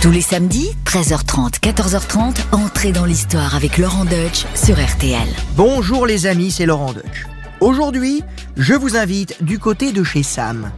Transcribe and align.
Tous 0.00 0.12
les 0.12 0.20
samedis, 0.20 0.70
13h30, 0.84 1.58
14h30, 1.58 2.36
entrez 2.52 2.92
dans 2.92 3.04
l'histoire 3.04 3.56
avec 3.56 3.78
Laurent 3.78 4.04
Deutsch 4.04 4.46
sur 4.54 4.76
RTL. 4.76 5.26
Bonjour 5.56 6.06
les 6.06 6.26
amis, 6.26 6.52
c'est 6.52 6.66
Laurent 6.66 6.92
Deutsch. 6.92 7.26
Aujourd'hui, 7.60 8.22
je 8.56 8.74
vous 8.74 8.96
invite 8.96 9.42
du 9.42 9.58
côté 9.58 9.90
de 9.90 10.04
chez 10.04 10.22
Sam. 10.22 10.70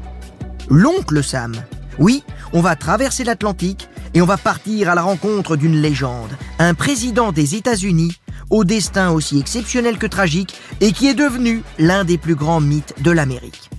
L'oncle 0.70 1.22
Sam. 1.22 1.54
Oui, 1.98 2.24
on 2.54 2.62
va 2.62 2.76
traverser 2.76 3.24
l'Atlantique 3.24 3.90
et 4.14 4.22
on 4.22 4.26
va 4.26 4.38
partir 4.38 4.88
à 4.88 4.94
la 4.94 5.02
rencontre 5.02 5.54
d'une 5.56 5.76
légende, 5.76 6.30
un 6.58 6.72
président 6.72 7.30
des 7.30 7.56
États-Unis 7.56 8.16
au 8.48 8.64
destin 8.64 9.10
aussi 9.10 9.38
exceptionnel 9.38 9.98
que 9.98 10.06
tragique 10.06 10.54
et 10.80 10.92
qui 10.92 11.08
est 11.08 11.14
devenu 11.14 11.62
l'un 11.78 12.04
des 12.04 12.16
plus 12.16 12.36
grands 12.36 12.60
mythes 12.60 12.94
de 13.02 13.10
l'Amérique. 13.10 13.69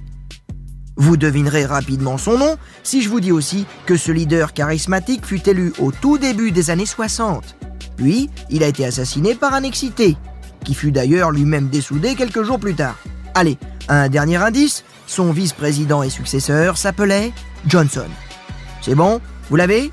Vous 0.97 1.17
devinerez 1.17 1.65
rapidement 1.65 2.17
son 2.17 2.37
nom 2.37 2.57
si 2.83 3.01
je 3.01 3.09
vous 3.09 3.19
dis 3.19 3.31
aussi 3.31 3.65
que 3.85 3.97
ce 3.97 4.11
leader 4.11 4.53
charismatique 4.53 5.25
fut 5.25 5.47
élu 5.47 5.73
au 5.79 5.91
tout 5.91 6.17
début 6.17 6.51
des 6.51 6.69
années 6.69 6.85
60. 6.85 7.55
Puis, 7.97 8.29
il 8.49 8.63
a 8.63 8.67
été 8.67 8.85
assassiné 8.85 9.35
par 9.35 9.53
un 9.53 9.63
excité, 9.63 10.17
qui 10.63 10.73
fut 10.73 10.91
d'ailleurs 10.91 11.31
lui-même 11.31 11.69
dessoudé 11.69 12.15
quelques 12.15 12.43
jours 12.43 12.59
plus 12.59 12.75
tard. 12.75 12.97
Allez, 13.33 13.57
un 13.87 14.09
dernier 14.09 14.37
indice, 14.37 14.83
son 15.07 15.31
vice-président 15.31 16.03
et 16.03 16.09
successeur 16.09 16.77
s'appelait 16.77 17.31
Johnson. 17.67 18.07
C'est 18.81 18.95
bon 18.95 19.21
Vous 19.49 19.55
l'avez? 19.55 19.91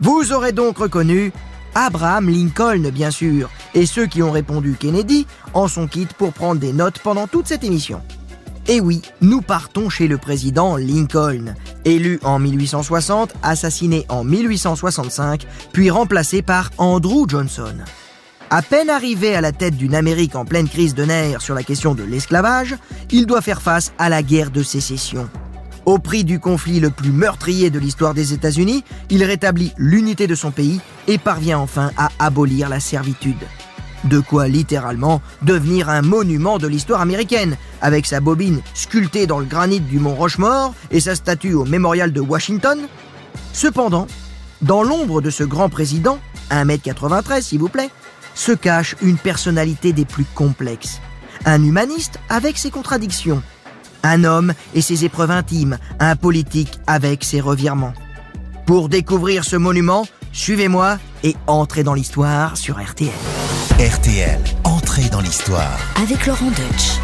Vous 0.00 0.32
aurez 0.32 0.52
donc 0.52 0.78
reconnu 0.78 1.32
Abraham 1.74 2.28
Lincoln, 2.28 2.90
bien 2.90 3.10
sûr, 3.10 3.50
et 3.74 3.86
ceux 3.86 4.06
qui 4.06 4.22
ont 4.22 4.32
répondu 4.32 4.76
Kennedy 4.78 5.26
en 5.54 5.68
sont 5.68 5.86
quittes 5.86 6.14
pour 6.14 6.32
prendre 6.32 6.60
des 6.60 6.72
notes 6.72 6.98
pendant 6.98 7.26
toute 7.26 7.46
cette 7.46 7.64
émission. 7.64 8.02
Et 8.70 8.80
oui, 8.80 9.02
nous 9.20 9.40
partons 9.40 9.88
chez 9.88 10.06
le 10.06 10.16
président 10.16 10.76
Lincoln, 10.76 11.56
élu 11.84 12.20
en 12.22 12.38
1860, 12.38 13.34
assassiné 13.42 14.06
en 14.08 14.22
1865, 14.22 15.44
puis 15.72 15.90
remplacé 15.90 16.40
par 16.40 16.70
Andrew 16.78 17.24
Johnson. 17.26 17.74
À 18.48 18.62
peine 18.62 18.88
arrivé 18.88 19.34
à 19.34 19.40
la 19.40 19.50
tête 19.50 19.76
d'une 19.76 19.96
Amérique 19.96 20.36
en 20.36 20.44
pleine 20.44 20.68
crise 20.68 20.94
de 20.94 21.04
nerfs 21.04 21.42
sur 21.42 21.56
la 21.56 21.64
question 21.64 21.96
de 21.96 22.04
l'esclavage, 22.04 22.76
il 23.10 23.26
doit 23.26 23.40
faire 23.40 23.60
face 23.60 23.92
à 23.98 24.08
la 24.08 24.22
guerre 24.22 24.52
de 24.52 24.62
sécession. 24.62 25.28
Au 25.84 25.98
prix 25.98 26.22
du 26.22 26.38
conflit 26.38 26.78
le 26.78 26.90
plus 26.90 27.10
meurtrier 27.10 27.70
de 27.70 27.80
l'histoire 27.80 28.14
des 28.14 28.32
États-Unis, 28.34 28.84
il 29.08 29.24
rétablit 29.24 29.72
l'unité 29.78 30.28
de 30.28 30.36
son 30.36 30.52
pays 30.52 30.80
et 31.08 31.18
parvient 31.18 31.58
enfin 31.58 31.90
à 31.96 32.10
abolir 32.20 32.68
la 32.68 32.78
servitude. 32.78 33.34
De 34.04 34.20
quoi 34.20 34.48
littéralement 34.48 35.20
devenir 35.42 35.90
un 35.90 36.02
monument 36.02 36.58
de 36.58 36.66
l'histoire 36.66 37.00
américaine, 37.00 37.56
avec 37.82 38.06
sa 38.06 38.20
bobine 38.20 38.60
sculptée 38.74 39.26
dans 39.26 39.38
le 39.38 39.44
granit 39.44 39.80
du 39.80 39.98
mont 39.98 40.14
Rochemort 40.14 40.74
et 40.90 41.00
sa 41.00 41.14
statue 41.14 41.54
au 41.54 41.64
mémorial 41.64 42.12
de 42.12 42.20
Washington. 42.20 42.78
Cependant, 43.52 44.06
dans 44.62 44.82
l'ombre 44.82 45.20
de 45.20 45.30
ce 45.30 45.44
grand 45.44 45.68
président, 45.68 46.18
1m93 46.50 47.42
s'il 47.42 47.60
vous 47.60 47.68
plaît, 47.68 47.90
se 48.34 48.52
cache 48.52 48.96
une 49.02 49.18
personnalité 49.18 49.92
des 49.92 50.04
plus 50.04 50.24
complexes. 50.34 51.00
Un 51.44 51.62
humaniste 51.62 52.18
avec 52.28 52.58
ses 52.58 52.70
contradictions. 52.70 53.42
Un 54.02 54.24
homme 54.24 54.54
et 54.74 54.80
ses 54.80 55.04
épreuves 55.04 55.30
intimes, 55.30 55.78
un 55.98 56.16
politique 56.16 56.78
avec 56.86 57.22
ses 57.24 57.40
revirements. 57.40 57.92
Pour 58.66 58.88
découvrir 58.88 59.44
ce 59.44 59.56
monument, 59.56 60.06
suivez-moi 60.32 60.98
et 61.22 61.36
entrez 61.46 61.82
dans 61.82 61.94
l'histoire 61.94 62.56
sur 62.56 62.80
RTL. 62.80 63.39
RTL, 63.80 64.38
entrée 64.64 65.08
dans 65.08 65.22
l'histoire. 65.22 65.78
Avec 66.02 66.26
Laurent 66.26 66.50
Deutsch. 66.50 66.98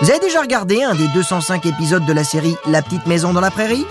Vous 0.00 0.08
avez 0.08 0.20
déjà 0.20 0.40
regardé 0.40 0.84
un 0.84 0.94
des 0.94 1.08
205 1.08 1.66
épisodes 1.66 2.06
de 2.06 2.12
la 2.12 2.22
série 2.22 2.54
La 2.64 2.80
petite 2.80 3.04
maison 3.06 3.32
dans 3.32 3.40
la 3.40 3.50
prairie? 3.50 3.84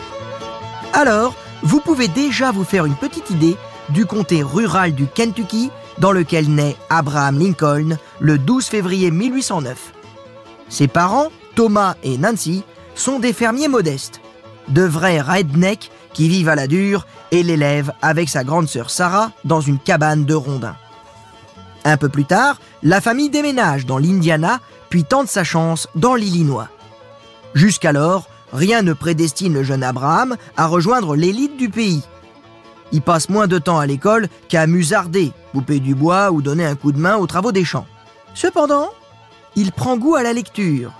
Alors, 0.94 1.36
vous 1.62 1.82
pouvez 1.82 2.08
déjà 2.08 2.54
vous 2.54 2.64
faire 2.64 2.86
une 2.86 2.96
petite 2.96 3.30
idée 3.32 3.58
du 3.90 4.06
comté 4.06 4.44
rural 4.44 4.94
du 4.94 5.08
Kentucky 5.08 5.72
dans 5.98 6.14
lequel 6.14 6.48
naît 6.48 6.78
Abraham 6.90 7.38
Lincoln 7.38 7.98
le 8.22 8.38
12 8.38 8.68
février 8.68 9.12
1809. 9.12 9.92
Ses 10.70 10.88
parents, 10.88 11.34
Thomas 11.56 11.96
et 12.04 12.18
Nancy, 12.18 12.64
sont 12.96 13.20
des 13.20 13.34
fermiers 13.34 13.68
modestes, 13.68 14.22
de 14.70 14.84
vrais 14.84 15.20
rednecks 15.20 15.92
qui 16.14 16.30
vivent 16.30 16.48
à 16.48 16.56
la 16.56 16.68
dure 16.68 17.06
et 17.32 17.44
l'élèvent 17.44 17.94
avec 18.02 18.30
sa 18.30 18.44
grande 18.44 18.68
sœur 18.68 18.90
Sarah 18.90 19.32
dans 19.46 19.62
une 19.62 19.80
cabane 19.80 20.26
de 20.26 20.36
rondins. 20.36 20.76
Un 21.84 21.98
peu 21.98 22.10
plus 22.10 22.26
tard, 22.26 22.60
la 22.84 23.02
famille 23.02 23.30
déménage 23.30 23.86
dans 23.86 23.98
l'Indiana 23.98 24.60
puis 24.90 25.04
tente 25.04 25.28
sa 25.28 25.44
chance 25.44 25.88
dans 25.96 26.16
l'Illinois. 26.16 26.68
Jusqu'alors, 27.54 28.28
rien 28.54 28.82
ne 28.82 28.94
prédestine 28.94 29.54
le 29.54 29.64
jeune 29.64 29.84
Abraham 29.84 30.36
à 30.58 30.68
rejoindre 30.68 31.16
l'élite 31.16 31.58
du 31.58 31.70
pays. 31.70 32.04
Il 32.92 33.02
passe 33.02 33.30
moins 33.30 33.48
de 33.48 33.58
temps 33.58 33.80
à 33.80 33.86
l'école 33.86 34.28
qu'à 34.50 34.68
musarder, 34.68 35.32
couper 35.54 35.80
du 35.80 35.96
bois 35.96 36.32
ou 36.32 36.42
donner 36.42 36.66
un 36.66 36.76
coup 36.76 36.92
de 36.92 37.00
main 37.00 37.16
aux 37.16 37.28
travaux 37.28 37.54
des 37.54 37.64
champs. 37.64 37.88
Cependant, 38.34 38.90
il 39.56 39.72
prend 39.72 39.98
goût 39.98 40.16
à 40.16 40.24
la 40.24 40.34
lecture, 40.34 40.92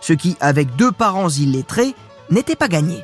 ce 0.00 0.12
qui, 0.12 0.36
avec 0.40 0.76
deux 0.76 0.92
parents 0.92 1.28
illettrés, 1.28 1.94
n'était 2.30 2.56
pas 2.56 2.68
gagné. 2.68 3.02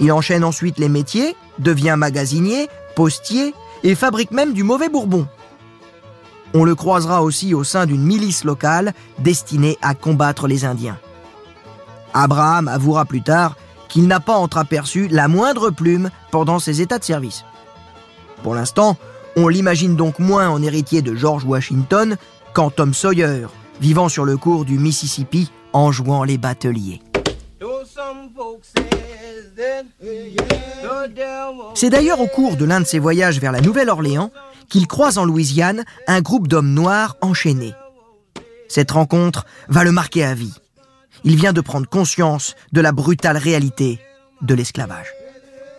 Il 0.00 0.12
enchaîne 0.12 0.44
ensuite 0.44 0.78
les 0.78 0.88
métiers, 0.88 1.36
devient 1.58 1.96
magasinier, 1.98 2.68
postier 2.94 3.54
et 3.82 3.94
fabrique 3.94 4.30
même 4.30 4.52
du 4.52 4.62
mauvais 4.62 4.88
bourbon. 4.88 5.26
On 6.54 6.64
le 6.64 6.74
croisera 6.74 7.22
aussi 7.22 7.54
au 7.54 7.64
sein 7.64 7.86
d'une 7.86 8.02
milice 8.02 8.44
locale 8.44 8.94
destinée 9.18 9.76
à 9.82 9.94
combattre 9.94 10.48
les 10.48 10.64
Indiens. 10.64 10.98
Abraham 12.14 12.68
avouera 12.68 13.04
plus 13.04 13.22
tard 13.22 13.56
qu'il 13.88 14.06
n'a 14.06 14.20
pas 14.20 14.36
entreaperçu 14.36 15.08
la 15.08 15.28
moindre 15.28 15.70
plume 15.70 16.10
pendant 16.30 16.58
ses 16.58 16.80
états 16.80 16.98
de 16.98 17.04
service. 17.04 17.44
Pour 18.42 18.54
l'instant, 18.54 18.96
on 19.36 19.48
l'imagine 19.48 19.96
donc 19.96 20.18
moins 20.18 20.48
en 20.48 20.62
héritier 20.62 21.02
de 21.02 21.14
George 21.14 21.44
Washington 21.44 22.16
qu'en 22.54 22.70
Tom 22.70 22.94
Sawyer, 22.94 23.46
vivant 23.80 24.08
sur 24.08 24.24
le 24.24 24.36
cours 24.36 24.64
du 24.64 24.78
Mississippi 24.78 25.50
en 25.72 25.92
jouant 25.92 26.24
les 26.24 26.38
bateliers. 26.38 27.02
C'est 31.74 31.90
d'ailleurs 31.90 32.20
au 32.20 32.26
cours 32.26 32.56
de 32.56 32.64
l'un 32.64 32.80
de 32.80 32.86
ses 32.86 32.98
voyages 32.98 33.40
vers 33.40 33.52
la 33.52 33.60
Nouvelle-Orléans 33.60 34.30
qu'il 34.68 34.86
croise 34.86 35.18
en 35.18 35.24
Louisiane 35.24 35.84
un 36.06 36.20
groupe 36.20 36.48
d'hommes 36.48 36.72
noirs 36.72 37.16
enchaînés. 37.20 37.74
Cette 38.68 38.90
rencontre 38.90 39.46
va 39.68 39.84
le 39.84 39.92
marquer 39.92 40.24
à 40.24 40.34
vie. 40.34 40.54
Il 41.24 41.36
vient 41.36 41.52
de 41.52 41.60
prendre 41.60 41.88
conscience 41.88 42.54
de 42.72 42.80
la 42.80 42.92
brutale 42.92 43.36
réalité 43.36 43.98
de 44.42 44.54
l'esclavage. 44.54 45.08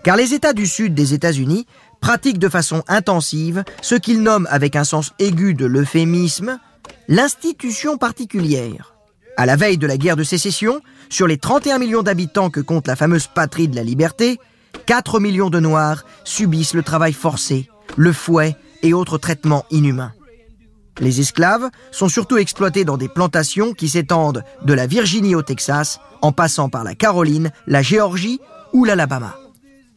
Car 0.03 0.17
les 0.17 0.34
États 0.34 0.53
du 0.53 0.66
Sud 0.66 0.94
des 0.94 1.13
États-Unis 1.13 1.66
pratiquent 2.01 2.40
de 2.40 2.50
façon 2.50 2.84
intensive 2.88 3.63
ce 3.81 3.96
qu'ils 3.96 4.22
nomment 4.22 4.47
avec 4.50 4.75
un 4.75 4.84
sens 4.84 5.13
aigu 5.19 5.53
de 5.53 5.66
l'euphémisme 5.66 6.59
l'institution 7.07 7.97
particulière. 7.97 8.99
À 9.40 9.46
la 9.46 9.56
veille 9.56 9.78
de 9.78 9.88
la 9.88 9.96
guerre 9.96 10.18
de 10.18 10.26
sécession, 10.26 10.82
sur 11.08 11.26
les 11.26 11.38
31 11.38 11.80
millions 11.80 12.04
d'habitants 12.04 12.50
que 12.50 12.60
compte 12.60 12.88
la 12.88 12.98
fameuse 12.98 13.28
patrie 13.28 13.70
de 13.70 13.76
la 13.78 13.86
liberté, 13.86 14.38
4 14.86 15.22
millions 15.22 15.50
de 15.50 15.62
Noirs 15.62 16.04
subissent 16.26 16.74
le 16.74 16.84
travail 16.84 17.14
forcé, 17.14 17.70
le 17.96 18.12
fouet 18.12 18.58
et 18.84 18.94
autres 18.94 19.18
traitements 19.18 19.64
inhumains. 19.72 20.12
Les 21.00 21.22
esclaves 21.22 21.70
sont 21.92 22.10
surtout 22.10 22.36
exploités 22.36 22.84
dans 22.84 22.98
des 22.98 23.08
plantations 23.08 23.72
qui 23.72 23.88
s'étendent 23.88 24.44
de 24.66 24.74
la 24.74 24.88
Virginie 24.88 25.36
au 25.36 25.42
Texas, 25.42 26.02
en 26.22 26.34
passant 26.34 26.68
par 26.68 26.84
la 26.84 26.94
Caroline, 26.94 27.54
la 27.66 27.82
Géorgie 27.82 28.42
ou 28.74 28.84
l'Alabama. 28.84 29.38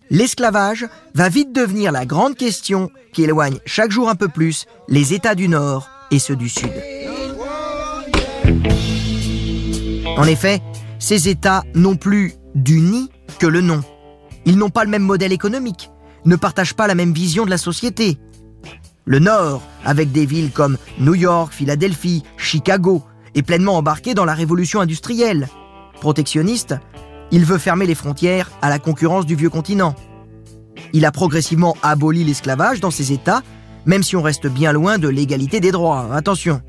L'esclavage 0.09 0.87
va 1.17 1.29
vite 1.29 1.53
devenir 1.53 1.91
la 1.91 2.07
grande 2.07 2.37
question 2.37 2.91
qui 3.13 3.25
éloigne 3.25 3.59
chaque 3.67 3.91
jour 3.91 4.09
un 4.09 4.15
peu 4.15 4.29
plus 4.29 4.67
les 4.87 5.15
États 5.15 5.35
du 5.35 5.49
Nord 5.49 5.91
et 6.13 6.21
ceux 6.21 6.37
du 6.37 6.49
Sud. 6.49 6.71
En 10.17 10.25
effet, 10.25 10.61
ces 10.99 11.29
États 11.29 11.65
n'ont 11.75 11.97
plus 11.97 12.35
du 12.55 12.83
que 13.39 13.47
le 13.47 13.61
nom. 13.61 13.83
Ils 14.45 14.59
n'ont 14.59 14.71
pas 14.71 14.85
le 14.85 14.91
même 14.91 15.03
modèle 15.03 15.33
économique, 15.33 15.91
ne 16.25 16.37
partagent 16.37 16.75
pas 16.75 16.87
la 16.87 16.95
même 16.95 17.13
vision 17.13 17.45
de 17.45 17.51
la 17.51 17.59
société. 17.59 18.19
Le 19.05 19.19
Nord, 19.19 19.63
avec 19.85 20.13
des 20.13 20.27
villes 20.27 20.53
comme 20.53 20.77
New 20.99 21.15
York, 21.15 21.53
Philadelphie, 21.53 22.23
Chicago, 22.37 23.03
est 23.35 23.43
pleinement 23.43 23.77
embarqué 23.77 24.15
dans 24.15 24.25
la 24.25 24.35
révolution 24.35 24.81
industrielle. 24.81 25.49
Protectionniste, 26.01 26.77
il 27.31 27.45
veut 27.45 27.59
fermer 27.59 27.87
les 27.87 27.95
frontières 27.95 28.51
à 28.61 28.69
la 28.69 28.79
concurrence 28.79 29.27
du 29.27 29.35
vieux 29.35 29.51
continent. 29.51 29.95
Il 30.93 31.07
a 31.07 31.13
progressivement 31.13 31.77
aboli 31.83 32.23
l'esclavage 32.23 32.81
dans 32.81 32.91
ces 32.91 33.13
États, 33.13 33.43
même 33.87 34.03
si 34.03 34.15
on 34.15 34.23
reste 34.23 34.47
bien 34.47 34.73
loin 34.73 34.99
de 34.99 35.09
l'égalité 35.09 35.59
des 35.59 35.73
droits, 35.73 36.15
attention. 36.15 36.61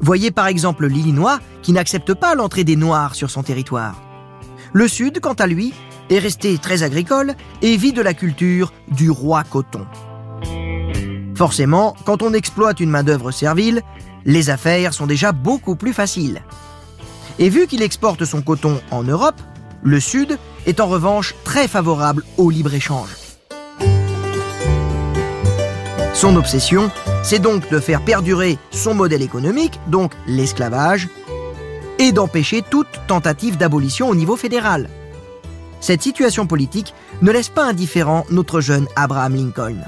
Voyez 0.00 0.30
par 0.30 0.46
exemple 0.46 0.86
l'Illinois 0.86 1.38
qui 1.62 1.72
n'accepte 1.72 2.14
pas 2.14 2.34
l'entrée 2.34 2.64
des 2.64 2.76
Noirs 2.76 3.14
sur 3.14 3.30
son 3.30 3.42
territoire. 3.42 3.94
Le 4.72 4.88
Sud, 4.88 5.20
quant 5.20 5.34
à 5.34 5.46
lui, 5.46 5.74
est 6.08 6.18
resté 6.18 6.56
très 6.58 6.82
agricole 6.82 7.34
et 7.62 7.76
vit 7.76 7.92
de 7.92 8.02
la 8.02 8.14
culture 8.14 8.72
du 8.90 9.10
roi 9.10 9.44
coton. 9.44 9.86
Forcément, 11.36 11.96
quand 12.04 12.22
on 12.22 12.32
exploite 12.32 12.80
une 12.80 12.90
main-d'œuvre 12.90 13.30
servile, 13.30 13.82
les 14.24 14.50
affaires 14.50 14.92
sont 14.92 15.06
déjà 15.06 15.32
beaucoup 15.32 15.76
plus 15.76 15.92
faciles. 15.92 16.42
Et 17.38 17.48
vu 17.48 17.66
qu'il 17.66 17.82
exporte 17.82 18.24
son 18.24 18.42
coton 18.42 18.80
en 18.90 19.02
Europe, 19.02 19.40
le 19.82 20.00
Sud 20.00 20.38
est 20.66 20.80
en 20.80 20.86
revanche 20.86 21.34
très 21.44 21.68
favorable 21.68 22.24
au 22.36 22.50
libre-échange. 22.50 23.16
Son 26.12 26.36
obsession, 26.36 26.90
c'est 27.22 27.38
donc 27.38 27.68
de 27.70 27.78
faire 27.78 28.02
perdurer 28.02 28.58
son 28.70 28.94
modèle 28.94 29.22
économique, 29.22 29.78
donc 29.86 30.12
l'esclavage, 30.26 31.08
et 31.98 32.12
d'empêcher 32.12 32.62
toute 32.62 32.88
tentative 33.06 33.56
d'abolition 33.56 34.08
au 34.08 34.14
niveau 34.14 34.36
fédéral. 34.36 34.88
Cette 35.80 36.02
situation 36.02 36.46
politique 36.46 36.94
ne 37.22 37.30
laisse 37.30 37.48
pas 37.48 37.64
indifférent 37.64 38.24
notre 38.30 38.60
jeune 38.60 38.86
Abraham 38.96 39.34
Lincoln. 39.34 39.78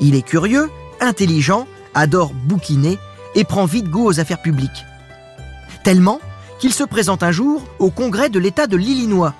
Il 0.00 0.14
est 0.14 0.22
curieux, 0.22 0.70
intelligent, 1.00 1.66
adore 1.94 2.32
bouquiner 2.32 2.98
et 3.34 3.44
prend 3.44 3.66
vite 3.66 3.88
goût 3.88 4.06
aux 4.06 4.20
affaires 4.20 4.42
publiques. 4.42 4.84
Tellement 5.84 6.20
qu'il 6.58 6.72
se 6.72 6.84
présente 6.84 7.22
un 7.22 7.32
jour 7.32 7.62
au 7.78 7.90
congrès 7.90 8.30
de 8.30 8.38
l'État 8.38 8.66
de 8.66 8.76
l'Illinois. 8.76 9.34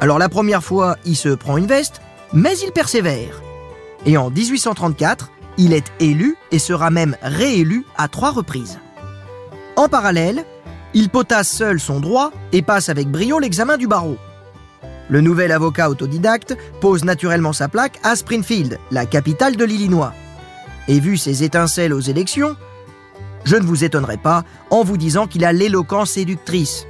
Alors 0.00 0.18
la 0.18 0.28
première 0.28 0.64
fois, 0.64 0.96
il 1.04 1.16
se 1.16 1.28
prend 1.28 1.56
une 1.56 1.66
veste, 1.66 2.00
mais 2.32 2.56
il 2.58 2.72
persévère. 2.72 3.42
Et 4.06 4.16
en 4.16 4.30
1834, 4.30 5.30
il 5.58 5.72
est 5.72 5.92
élu 6.00 6.36
et 6.52 6.58
sera 6.58 6.90
même 6.90 7.16
réélu 7.20 7.84
à 7.96 8.08
trois 8.08 8.30
reprises. 8.30 8.78
En 9.76 9.88
parallèle, 9.88 10.44
il 10.94 11.10
potasse 11.10 11.50
seul 11.50 11.78
son 11.80 12.00
droit 12.00 12.32
et 12.52 12.62
passe 12.62 12.88
avec 12.88 13.08
brio 13.08 13.38
l'examen 13.38 13.76
du 13.76 13.86
barreau. 13.86 14.16
Le 15.10 15.20
nouvel 15.20 15.52
avocat 15.52 15.90
autodidacte 15.90 16.56
pose 16.80 17.04
naturellement 17.04 17.52
sa 17.52 17.68
plaque 17.68 17.98
à 18.02 18.14
Springfield, 18.14 18.78
la 18.90 19.06
capitale 19.06 19.56
de 19.56 19.64
l'Illinois. 19.64 20.12
Et 20.86 21.00
vu 21.00 21.16
ses 21.16 21.44
étincelles 21.44 21.92
aux 21.92 22.00
élections, 22.00 22.56
je 23.44 23.56
ne 23.56 23.64
vous 23.64 23.84
étonnerai 23.84 24.16
pas 24.16 24.44
en 24.70 24.84
vous 24.84 24.96
disant 24.96 25.26
qu'il 25.26 25.44
a 25.44 25.52
l'éloquence 25.52 26.12
séductrice. 26.12 26.86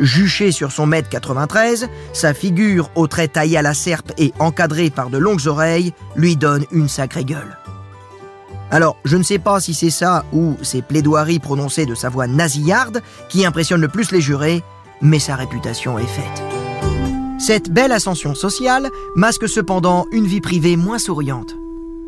Juché 0.00 0.52
sur 0.52 0.72
son 0.72 0.86
mètre 0.86 1.08
93, 1.08 1.88
sa 2.12 2.34
figure 2.34 2.90
aux 2.94 3.06
traits 3.06 3.32
taillés 3.32 3.58
à 3.58 3.62
la 3.62 3.74
serpe 3.74 4.12
et 4.18 4.32
encadrée 4.38 4.90
par 4.90 5.10
de 5.10 5.18
longues 5.18 5.46
oreilles 5.46 5.92
lui 6.16 6.36
donne 6.36 6.64
une 6.70 6.88
sacrée 6.88 7.24
gueule. 7.24 7.58
Alors, 8.70 8.98
je 9.04 9.16
ne 9.16 9.22
sais 9.22 9.38
pas 9.38 9.60
si 9.60 9.74
c'est 9.74 9.90
ça 9.90 10.24
ou 10.32 10.56
ses 10.62 10.82
plaidoiries 10.82 11.38
prononcées 11.38 11.86
de 11.86 11.94
sa 11.94 12.08
voix 12.08 12.26
nasillarde 12.26 13.00
qui 13.28 13.46
impressionnent 13.46 13.80
le 13.80 13.88
plus 13.88 14.10
les 14.10 14.20
jurés, 14.20 14.62
mais 15.00 15.18
sa 15.18 15.36
réputation 15.36 15.98
est 15.98 16.06
faite. 16.06 16.42
Cette 17.38 17.70
belle 17.70 17.92
ascension 17.92 18.34
sociale 18.34 18.90
masque 19.14 19.48
cependant 19.48 20.06
une 20.10 20.26
vie 20.26 20.40
privée 20.40 20.76
moins 20.76 20.98
souriante. 20.98 21.54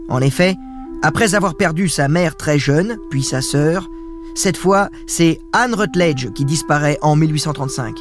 En 0.08 0.20
effet, 0.20 0.56
après 1.02 1.34
avoir 1.34 1.54
perdu 1.54 1.88
sa 1.88 2.08
mère 2.08 2.36
très 2.36 2.58
jeune, 2.58 2.96
puis 3.10 3.22
sa 3.22 3.40
sœur, 3.40 3.88
cette 4.34 4.56
fois, 4.56 4.88
c'est 5.06 5.38
Anne 5.52 5.74
Rutledge 5.74 6.32
qui 6.32 6.44
disparaît 6.44 6.98
en 7.02 7.16
1835. 7.16 7.96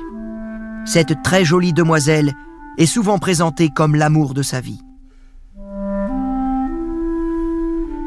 Cette 0.85 1.21
très 1.23 1.43
jolie 1.43 1.73
demoiselle 1.73 2.33
est 2.77 2.85
souvent 2.85 3.17
présentée 3.17 3.69
comme 3.69 3.95
l'amour 3.95 4.33
de 4.33 4.41
sa 4.41 4.61
vie. 4.61 4.79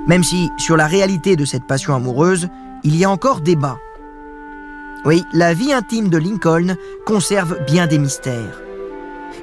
Même 0.06 0.24
si, 0.24 0.50
sur 0.56 0.76
la 0.76 0.86
réalité 0.86 1.36
de 1.36 1.44
cette 1.44 1.66
passion 1.66 1.94
amoureuse, 1.94 2.48
il 2.82 2.96
y 2.96 3.04
a 3.04 3.10
encore 3.10 3.42
débat. 3.42 3.78
Oui, 5.04 5.22
la 5.32 5.54
vie 5.54 5.72
intime 5.72 6.08
de 6.08 6.18
Lincoln 6.18 6.76
conserve 7.06 7.58
bien 7.66 7.86
des 7.86 7.98
mystères. 7.98 8.60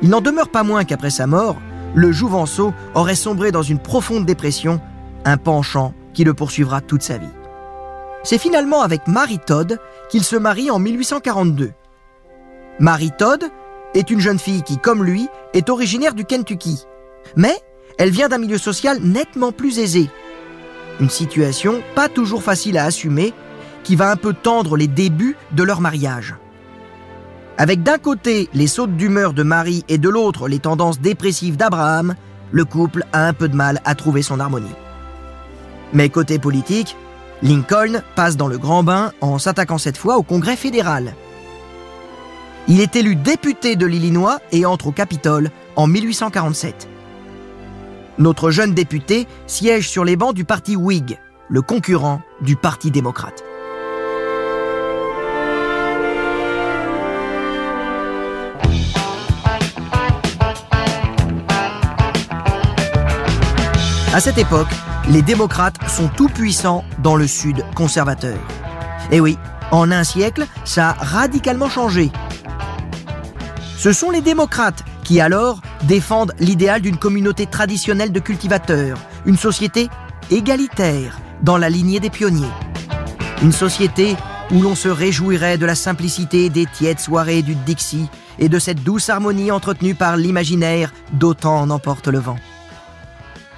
Il 0.01 0.09
n'en 0.09 0.21
demeure 0.21 0.49
pas 0.49 0.63
moins 0.63 0.83
qu'après 0.83 1.09
sa 1.09 1.27
mort, 1.27 1.57
le 1.95 2.11
Jouvenceau 2.11 2.73
aurait 2.95 3.15
sombré 3.15 3.51
dans 3.51 3.63
une 3.63 3.79
profonde 3.79 4.25
dépression, 4.25 4.79
un 5.25 5.37
penchant 5.37 5.93
qui 6.13 6.23
le 6.23 6.33
poursuivra 6.33 6.81
toute 6.81 7.01
sa 7.01 7.17
vie. 7.17 7.27
C'est 8.27 8.39
finalement 8.39 8.81
avec 8.81 9.07
Marie 9.07 9.39
Todd 9.39 9.79
qu'il 10.09 10.21
se 10.21 10.35
marie 10.35 10.69
en 10.69 10.79
1842. 10.79 11.71
Marie 12.77 13.13
Todd 13.17 13.45
est 13.95 14.11
une 14.11 14.19
jeune 14.19 14.37
fille 14.37 14.63
qui, 14.63 14.77
comme 14.77 15.01
lui, 15.01 15.29
est 15.53 15.69
originaire 15.69 16.13
du 16.13 16.25
Kentucky. 16.25 16.83
Mais 17.37 17.55
elle 17.97 18.09
vient 18.09 18.27
d'un 18.27 18.37
milieu 18.37 18.57
social 18.57 18.99
nettement 19.01 19.53
plus 19.53 19.79
aisé. 19.79 20.09
Une 20.99 21.09
situation 21.09 21.81
pas 21.95 22.09
toujours 22.09 22.43
facile 22.43 22.77
à 22.77 22.83
assumer 22.83 23.33
qui 23.85 23.95
va 23.95 24.11
un 24.11 24.17
peu 24.17 24.33
tendre 24.33 24.75
les 24.75 24.89
débuts 24.89 25.37
de 25.53 25.63
leur 25.63 25.79
mariage. 25.79 26.35
Avec 27.57 27.81
d'un 27.81 27.97
côté 27.97 28.49
les 28.53 28.67
sautes 28.67 28.97
d'humeur 28.97 29.31
de 29.31 29.43
Marie 29.43 29.85
et 29.87 29.97
de 29.97 30.09
l'autre 30.09 30.49
les 30.49 30.59
tendances 30.59 30.99
dépressives 30.99 31.55
d'Abraham, 31.55 32.13
le 32.51 32.65
couple 32.65 33.05
a 33.13 33.25
un 33.25 33.31
peu 33.31 33.47
de 33.47 33.55
mal 33.55 33.79
à 33.85 33.95
trouver 33.95 34.21
son 34.21 34.41
harmonie. 34.41 34.75
Mais 35.93 36.09
côté 36.09 36.39
politique, 36.39 36.97
Lincoln 37.43 38.01
passe 38.15 38.35
dans 38.35 38.47
le 38.47 38.57
grand 38.57 38.83
bain 38.83 39.11
en 39.21 39.37
s'attaquant 39.37 39.77
cette 39.77 39.97
fois 39.97 40.17
au 40.17 40.23
Congrès 40.23 40.55
fédéral. 40.55 41.13
Il 42.67 42.81
est 42.81 42.95
élu 42.95 43.15
député 43.15 43.75
de 43.75 43.85
l'Illinois 43.85 44.39
et 44.51 44.65
entre 44.65 44.87
au 44.87 44.91
Capitole 44.91 45.51
en 45.75 45.87
1847. 45.87 46.89
Notre 48.17 48.49
jeune 48.49 48.73
député 48.73 49.27
siège 49.45 49.87
sur 49.87 50.03
les 50.03 50.15
bancs 50.15 50.33
du 50.33 50.43
parti 50.43 50.75
Whig, 50.75 51.19
le 51.47 51.61
concurrent 51.61 52.21
du 52.41 52.55
Parti 52.55 52.89
démocrate. 52.89 53.43
À 64.17 64.19
cette 64.19 64.39
époque, 64.39 64.73
les 65.11 65.21
démocrates 65.21 65.77
sont 65.87 66.07
tout 66.07 66.27
puissants 66.27 66.83
dans 67.03 67.15
le 67.15 67.27
Sud 67.27 67.63
conservateur. 67.75 68.39
Et 69.11 69.19
oui, 69.19 69.37
en 69.69 69.91
un 69.91 70.03
siècle, 70.03 70.47
ça 70.65 70.89
a 70.89 70.93
radicalement 70.93 71.69
changé. 71.69 72.09
Ce 73.77 73.93
sont 73.93 74.09
les 74.09 74.21
démocrates 74.21 74.83
qui 75.03 75.21
alors 75.21 75.61
défendent 75.83 76.33
l'idéal 76.39 76.81
d'une 76.81 76.97
communauté 76.97 77.45
traditionnelle 77.45 78.11
de 78.11 78.19
cultivateurs, 78.19 78.97
une 79.27 79.37
société 79.37 79.87
égalitaire 80.31 81.19
dans 81.43 81.59
la 81.59 81.69
lignée 81.69 81.99
des 81.99 82.09
pionniers. 82.09 82.55
Une 83.43 83.51
société 83.51 84.15
où 84.49 84.63
l'on 84.63 84.73
se 84.73 84.89
réjouirait 84.89 85.59
de 85.59 85.67
la 85.67 85.75
simplicité 85.75 86.49
des 86.49 86.65
tièdes 86.65 86.99
soirées 86.99 87.43
du 87.43 87.53
Dixie 87.53 88.09
et 88.39 88.49
de 88.49 88.57
cette 88.57 88.83
douce 88.83 89.11
harmonie 89.11 89.51
entretenue 89.51 89.93
par 89.93 90.17
l'imaginaire 90.17 90.91
d'autant 91.13 91.59
en 91.59 91.69
emporte 91.69 92.07
le 92.07 92.17
vent. 92.17 92.37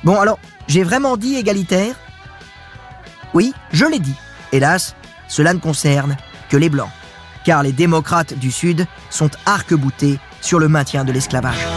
Bon 0.03 0.17
alors, 0.19 0.39
j'ai 0.67 0.83
vraiment 0.83 1.17
dit 1.17 1.35
égalitaire? 1.35 1.95
Oui, 3.33 3.53
je 3.71 3.85
l'ai 3.85 3.99
dit. 3.99 4.15
Hélas, 4.51 4.95
cela 5.27 5.53
ne 5.53 5.59
concerne 5.59 6.15
que 6.49 6.57
les 6.57 6.69
Blancs, 6.69 6.89
car 7.43 7.63
les 7.63 7.73
démocrates 7.73 8.33
du 8.33 8.49
Sud 8.49 8.87
sont 9.09 9.29
arc-boutés 9.45 10.19
sur 10.41 10.57
le 10.57 10.69
maintien 10.69 11.03
de 11.03 11.11
l'esclavage. 11.11 11.67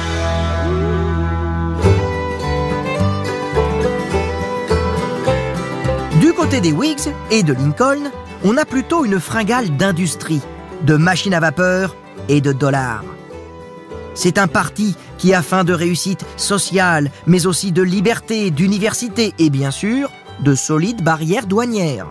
Du 6.21 6.33
côté 6.33 6.61
des 6.61 6.73
Whigs 6.73 7.13
et 7.31 7.43
de 7.43 7.53
Lincoln, 7.53 8.11
on 8.45 8.57
a 8.57 8.65
plutôt 8.65 9.05
une 9.05 9.19
fringale 9.19 9.77
d'industrie, 9.77 10.43
de 10.83 10.97
machines 10.97 11.35
à 11.35 11.41
vapeur 11.41 11.97
et 12.29 12.41
de 12.41 12.53
dollars. 12.53 13.05
C'est 14.15 14.39
un 14.39 14.47
parti 14.47 14.97
qui 15.23 15.35
a 15.35 15.41
faim 15.41 15.63
de 15.63 15.73
réussite 15.73 16.27
sociale, 16.37 17.09
mais 17.29 17.47
aussi 17.47 17.71
de 17.71 17.81
liberté, 17.81 18.51
d'université 18.51 19.33
et 19.39 19.51
bien 19.51 19.71
sûr 19.71 20.11
de 20.41 20.57
solides 20.57 21.05
barrières 21.05 21.47
douanières. 21.47 22.09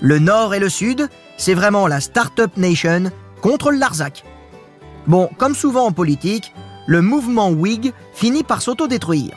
Le 0.00 0.20
Nord 0.20 0.54
et 0.54 0.60
le 0.60 0.68
Sud, 0.68 1.08
c'est 1.36 1.54
vraiment 1.54 1.88
la 1.88 2.00
Startup 2.00 2.56
Nation 2.56 3.10
contre 3.40 3.72
le 3.72 3.78
Larzac. 3.78 4.22
Bon, 5.08 5.28
comme 5.38 5.56
souvent 5.56 5.86
en 5.86 5.90
politique, 5.90 6.54
le 6.86 7.02
mouvement 7.02 7.50
Whig 7.50 7.92
finit 8.14 8.44
par 8.44 8.62
s'autodétruire. 8.62 9.34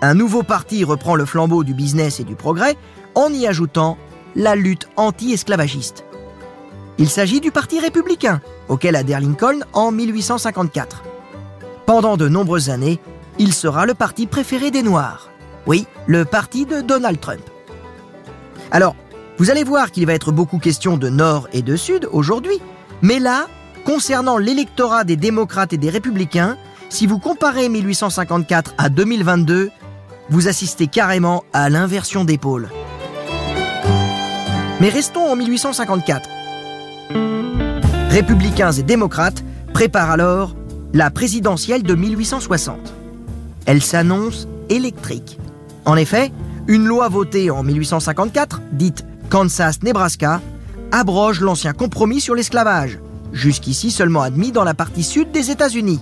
Un 0.00 0.14
nouveau 0.14 0.42
parti 0.42 0.84
reprend 0.84 1.14
le 1.14 1.26
flambeau 1.26 1.62
du 1.62 1.74
business 1.74 2.20
et 2.20 2.24
du 2.24 2.36
progrès 2.36 2.78
en 3.16 3.30
y 3.30 3.46
ajoutant 3.46 3.98
la 4.34 4.56
lutte 4.56 4.88
anti-esclavagiste. 4.96 6.06
Il 6.96 7.10
s'agit 7.10 7.40
du 7.40 7.50
Parti 7.50 7.80
républicain, 7.80 8.40
auquel 8.70 8.96
adhère 8.96 9.20
Lincoln 9.20 9.60
en 9.74 9.92
1854. 9.92 11.02
Pendant 11.88 12.18
de 12.18 12.28
nombreuses 12.28 12.68
années, 12.68 13.00
il 13.38 13.54
sera 13.54 13.86
le 13.86 13.94
parti 13.94 14.26
préféré 14.26 14.70
des 14.70 14.82
Noirs. 14.82 15.30
Oui, 15.64 15.86
le 16.06 16.26
parti 16.26 16.66
de 16.66 16.82
Donald 16.82 17.18
Trump. 17.18 17.40
Alors, 18.70 18.94
vous 19.38 19.50
allez 19.50 19.64
voir 19.64 19.90
qu'il 19.90 20.04
va 20.04 20.12
être 20.12 20.30
beaucoup 20.30 20.58
question 20.58 20.98
de 20.98 21.08
Nord 21.08 21.48
et 21.54 21.62
de 21.62 21.76
Sud 21.76 22.06
aujourd'hui, 22.12 22.60
mais 23.00 23.18
là, 23.18 23.46
concernant 23.86 24.36
l'électorat 24.36 25.04
des 25.04 25.16
démocrates 25.16 25.72
et 25.72 25.78
des 25.78 25.88
républicains, 25.88 26.58
si 26.90 27.06
vous 27.06 27.18
comparez 27.18 27.70
1854 27.70 28.74
à 28.76 28.90
2022, 28.90 29.70
vous 30.28 30.46
assistez 30.46 30.88
carrément 30.88 31.42
à 31.54 31.70
l'inversion 31.70 32.26
des 32.26 32.36
pôles. 32.36 32.68
Mais 34.78 34.90
restons 34.90 35.26
en 35.26 35.36
1854. 35.36 36.28
Républicains 38.10 38.72
et 38.72 38.82
démocrates 38.82 39.42
préparent 39.72 40.10
alors 40.10 40.54
la 40.98 41.12
présidentielle 41.12 41.84
de 41.84 41.94
1860. 41.94 42.92
Elle 43.66 43.80
s'annonce 43.80 44.48
électrique. 44.68 45.38
En 45.84 45.94
effet, 45.94 46.32
une 46.66 46.86
loi 46.86 47.08
votée 47.08 47.52
en 47.52 47.62
1854, 47.62 48.62
dite 48.72 49.06
Kansas-Nebraska, 49.30 50.40
abroge 50.90 51.40
l'ancien 51.40 51.72
compromis 51.72 52.20
sur 52.20 52.34
l'esclavage, 52.34 52.98
jusqu'ici 53.32 53.92
seulement 53.92 54.22
admis 54.22 54.50
dans 54.50 54.64
la 54.64 54.74
partie 54.74 55.04
sud 55.04 55.30
des 55.30 55.52
États-Unis. 55.52 56.00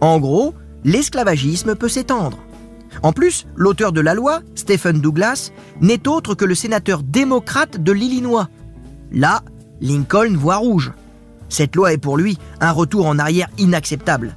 En 0.00 0.20
gros, 0.20 0.54
l'esclavagisme 0.84 1.74
peut 1.74 1.88
s'étendre. 1.88 2.38
En 3.02 3.12
plus, 3.12 3.44
l'auteur 3.56 3.90
de 3.90 4.00
la 4.00 4.14
loi, 4.14 4.38
Stephen 4.54 5.00
Douglas, 5.00 5.50
n'est 5.80 6.06
autre 6.06 6.36
que 6.36 6.44
le 6.44 6.54
sénateur 6.54 7.02
démocrate 7.02 7.82
de 7.82 7.90
l'Illinois. 7.90 8.48
Là, 9.10 9.42
Lincoln 9.80 10.36
voit 10.36 10.58
rouge. 10.58 10.92
Cette 11.54 11.76
loi 11.76 11.92
est 11.92 11.98
pour 11.98 12.16
lui 12.16 12.36
un 12.60 12.72
retour 12.72 13.06
en 13.06 13.16
arrière 13.16 13.46
inacceptable. 13.58 14.34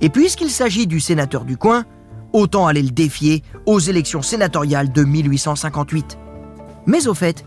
Et 0.00 0.08
puisqu'il 0.08 0.48
s'agit 0.48 0.86
du 0.86 1.00
sénateur 1.00 1.44
du 1.44 1.58
coin, 1.58 1.84
autant 2.32 2.66
aller 2.66 2.80
le 2.80 2.92
défier 2.92 3.42
aux 3.66 3.78
élections 3.78 4.22
sénatoriales 4.22 4.90
de 4.90 5.04
1858. 5.04 6.16
Mais 6.86 7.08
au 7.08 7.12
fait, 7.12 7.44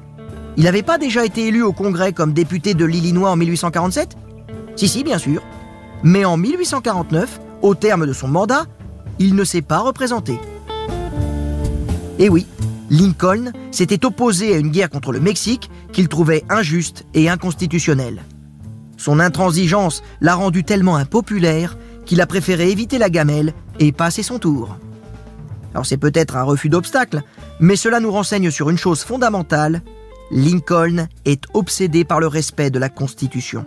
il 0.58 0.66
n'avait 0.66 0.84
pas 0.84 1.00
déjà 1.00 1.26
été 1.26 1.48
élu 1.48 1.64
au 1.64 1.74
Congrès 1.74 2.14
comme 2.14 2.34
député 2.34 2.76
de 2.76 2.86
l'Illinois 2.86 3.32
en 3.32 3.36
1847 3.36 4.16
Si, 4.76 4.88
si, 4.88 5.04
bien 5.04 5.18
sûr. 5.18 5.42
Mais 6.04 6.24
en 6.24 6.38
1849, 6.38 7.42
au 7.64 7.74
terme 7.74 8.06
de 8.06 8.14
son 8.14 8.28
mandat, 8.28 8.68
il 9.18 9.34
ne 9.34 9.44
s'est 9.44 9.64
pas 9.64 9.80
représenté. 9.80 10.40
Et 12.20 12.30
oui, 12.30 12.46
Lincoln 12.92 13.54
s'était 13.72 14.06
opposé 14.06 14.54
à 14.54 14.60
une 14.60 14.70
guerre 14.70 14.92
contre 14.92 15.12
le 15.12 15.20
Mexique 15.20 15.72
qu'il 15.94 16.10
trouvait 16.10 16.44
injuste 16.48 17.08
et 17.16 17.28
inconstitutionnelle. 17.28 18.22
Son 19.00 19.22
intransigeance 19.22 20.04
l'a 20.20 20.36
rendu 20.36 20.66
tellement 20.66 20.98
impopulaire 20.98 21.78
qu'il 22.06 22.20
a 22.20 22.28
préféré 22.28 22.70
éviter 22.70 22.98
la 22.98 23.10
gamelle 23.10 23.54
et 23.80 23.94
passer 23.94 24.24
son 24.24 24.40
tour. 24.40 24.78
Alors 25.74 25.86
c'est 25.86 25.98
peut-être 25.98 26.36
un 26.36 26.44
refus 26.44 26.68
d'obstacle, 26.68 27.22
mais 27.62 27.78
cela 27.78 28.02
nous 28.02 28.12
renseigne 28.12 28.52
sur 28.52 28.70
une 28.70 28.78
chose 28.78 29.02
fondamentale, 29.02 29.82
Lincoln 30.32 31.08
est 31.26 31.46
obsédé 31.54 32.04
par 32.04 32.20
le 32.20 32.28
respect 32.28 32.72
de 32.72 32.78
la 32.78 32.90
Constitution. 32.90 33.66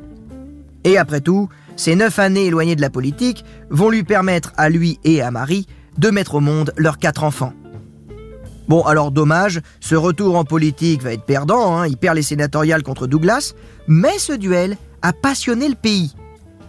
Et 0.85 0.99
après 0.99 1.23
tout, 1.23 1.49
ces 1.77 1.97
neuf 1.97 2.19
années 2.19 2.47
éloignées 2.47 2.77
de 2.77 2.83
la 2.83 2.91
politique 2.91 3.45
vont 3.71 3.89
lui 3.89 4.05
permettre 4.05 4.53
à 4.59 4.69
lui 4.69 5.01
et 5.03 5.23
à 5.23 5.31
Marie 5.31 5.67
de 5.97 6.11
mettre 6.11 6.35
au 6.35 6.41
monde 6.41 6.73
leurs 6.77 6.99
quatre 6.99 7.25
enfants. 7.25 7.55
Bon, 8.69 8.83
alors 8.83 9.11
dommage, 9.11 9.63
ce 9.81 9.95
retour 9.95 10.37
en 10.37 10.45
politique 10.45 11.03
va 11.03 11.13
être 11.15 11.25
perdant, 11.25 11.79
hein, 11.79 11.87
il 11.87 11.97
perd 11.97 12.17
les 12.17 12.23
sénatoriales 12.23 12.83
contre 12.83 13.07
Douglas, 13.07 13.55
mais 13.89 14.19
ce 14.19 14.33
duel 14.35 14.77
a 15.03 15.13
passionné 15.13 15.69
le 15.69 15.75
pays, 15.75 16.15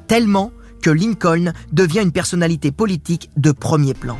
tellement 0.08 0.52
que 0.82 0.90
Lincoln 0.90 1.54
devient 1.72 2.02
une 2.02 2.12
personnalité 2.12 2.72
politique 2.72 3.30
de 3.38 3.52
premier 3.52 3.94
plan. 3.94 4.18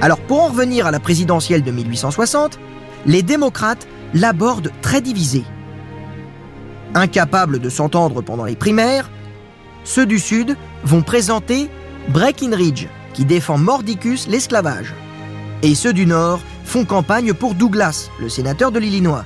Alors 0.00 0.20
pour 0.20 0.42
en 0.42 0.48
revenir 0.48 0.86
à 0.86 0.90
la 0.90 1.00
présidentielle 1.00 1.62
de 1.62 1.70
1860, 1.70 2.58
les 3.06 3.22
démocrates 3.22 3.86
l'abordent 4.14 4.70
très 4.82 5.00
divisé. 5.00 5.44
Incapables 6.94 7.58
de 7.58 7.68
s'entendre 7.68 8.20
pendant 8.20 8.44
les 8.44 8.56
primaires, 8.56 9.10
ceux 9.84 10.06
du 10.06 10.18
Sud 10.18 10.56
vont 10.84 11.02
présenter 11.02 11.70
Breckinridge, 12.08 12.86
qui 13.14 13.24
défend 13.24 13.58
mordicus 13.58 14.28
l'esclavage. 14.28 14.94
Et 15.62 15.74
ceux 15.74 15.92
du 15.92 16.06
Nord 16.06 16.40
font 16.64 16.84
campagne 16.84 17.32
pour 17.32 17.54
Douglas, 17.54 18.10
le 18.20 18.28
sénateur 18.28 18.72
de 18.72 18.78
l'Illinois. 18.78 19.24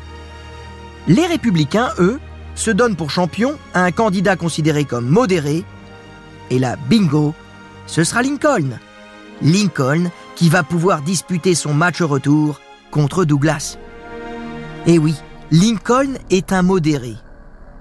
Les 1.08 1.26
républicains, 1.26 1.90
eux, 1.98 2.18
se 2.56 2.70
donnent 2.70 2.96
pour 2.96 3.10
champion 3.10 3.56
un 3.75 3.92
candidat 3.92 4.34
considéré 4.34 4.84
comme 4.84 5.06
modéré. 5.06 5.64
Et 6.50 6.58
là, 6.58 6.76
bingo, 6.88 7.34
ce 7.86 8.02
sera 8.02 8.22
Lincoln. 8.22 8.78
Lincoln 9.42 10.10
qui 10.34 10.48
va 10.48 10.62
pouvoir 10.62 11.02
disputer 11.02 11.54
son 11.54 11.75
match 11.75 12.02
retour 12.02 12.60
contre 12.90 13.25
Douglas. 13.25 13.78
Et 14.86 14.98
oui, 14.98 15.14
Lincoln 15.50 16.14
est 16.30 16.52
un 16.52 16.62
modéré. 16.62 17.14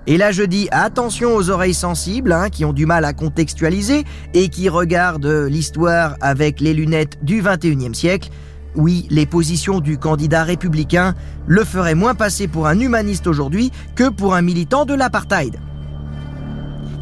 Et 0.07 0.17
là, 0.17 0.31
je 0.31 0.43
dis 0.43 0.67
attention 0.71 1.35
aux 1.35 1.49
oreilles 1.49 1.73
sensibles, 1.73 2.31
hein, 2.31 2.49
qui 2.49 2.63
ont 2.63 2.73
du 2.73 2.85
mal 2.85 3.05
à 3.05 3.13
contextualiser 3.13 4.03
et 4.35 4.49
qui 4.49 4.69
regardent 4.69 5.47
l'histoire 5.49 6.15
avec 6.21 6.59
les 6.59 6.75
lunettes 6.75 7.17
du 7.23 7.41
21e 7.41 7.95
siècle. 7.95 8.29
Oui, 8.75 9.07
les 9.09 9.25
positions 9.25 9.79
du 9.79 9.97
candidat 9.97 10.43
républicain 10.43 11.15
le 11.47 11.63
feraient 11.63 11.95
moins 11.95 12.15
passer 12.15 12.47
pour 12.47 12.67
un 12.67 12.79
humaniste 12.79 13.27
aujourd'hui 13.27 13.71
que 13.95 14.09
pour 14.09 14.35
un 14.35 14.41
militant 14.41 14.85
de 14.85 14.93
l'apartheid. 14.93 15.59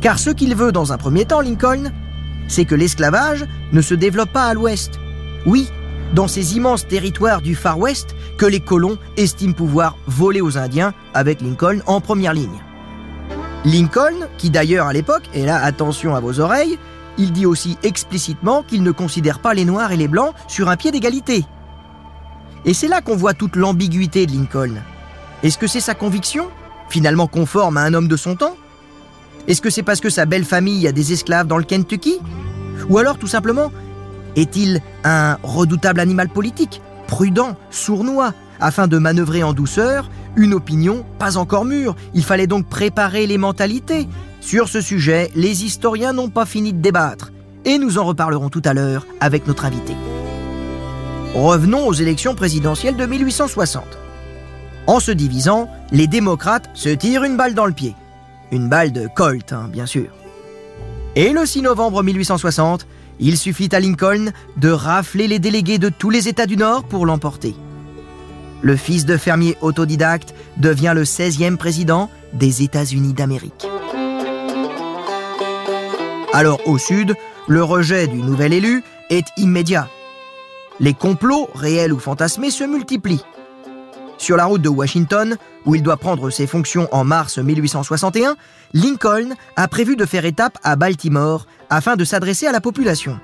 Car 0.01 0.19
ce 0.19 0.29
qu'il 0.29 0.55
veut 0.55 0.71
dans 0.71 0.93
un 0.93 0.97
premier 0.97 1.25
temps, 1.25 1.41
Lincoln, 1.41 1.91
c'est 2.47 2.65
que 2.65 2.75
l'esclavage 2.75 3.45
ne 3.71 3.81
se 3.81 3.95
développe 3.95 4.31
pas 4.31 4.45
à 4.45 4.53
l'ouest. 4.53 4.99
Oui, 5.45 5.69
dans 6.13 6.27
ces 6.27 6.57
immenses 6.57 6.87
territoires 6.87 7.41
du 7.41 7.55
Far 7.55 7.79
West 7.79 8.15
que 8.37 8.45
les 8.45 8.59
colons 8.59 8.97
estiment 9.17 9.53
pouvoir 9.53 9.97
voler 10.05 10.41
aux 10.41 10.57
Indiens 10.57 10.93
avec 11.13 11.41
Lincoln 11.41 11.79
en 11.87 12.01
première 12.01 12.33
ligne. 12.33 12.61
Lincoln, 13.65 14.27
qui 14.37 14.49
d'ailleurs 14.49 14.87
à 14.87 14.93
l'époque, 14.93 15.23
et 15.33 15.45
là 15.45 15.63
attention 15.63 16.15
à 16.15 16.19
vos 16.19 16.39
oreilles, 16.39 16.77
il 17.17 17.31
dit 17.31 17.45
aussi 17.45 17.77
explicitement 17.81 18.63
qu'il 18.63 18.83
ne 18.83 18.91
considère 18.91 19.39
pas 19.39 19.53
les 19.53 19.65
Noirs 19.65 19.91
et 19.91 19.97
les 19.97 20.07
Blancs 20.07 20.33
sur 20.47 20.69
un 20.69 20.75
pied 20.75 20.91
d'égalité. 20.91 21.45
Et 22.65 22.73
c'est 22.73 22.87
là 22.87 23.01
qu'on 23.01 23.15
voit 23.15 23.33
toute 23.33 23.55
l'ambiguïté 23.55 24.25
de 24.25 24.31
Lincoln. 24.31 24.75
Est-ce 25.43 25.57
que 25.57 25.67
c'est 25.67 25.81
sa 25.81 25.95
conviction, 25.95 26.47
finalement 26.89 27.27
conforme 27.27 27.77
à 27.77 27.81
un 27.81 27.93
homme 27.93 28.07
de 28.07 28.15
son 28.15 28.35
temps? 28.35 28.55
Est-ce 29.47 29.61
que 29.61 29.69
c'est 29.69 29.83
parce 29.83 29.99
que 29.99 30.09
sa 30.09 30.25
belle 30.25 30.45
famille 30.45 30.87
a 30.87 30.93
des 30.93 31.11
esclaves 31.11 31.47
dans 31.47 31.57
le 31.57 31.65
Kentucky? 31.65 32.19
Ou 32.89 32.97
alors 32.97 33.17
tout 33.17 33.27
simplement, 33.27 33.71
est-il 34.37 34.81
un 35.03 35.37
redoutable 35.43 35.99
animal 35.99 36.29
politique, 36.29 36.81
prudent, 37.07 37.57
sournois, 37.69 38.33
afin 38.61 38.87
de 38.87 38.97
manœuvrer 38.97 39.43
en 39.43 39.51
douceur 39.51 40.09
une 40.37 40.53
opinion 40.53 41.05
pas 41.19 41.37
encore 41.37 41.65
mûre? 41.65 41.95
Il 42.13 42.23
fallait 42.23 42.47
donc 42.47 42.67
préparer 42.67 43.27
les 43.27 43.37
mentalités. 43.37 44.07
Sur 44.39 44.69
ce 44.69 44.79
sujet, 44.79 45.29
les 45.35 45.65
historiens 45.65 46.13
n'ont 46.13 46.29
pas 46.29 46.45
fini 46.45 46.71
de 46.71 46.81
débattre, 46.81 47.31
et 47.65 47.77
nous 47.77 47.97
en 47.97 48.05
reparlerons 48.05 48.49
tout 48.49 48.61
à 48.63 48.73
l'heure 48.73 49.05
avec 49.19 49.47
notre 49.47 49.65
invité. 49.65 49.93
Revenons 51.33 51.87
aux 51.87 51.93
élections 51.93 52.35
présidentielles 52.35 52.95
de 52.95 53.05
1860. 53.05 53.83
En 54.87 54.99
se 54.99 55.11
divisant, 55.11 55.69
les 55.91 56.07
démocrates 56.07 56.69
se 56.73 56.89
tirent 56.89 57.23
une 57.23 57.37
balle 57.37 57.53
dans 57.53 57.65
le 57.65 57.73
pied. 57.73 57.95
Une 58.51 58.69
balle 58.69 58.91
de 58.91 59.07
Colt, 59.07 59.53
hein, 59.53 59.69
bien 59.71 59.85
sûr. 59.85 60.07
Et 61.15 61.31
le 61.31 61.45
6 61.45 61.61
novembre 61.61 62.03
1860, 62.03 62.87
il 63.19 63.37
suffit 63.37 63.69
à 63.71 63.79
Lincoln 63.79 64.31
de 64.57 64.69
rafler 64.69 65.27
les 65.27 65.39
délégués 65.39 65.77
de 65.77 65.89
tous 65.89 66.09
les 66.09 66.27
États 66.27 66.45
du 66.45 66.57
Nord 66.57 66.83
pour 66.83 67.05
l'emporter 67.05 67.55
le 68.63 68.77
fils 68.77 69.05
de 69.05 69.17
fermier 69.17 69.55
autodidacte 69.61 70.33
devient 70.57 70.93
le 70.95 71.03
16e 71.03 71.57
président 71.57 72.09
des 72.31 72.63
États-Unis 72.63 73.13
d'Amérique. 73.13 73.67
Alors 76.31 76.65
au 76.65 76.79
sud, 76.79 77.13
le 77.47 77.63
rejet 77.63 78.07
du 78.07 78.23
nouvel 78.23 78.53
élu 78.53 78.83
est 79.11 79.25
immédiat. 79.37 79.87
Les 80.79 80.93
complots, 80.93 81.49
réels 81.53 81.93
ou 81.93 81.99
fantasmés, 81.99 82.51
se 82.51 82.63
multiplient. 82.63 83.23
Sur 84.17 84.37
la 84.37 84.45
route 84.45 84.61
de 84.61 84.69
Washington, 84.69 85.37
où 85.65 85.75
il 85.75 85.83
doit 85.83 85.97
prendre 85.97 86.29
ses 86.29 86.47
fonctions 86.47 86.87
en 86.91 87.03
mars 87.03 87.37
1861, 87.37 88.35
Lincoln 88.73 89.33
a 89.55 89.67
prévu 89.67 89.95
de 89.95 90.05
faire 90.05 90.25
étape 90.25 90.57
à 90.63 90.75
Baltimore 90.75 91.45
afin 91.69 91.95
de 91.95 92.05
s'adresser 92.05 92.47
à 92.47 92.51
la 92.51 92.61
population. 92.61 93.19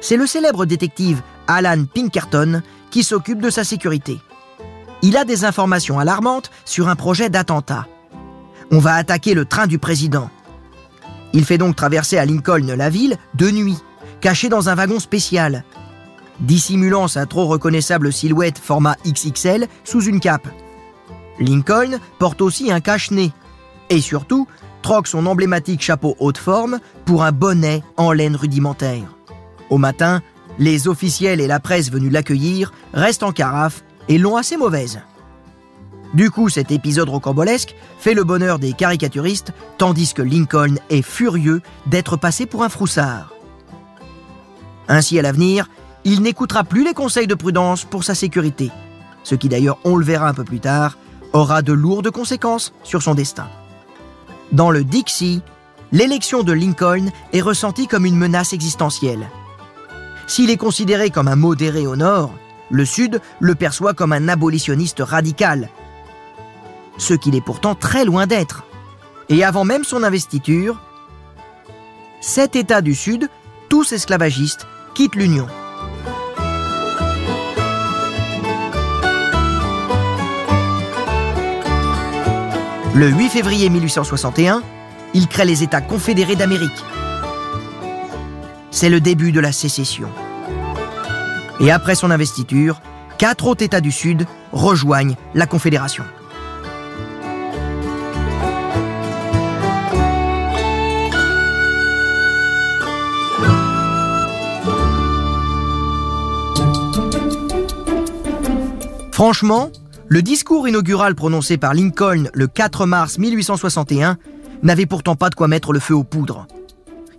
C'est 0.00 0.16
le 0.16 0.26
célèbre 0.26 0.64
détective 0.64 1.22
Alan 1.46 1.84
Pinkerton 1.84 2.62
qui 2.90 3.02
s'occupe 3.02 3.40
de 3.40 3.50
sa 3.50 3.64
sécurité 3.64 4.20
il 5.02 5.16
a 5.16 5.24
des 5.24 5.44
informations 5.44 5.98
alarmantes 5.98 6.50
sur 6.64 6.88
un 6.88 6.96
projet 6.96 7.30
d'attentat. 7.30 7.86
On 8.70 8.78
va 8.78 8.94
attaquer 8.94 9.34
le 9.34 9.44
train 9.44 9.66
du 9.66 9.78
président. 9.78 10.30
Il 11.32 11.44
fait 11.44 11.58
donc 11.58 11.76
traverser 11.76 12.18
à 12.18 12.24
Lincoln 12.24 12.74
la 12.76 12.90
ville 12.90 13.16
de 13.34 13.50
nuit, 13.50 13.78
caché 14.20 14.48
dans 14.48 14.68
un 14.68 14.74
wagon 14.74 14.98
spécial, 14.98 15.64
dissimulant 16.40 17.08
sa 17.08 17.26
trop 17.26 17.46
reconnaissable 17.46 18.12
silhouette 18.12 18.58
format 18.58 18.96
XXL 19.06 19.66
sous 19.84 20.02
une 20.02 20.20
cape. 20.20 20.48
Lincoln 21.38 21.98
porte 22.18 22.42
aussi 22.42 22.70
un 22.72 22.80
cache-nez 22.80 23.32
et 23.90 24.00
surtout 24.00 24.46
troque 24.82 25.06
son 25.06 25.26
emblématique 25.26 25.82
chapeau 25.82 26.16
haute 26.18 26.38
forme 26.38 26.78
pour 27.04 27.24
un 27.24 27.32
bonnet 27.32 27.82
en 27.96 28.12
laine 28.12 28.36
rudimentaire. 28.36 29.14
Au 29.70 29.78
matin, 29.78 30.22
les 30.58 30.88
officiels 30.88 31.40
et 31.40 31.46
la 31.46 31.60
presse 31.60 31.90
venus 31.90 32.12
l'accueillir 32.12 32.72
restent 32.92 33.22
en 33.22 33.32
carafe 33.32 33.84
et 34.08 34.18
l'ont 34.18 34.36
assez 34.36 34.56
mauvaise. 34.56 35.00
Du 36.14 36.30
coup, 36.30 36.48
cet 36.48 36.70
épisode 36.70 37.10
rocambolesque 37.10 37.74
fait 37.98 38.14
le 38.14 38.24
bonheur 38.24 38.58
des 38.58 38.72
caricaturistes, 38.72 39.52
tandis 39.76 40.14
que 40.14 40.22
Lincoln 40.22 40.76
est 40.88 41.02
furieux 41.02 41.60
d'être 41.86 42.16
passé 42.16 42.46
pour 42.46 42.62
un 42.62 42.70
froussard. 42.70 43.34
Ainsi, 44.88 45.18
à 45.18 45.22
l'avenir, 45.22 45.68
il 46.08 46.22
n'écoutera 46.22 46.64
plus 46.64 46.84
les 46.84 46.94
conseils 46.94 47.26
de 47.26 47.34
prudence 47.34 47.84
pour 47.84 48.02
sa 48.02 48.14
sécurité, 48.14 48.70
ce 49.24 49.34
qui 49.34 49.50
d'ailleurs, 49.50 49.78
on 49.84 49.96
le 49.96 50.04
verra 50.04 50.28
un 50.28 50.34
peu 50.34 50.44
plus 50.44 50.60
tard, 50.60 50.96
aura 51.34 51.60
de 51.60 51.74
lourdes 51.74 52.10
conséquences 52.10 52.72
sur 52.82 53.02
son 53.02 53.14
destin. 53.14 53.46
Dans 54.50 54.70
le 54.70 54.84
Dixie, 54.84 55.42
l'élection 55.92 56.42
de 56.42 56.52
Lincoln 56.52 57.10
est 57.34 57.42
ressentie 57.42 57.86
comme 57.86 58.06
une 58.06 58.16
menace 58.16 58.54
existentielle. 58.54 59.28
S'il 60.26 60.48
est 60.48 60.56
considéré 60.56 61.10
comme 61.10 61.28
un 61.28 61.36
modéré 61.36 61.86
au 61.86 61.96
nord, 61.96 62.32
le 62.70 62.86
Sud 62.86 63.20
le 63.40 63.54
perçoit 63.54 63.92
comme 63.92 64.14
un 64.14 64.28
abolitionniste 64.28 65.00
radical. 65.00 65.68
ce 66.96 67.14
qu'il 67.14 67.36
est 67.36 67.40
pourtant 67.40 67.76
très 67.76 68.04
loin 68.04 68.26
d'être. 68.26 68.64
Et 69.28 69.44
avant 69.44 69.64
même 69.64 69.84
son 69.84 70.02
investiture, 70.02 70.80
sept 72.20 72.56
États 72.56 72.80
du 72.80 72.94
Sud, 72.94 73.28
tous 73.68 73.92
esclavagistes, 73.92 74.66
quittent 74.94 75.14
l'Union. 75.14 75.46
Le 82.98 83.10
8 83.10 83.28
février 83.28 83.70
1861, 83.70 84.60
il 85.14 85.28
crée 85.28 85.44
les 85.44 85.62
États 85.62 85.80
confédérés 85.80 86.34
d'Amérique. 86.34 86.84
C'est 88.72 88.88
le 88.88 88.98
début 89.00 89.30
de 89.30 89.38
la 89.38 89.52
sécession. 89.52 90.08
Et 91.60 91.70
après 91.70 91.94
son 91.94 92.10
investiture, 92.10 92.80
quatre 93.16 93.46
autres 93.46 93.62
États 93.62 93.80
du 93.80 93.92
Sud 93.92 94.26
rejoignent 94.50 95.14
la 95.36 95.46
Confédération. 95.46 96.02
Franchement, 109.12 109.70
le 110.08 110.22
discours 110.22 110.66
inaugural 110.66 111.14
prononcé 111.14 111.58
par 111.58 111.74
Lincoln 111.74 112.30
le 112.32 112.46
4 112.46 112.86
mars 112.86 113.18
1861 113.18 114.16
n'avait 114.62 114.86
pourtant 114.86 115.16
pas 115.16 115.28
de 115.30 115.34
quoi 115.34 115.48
mettre 115.48 115.72
le 115.72 115.80
feu 115.80 115.94
aux 115.94 116.04
poudres. 116.04 116.46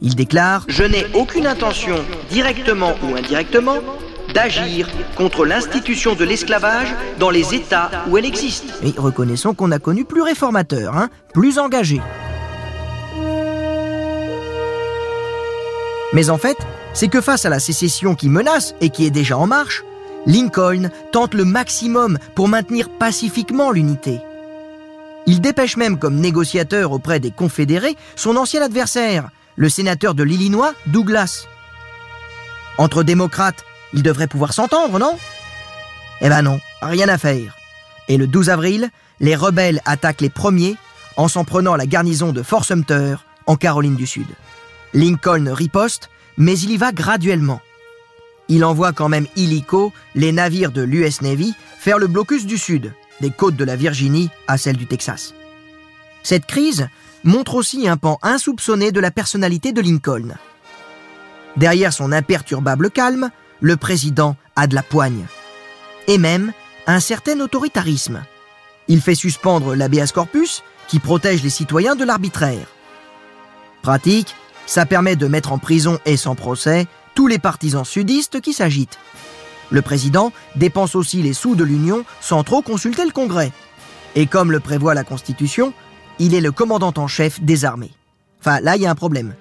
Il 0.01 0.15
déclare⁇ 0.15 0.65
Je 0.69 0.83
n'ai 0.83 1.05
aucune 1.13 1.45
intention, 1.45 1.95
directement 2.31 2.95
ou 3.03 3.15
indirectement, 3.15 3.77
d'agir 4.33 4.89
contre 5.15 5.45
l'institution 5.45 6.15
de 6.15 6.23
l'esclavage 6.23 6.93
dans 7.19 7.29
les 7.29 7.53
États 7.53 7.91
où 8.09 8.17
elle 8.17 8.25
existe. 8.25 8.65
Et 8.83 8.93
reconnaissons 8.97 9.53
qu'on 9.53 9.71
a 9.71 9.79
connu 9.79 10.05
plus 10.05 10.21
réformateur, 10.21 10.97
hein, 10.97 11.09
plus 11.33 11.59
engagé. 11.59 12.01
Mais 16.13 16.29
en 16.29 16.37
fait, 16.37 16.57
c'est 16.93 17.07
que 17.07 17.21
face 17.21 17.45
à 17.45 17.49
la 17.49 17.59
sécession 17.59 18.15
qui 18.15 18.29
menace 18.29 18.73
et 18.81 18.89
qui 18.89 19.05
est 19.05 19.11
déjà 19.11 19.37
en 19.37 19.45
marche, 19.45 19.83
Lincoln 20.25 20.89
tente 21.11 21.33
le 21.33 21.45
maximum 21.45 22.17
pour 22.35 22.47
maintenir 22.47 22.89
pacifiquement 22.89 23.71
l'unité. 23.71 24.19
Il 25.25 25.41
dépêche 25.41 25.77
même 25.77 25.97
comme 25.99 26.15
négociateur 26.15 26.91
auprès 26.91 27.19
des 27.19 27.31
confédérés 27.31 27.95
son 28.15 28.35
ancien 28.35 28.61
adversaire, 28.61 29.29
le 29.55 29.69
sénateur 29.69 30.15
de 30.15 30.23
l'Illinois, 30.23 30.73
Douglas. 30.87 31.45
Entre 32.77 33.03
démocrates, 33.03 33.63
ils 33.93 34.03
devraient 34.03 34.27
pouvoir 34.27 34.53
s'entendre, 34.53 34.99
non? 34.99 35.17
Eh 36.21 36.29
ben 36.29 36.41
non, 36.41 36.59
rien 36.81 37.07
à 37.07 37.17
faire. 37.17 37.55
Et 38.07 38.17
le 38.17 38.27
12 38.27 38.49
avril, 38.49 38.89
les 39.19 39.35
rebelles 39.35 39.81
attaquent 39.85 40.21
les 40.21 40.29
premiers 40.29 40.77
en 41.17 41.27
s'en 41.27 41.43
prenant 41.43 41.73
à 41.73 41.77
la 41.77 41.85
garnison 41.85 42.31
de 42.31 42.43
Fort 42.43 42.65
Sumter, 42.65 43.15
en 43.45 43.55
Caroline 43.55 43.95
du 43.95 44.07
Sud. 44.07 44.27
Lincoln 44.93 45.51
riposte, 45.53 46.09
mais 46.37 46.57
il 46.59 46.71
y 46.71 46.77
va 46.77 46.91
graduellement 46.91 47.61
il 48.49 48.65
envoie 48.65 48.91
quand 48.91 49.09
même 49.09 49.27
illico 49.35 49.93
les 50.15 50.31
navires 50.31 50.71
de 50.71 50.81
l'US 50.81 51.21
Navy 51.21 51.53
faire 51.77 51.99
le 51.99 52.07
blocus 52.07 52.45
du 52.45 52.57
Sud, 52.57 52.93
des 53.21 53.29
côtes 53.29 53.55
de 53.55 53.63
la 53.63 53.75
Virginie 53.75 54.29
à 54.47 54.57
celles 54.57 54.77
du 54.77 54.87
Texas. 54.87 55.33
Cette 56.23 56.45
crise 56.45 56.89
montre 57.23 57.55
aussi 57.55 57.87
un 57.87 57.95
pan 57.95 58.17
insoupçonné 58.21 58.91
de 58.91 58.99
la 58.99 59.11
personnalité 59.11 59.71
de 59.71 59.81
Lincoln. 59.81 60.33
Derrière 61.57 61.93
son 61.93 62.11
imperturbable 62.11 62.89
calme, 62.89 63.29
le 63.61 63.77
président 63.77 64.35
a 64.55 64.67
de 64.67 64.75
la 64.75 64.83
poigne. 64.83 65.25
Et 66.07 66.17
même 66.17 66.51
un 66.87 66.99
certain 66.99 67.39
autoritarisme. 67.39 68.23
Il 68.87 69.01
fait 69.01 69.15
suspendre 69.15 69.75
l'habeas 69.75 70.11
corpus 70.13 70.63
qui 70.87 70.99
protège 70.99 71.43
les 71.43 71.49
citoyens 71.49 71.95
de 71.95 72.03
l'arbitraire. 72.03 72.67
Pratique, 73.83 74.35
ça 74.65 74.85
permet 74.85 75.15
de 75.15 75.27
mettre 75.27 75.51
en 75.51 75.59
prison 75.59 75.99
et 76.05 76.17
sans 76.17 76.35
procès 76.35 76.87
tous 77.15 77.27
les 77.27 77.39
partisans 77.39 77.85
sudistes 77.85 78.41
qui 78.41 78.53
s'agitent. 78.53 78.99
Le 79.69 79.81
président 79.81 80.31
dépense 80.55 80.95
aussi 80.95 81.21
les 81.21 81.33
sous 81.33 81.55
de 81.55 81.63
l'Union 81.63 82.03
sans 82.21 82.43
trop 82.43 82.61
consulter 82.61 83.05
le 83.05 83.11
Congrès. 83.11 83.51
Et 84.15 84.25
comme 84.25 84.51
le 84.51 84.59
prévoit 84.59 84.93
la 84.93 85.03
Constitution, 85.03 85.73
il 86.17 86.33
est 86.33 86.41
le 86.41 86.51
commandant 86.51 86.93
en 86.97 87.07
chef 87.07 87.41
des 87.41 87.65
armées. 87.65 87.91
Enfin, 88.41 88.59
là, 88.61 88.75
il 88.75 88.81
y 88.81 88.85
a 88.85 88.91
un 88.91 88.95
problème. 88.95 89.35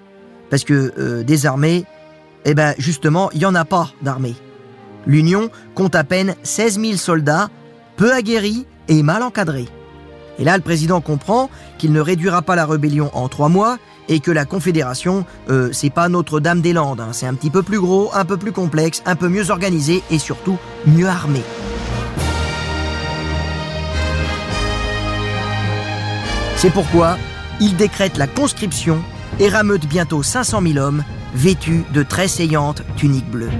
Parce 0.49 0.63
que 0.63 0.93
euh, 0.97 1.23
des 1.23 1.45
armées, 1.45 1.85
eh 2.45 2.53
ben 2.53 2.73
justement, 2.77 3.31
il 3.31 3.39
n'y 3.39 3.45
en 3.45 3.55
a 3.55 3.65
pas 3.65 3.91
d'armée. 4.01 4.35
L'Union 5.05 5.49
compte 5.75 5.95
à 5.95 6.03
peine 6.03 6.35
16 6.43 6.79
000 6.79 6.97
soldats, 6.97 7.49
peu 7.97 8.13
aguerris 8.13 8.65
et 8.87 9.03
mal 9.03 9.23
encadrés. 9.23 9.67
Et 10.37 10.43
là, 10.43 10.55
le 10.55 10.63
président 10.63 11.01
comprend 11.01 11.49
qu'il 11.77 11.91
ne 11.91 11.99
réduira 11.99 12.41
pas 12.41 12.55
la 12.55 12.65
rébellion 12.65 13.09
en 13.13 13.27
trois 13.27 13.49
mois 13.49 13.77
et 14.09 14.19
que 14.19 14.31
la 14.31 14.43
Confédération, 14.43 15.25
euh, 15.49 15.69
c'est 15.71 15.91
pas 15.91 16.09
Notre-Dame-des-Landes. 16.09 16.99
Hein. 16.99 17.09
C'est 17.13 17.27
un 17.27 17.35
petit 17.35 17.51
peu 17.51 17.63
plus 17.63 17.79
gros, 17.79 18.09
un 18.13 18.25
peu 18.25 18.35
plus 18.35 18.51
complexe, 18.51 19.01
un 19.05 19.15
peu 19.15 19.29
mieux 19.29 19.51
organisé 19.51 20.03
et 20.11 20.19
surtout 20.19 20.57
mieux 20.85 21.07
armé. 21.07 21.41
C'est 26.57 26.71
pourquoi 26.71 27.17
il 27.61 27.77
décrète 27.77 28.17
la 28.17 28.27
conscription 28.27 29.01
et 29.39 29.47
rameute 29.47 29.87
bientôt 29.87 30.23
500 30.23 30.61
000 30.61 30.77
hommes 30.77 31.03
vêtus 31.33 31.83
de 31.93 32.03
très 32.03 32.27
saillantes 32.27 32.81
tuniques 32.97 33.29
bleues. 33.29 33.51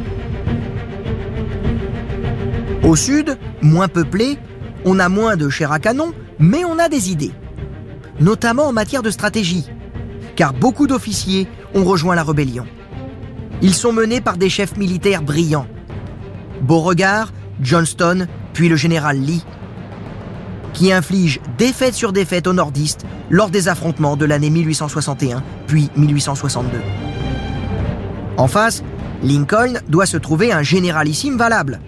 Au 2.83 2.95
sud, 2.95 3.37
moins 3.61 3.87
peuplé, 3.87 4.37
on 4.83 4.99
a 4.99 5.09
moins 5.09 5.37
de 5.37 5.49
chair 5.49 5.71
à 5.71 5.79
canon, 5.79 6.13
mais 6.39 6.65
on 6.65 6.79
a 6.79 6.89
des 6.89 7.11
idées, 7.11 7.31
notamment 8.19 8.67
en 8.67 8.73
matière 8.73 9.03
de 9.03 9.11
stratégie, 9.11 9.65
car 10.39 10.53
beaucoup 10.53 10.87
d'officiers 10.87 11.49
ont 11.75 11.83
rejoint 11.83 12.15
la 12.15 12.23
rébellion. 12.23 12.65
Ils 13.61 13.73
sont 13.73 13.91
menés 13.91 14.21
par 14.21 14.37
des 14.37 14.47
chefs 14.49 14.77
militaires 14.77 15.21
brillants. 15.21 15.67
Beauregard, 16.61 17.33
Johnston, 17.59 18.25
puis 18.53 18.69
le 18.69 18.77
général 18.77 19.19
Lee, 19.19 19.43
qui 20.71 20.93
infligent 20.93 21.41
défaite 21.57 21.93
sur 21.93 22.13
défaite 22.13 22.47
aux 22.47 22.53
nordistes 22.53 23.05
lors 23.29 23.49
des 23.49 23.67
affrontements 23.67 24.15
de 24.15 24.23
l'année 24.23 24.49
1861 24.49 25.43
puis 25.67 25.89
1862. 25.97 26.79
En 28.37 28.47
face, 28.47 28.81
Lincoln 29.21 29.73
doit 29.89 30.05
se 30.05 30.15
trouver 30.15 30.53
un 30.53 30.63
généralissime 30.63 31.35
valable. 31.35 31.81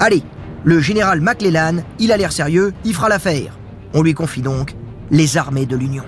Allez, 0.00 0.24
le 0.64 0.80
général 0.80 1.20
McClellan, 1.20 1.76
il 2.00 2.10
a 2.10 2.16
l'air 2.16 2.32
sérieux, 2.32 2.72
il 2.84 2.92
fera 2.92 3.08
l'affaire. 3.08 3.56
On 3.94 4.02
lui 4.02 4.14
confie 4.14 4.42
donc 4.42 4.74
les 5.12 5.36
armées 5.36 5.66
de 5.66 5.76
l'Union. 5.76 6.02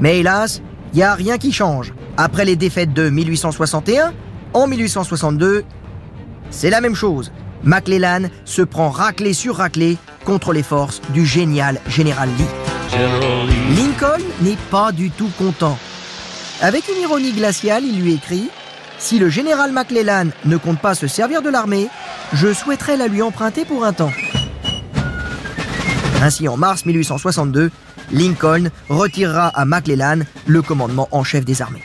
Mais 0.00 0.20
hélas, 0.20 0.62
il 0.92 0.96
n'y 0.96 1.02
a 1.02 1.14
rien 1.14 1.38
qui 1.38 1.52
change. 1.52 1.94
Après 2.16 2.44
les 2.44 2.56
défaites 2.56 2.92
de 2.92 3.08
1861, 3.08 4.12
en 4.54 4.66
1862, 4.66 5.64
c'est 6.50 6.70
la 6.70 6.80
même 6.80 6.94
chose. 6.94 7.32
McClellan 7.64 8.28
se 8.44 8.62
prend 8.62 8.90
raclé 8.90 9.32
sur 9.32 9.56
raclé 9.56 9.96
contre 10.24 10.52
les 10.52 10.62
forces 10.62 11.00
du 11.10 11.24
génial 11.24 11.80
général 11.88 12.28
Lee. 12.38 12.44
Lincoln 13.76 14.22
n'est 14.42 14.58
pas 14.70 14.92
du 14.92 15.10
tout 15.10 15.30
content. 15.38 15.78
Avec 16.60 16.88
une 16.88 17.00
ironie 17.00 17.32
glaciale, 17.32 17.84
il 17.84 18.02
lui 18.02 18.14
écrit 18.14 18.50
Si 18.98 19.18
le 19.18 19.28
général 19.30 19.72
McClellan 19.72 20.28
ne 20.44 20.56
compte 20.56 20.80
pas 20.80 20.94
se 20.94 21.06
servir 21.06 21.40
de 21.40 21.48
l'armée, 21.48 21.88
je 22.34 22.52
souhaiterais 22.52 22.96
la 22.96 23.08
lui 23.08 23.22
emprunter 23.22 23.64
pour 23.64 23.84
un 23.84 23.92
temps. 23.92 24.12
Ainsi, 26.22 26.46
en 26.48 26.56
mars 26.56 26.84
1862, 26.84 27.70
Lincoln 28.10 28.70
retirera 28.88 29.48
à 29.48 29.64
McClellan 29.64 30.20
le 30.46 30.62
commandement 30.62 31.08
en 31.12 31.24
chef 31.24 31.44
des 31.44 31.62
armées. 31.62 31.82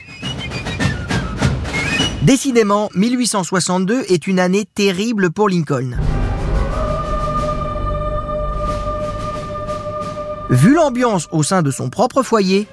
Décidément, 2.23 2.89
1862 2.95 4.05
est 4.09 4.27
une 4.27 4.39
année 4.39 4.65
terrible 4.65 5.31
pour 5.31 5.49
Lincoln. 5.49 5.97
Vu 10.49 10.73
l'ambiance 10.73 11.27
au 11.31 11.43
sein 11.43 11.61
de 11.61 11.71
son 11.71 11.89
propre 11.89 12.23
foyer, 12.23 12.67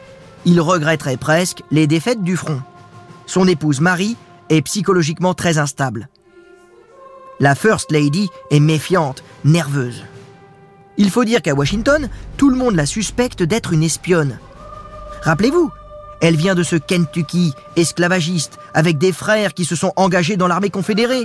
il 0.44 0.60
regretterait 0.60 1.16
presque 1.16 1.62
les 1.70 1.86
défaites 1.86 2.22
du 2.22 2.36
front. 2.36 2.62
Son 3.26 3.48
épouse 3.48 3.80
Marie 3.80 4.16
est 4.48 4.62
psychologiquement 4.62 5.34
très 5.34 5.58
instable. 5.58 6.08
La 7.40 7.54
First 7.54 7.90
Lady 7.90 8.28
est 8.50 8.60
méfiante, 8.60 9.24
nerveuse. 9.44 10.04
Il 10.96 11.10
faut 11.10 11.24
dire 11.24 11.42
qu'à 11.42 11.54
Washington, 11.54 12.08
tout 12.36 12.50
le 12.50 12.56
monde 12.56 12.76
la 12.76 12.86
suspecte 12.86 13.42
d'être 13.42 13.72
une 13.72 13.82
espionne. 13.82 14.38
Rappelez-vous, 15.22 15.70
elle 16.20 16.36
vient 16.36 16.54
de 16.54 16.62
ce 16.62 16.76
Kentucky 16.76 17.52
esclavagiste 17.76 18.58
avec 18.74 18.98
des 18.98 19.12
frères 19.12 19.54
qui 19.54 19.64
se 19.64 19.76
sont 19.76 19.92
engagés 19.96 20.36
dans 20.36 20.48
l'armée 20.48 20.70
confédérée. 20.70 21.24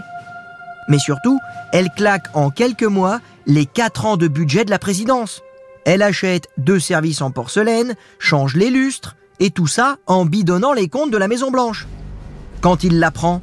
Mais 0.87 0.99
surtout, 0.99 1.39
elle 1.71 1.89
claque 1.89 2.27
en 2.33 2.49
quelques 2.49 2.83
mois 2.83 3.19
les 3.45 3.65
quatre 3.65 4.05
ans 4.05 4.17
de 4.17 4.27
budget 4.27 4.65
de 4.65 4.71
la 4.71 4.79
présidence. 4.79 5.41
Elle 5.85 6.01
achète 6.01 6.49
deux 6.57 6.79
services 6.79 7.21
en 7.21 7.31
porcelaine, 7.31 7.95
change 8.17 8.55
les 8.55 8.69
lustres, 8.69 9.15
et 9.39 9.51
tout 9.51 9.67
ça 9.67 9.97
en 10.07 10.25
bidonnant 10.25 10.73
les 10.73 10.89
comptes 10.89 11.11
de 11.11 11.17
la 11.17 11.27
Maison 11.27 11.51
Blanche. 11.51 11.87
Quand 12.61 12.83
il 12.83 12.99
l'apprend, 12.99 13.41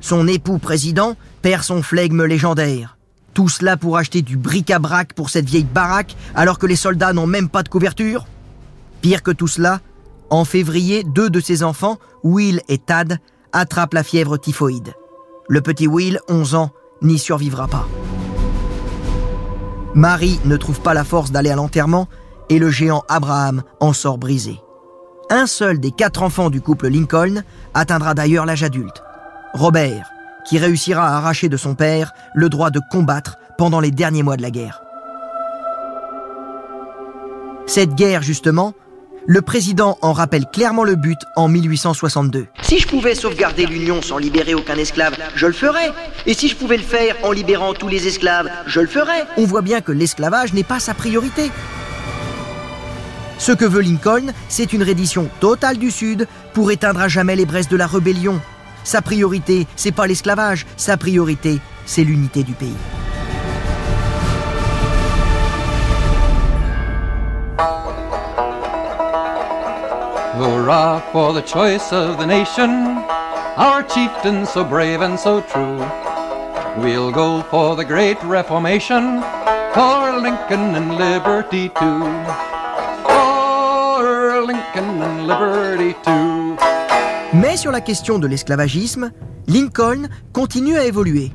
son 0.00 0.28
époux 0.28 0.58
président 0.58 1.16
perd 1.42 1.62
son 1.62 1.82
flegme 1.82 2.24
légendaire. 2.24 2.96
Tout 3.34 3.48
cela 3.48 3.76
pour 3.76 3.96
acheter 3.96 4.22
du 4.22 4.36
bric-à-brac 4.36 5.12
pour 5.12 5.28
cette 5.28 5.46
vieille 5.46 5.64
baraque 5.64 6.16
alors 6.36 6.58
que 6.58 6.66
les 6.66 6.76
soldats 6.76 7.12
n'ont 7.12 7.26
même 7.26 7.48
pas 7.48 7.64
de 7.64 7.68
couverture 7.68 8.26
Pire 9.00 9.22
que 9.22 9.32
tout 9.32 9.48
cela, 9.48 9.80
en 10.30 10.44
février, 10.44 11.04
deux 11.04 11.28
de 11.28 11.40
ses 11.40 11.62
enfants, 11.62 11.98
Will 12.22 12.62
et 12.68 12.78
Tad, 12.78 13.18
attrapent 13.52 13.92
la 13.92 14.02
fièvre 14.02 14.38
typhoïde. 14.38 14.94
Le 15.46 15.60
petit 15.60 15.86
Will, 15.86 16.20
11 16.28 16.54
ans, 16.54 16.70
n'y 17.02 17.18
survivra 17.18 17.68
pas. 17.68 17.86
Marie 19.94 20.40
ne 20.46 20.56
trouve 20.56 20.80
pas 20.80 20.94
la 20.94 21.04
force 21.04 21.32
d'aller 21.32 21.50
à 21.50 21.56
l'enterrement 21.56 22.08
et 22.48 22.58
le 22.58 22.70
géant 22.70 23.02
Abraham 23.08 23.62
en 23.78 23.92
sort 23.92 24.16
brisé. 24.16 24.58
Un 25.28 25.46
seul 25.46 25.80
des 25.80 25.90
quatre 25.90 26.22
enfants 26.22 26.48
du 26.48 26.60
couple 26.60 26.88
Lincoln 26.88 27.42
atteindra 27.74 28.14
d'ailleurs 28.14 28.46
l'âge 28.46 28.62
adulte. 28.62 29.02
Robert, 29.52 30.13
qui 30.44 30.58
réussira 30.58 31.06
à 31.06 31.16
arracher 31.16 31.48
de 31.48 31.56
son 31.56 31.74
père 31.74 32.12
le 32.34 32.48
droit 32.48 32.70
de 32.70 32.80
combattre 32.90 33.38
pendant 33.58 33.80
les 33.80 33.90
derniers 33.90 34.22
mois 34.22 34.36
de 34.36 34.42
la 34.42 34.50
guerre. 34.50 34.82
Cette 37.66 37.94
guerre, 37.94 38.22
justement, 38.22 38.74
le 39.26 39.40
président 39.40 39.96
en 40.02 40.12
rappelle 40.12 40.44
clairement 40.46 40.84
le 40.84 40.96
but 40.96 41.18
en 41.34 41.48
1862. 41.48 42.46
Si 42.62 42.78
je 42.78 42.86
pouvais 42.86 43.14
sauvegarder 43.14 43.64
l'Union 43.64 44.02
sans 44.02 44.18
libérer 44.18 44.54
aucun 44.54 44.76
esclave, 44.76 45.16
je 45.34 45.46
le 45.46 45.54
ferais. 45.54 45.92
Et 46.26 46.34
si 46.34 46.48
je 46.48 46.56
pouvais 46.56 46.76
le 46.76 46.82
faire 46.82 47.16
en 47.22 47.32
libérant 47.32 47.72
tous 47.72 47.88
les 47.88 48.06
esclaves, 48.06 48.50
je 48.66 48.80
le 48.80 48.86
ferais. 48.86 49.24
On 49.38 49.44
voit 49.44 49.62
bien 49.62 49.80
que 49.80 49.92
l'esclavage 49.92 50.52
n'est 50.52 50.62
pas 50.62 50.78
sa 50.78 50.92
priorité. 50.92 51.50
Ce 53.38 53.52
que 53.52 53.64
veut 53.64 53.80
Lincoln, 53.80 54.32
c'est 54.48 54.72
une 54.72 54.82
reddition 54.82 55.28
totale 55.40 55.78
du 55.78 55.90
Sud 55.90 56.28
pour 56.52 56.70
éteindre 56.70 57.00
à 57.00 57.08
jamais 57.08 57.34
les 57.36 57.46
braises 57.46 57.68
de 57.68 57.76
la 57.76 57.86
rébellion. 57.86 58.40
Sa 58.84 59.00
priorité, 59.00 59.66
c'est 59.76 59.92
pas 59.92 60.06
l'esclavage, 60.06 60.66
sa 60.76 60.98
priorité, 60.98 61.58
c'est 61.86 62.04
l'unité 62.04 62.42
du 62.42 62.52
pays. 62.52 62.76
Hurrah 70.36 71.00
for 71.12 71.32
the 71.32 71.42
choice 71.46 71.92
of 71.92 72.18
the 72.18 72.26
nation, 72.26 73.02
our 73.56 73.82
chieftain 73.88 74.44
so 74.44 74.64
brave 74.64 75.00
and 75.00 75.16
so 75.16 75.40
true. 75.40 75.78
We'll 76.76 77.12
go 77.12 77.42
for 77.50 77.76
the 77.76 77.84
great 77.84 78.20
reformation, 78.24 79.22
for 79.72 80.20
Lincoln 80.20 80.74
and 80.74 80.98
liberty 80.98 81.70
too. 81.70 82.02
For 83.06 84.42
Lincoln 84.44 85.00
and 85.00 85.26
liberty 85.26 85.94
too. 86.04 86.43
Mais 87.34 87.56
sur 87.56 87.72
la 87.72 87.80
question 87.80 88.18
de 88.18 88.26
l'esclavagisme, 88.26 89.10
Lincoln 89.48 90.08
continue 90.32 90.76
à 90.76 90.84
évoluer. 90.84 91.32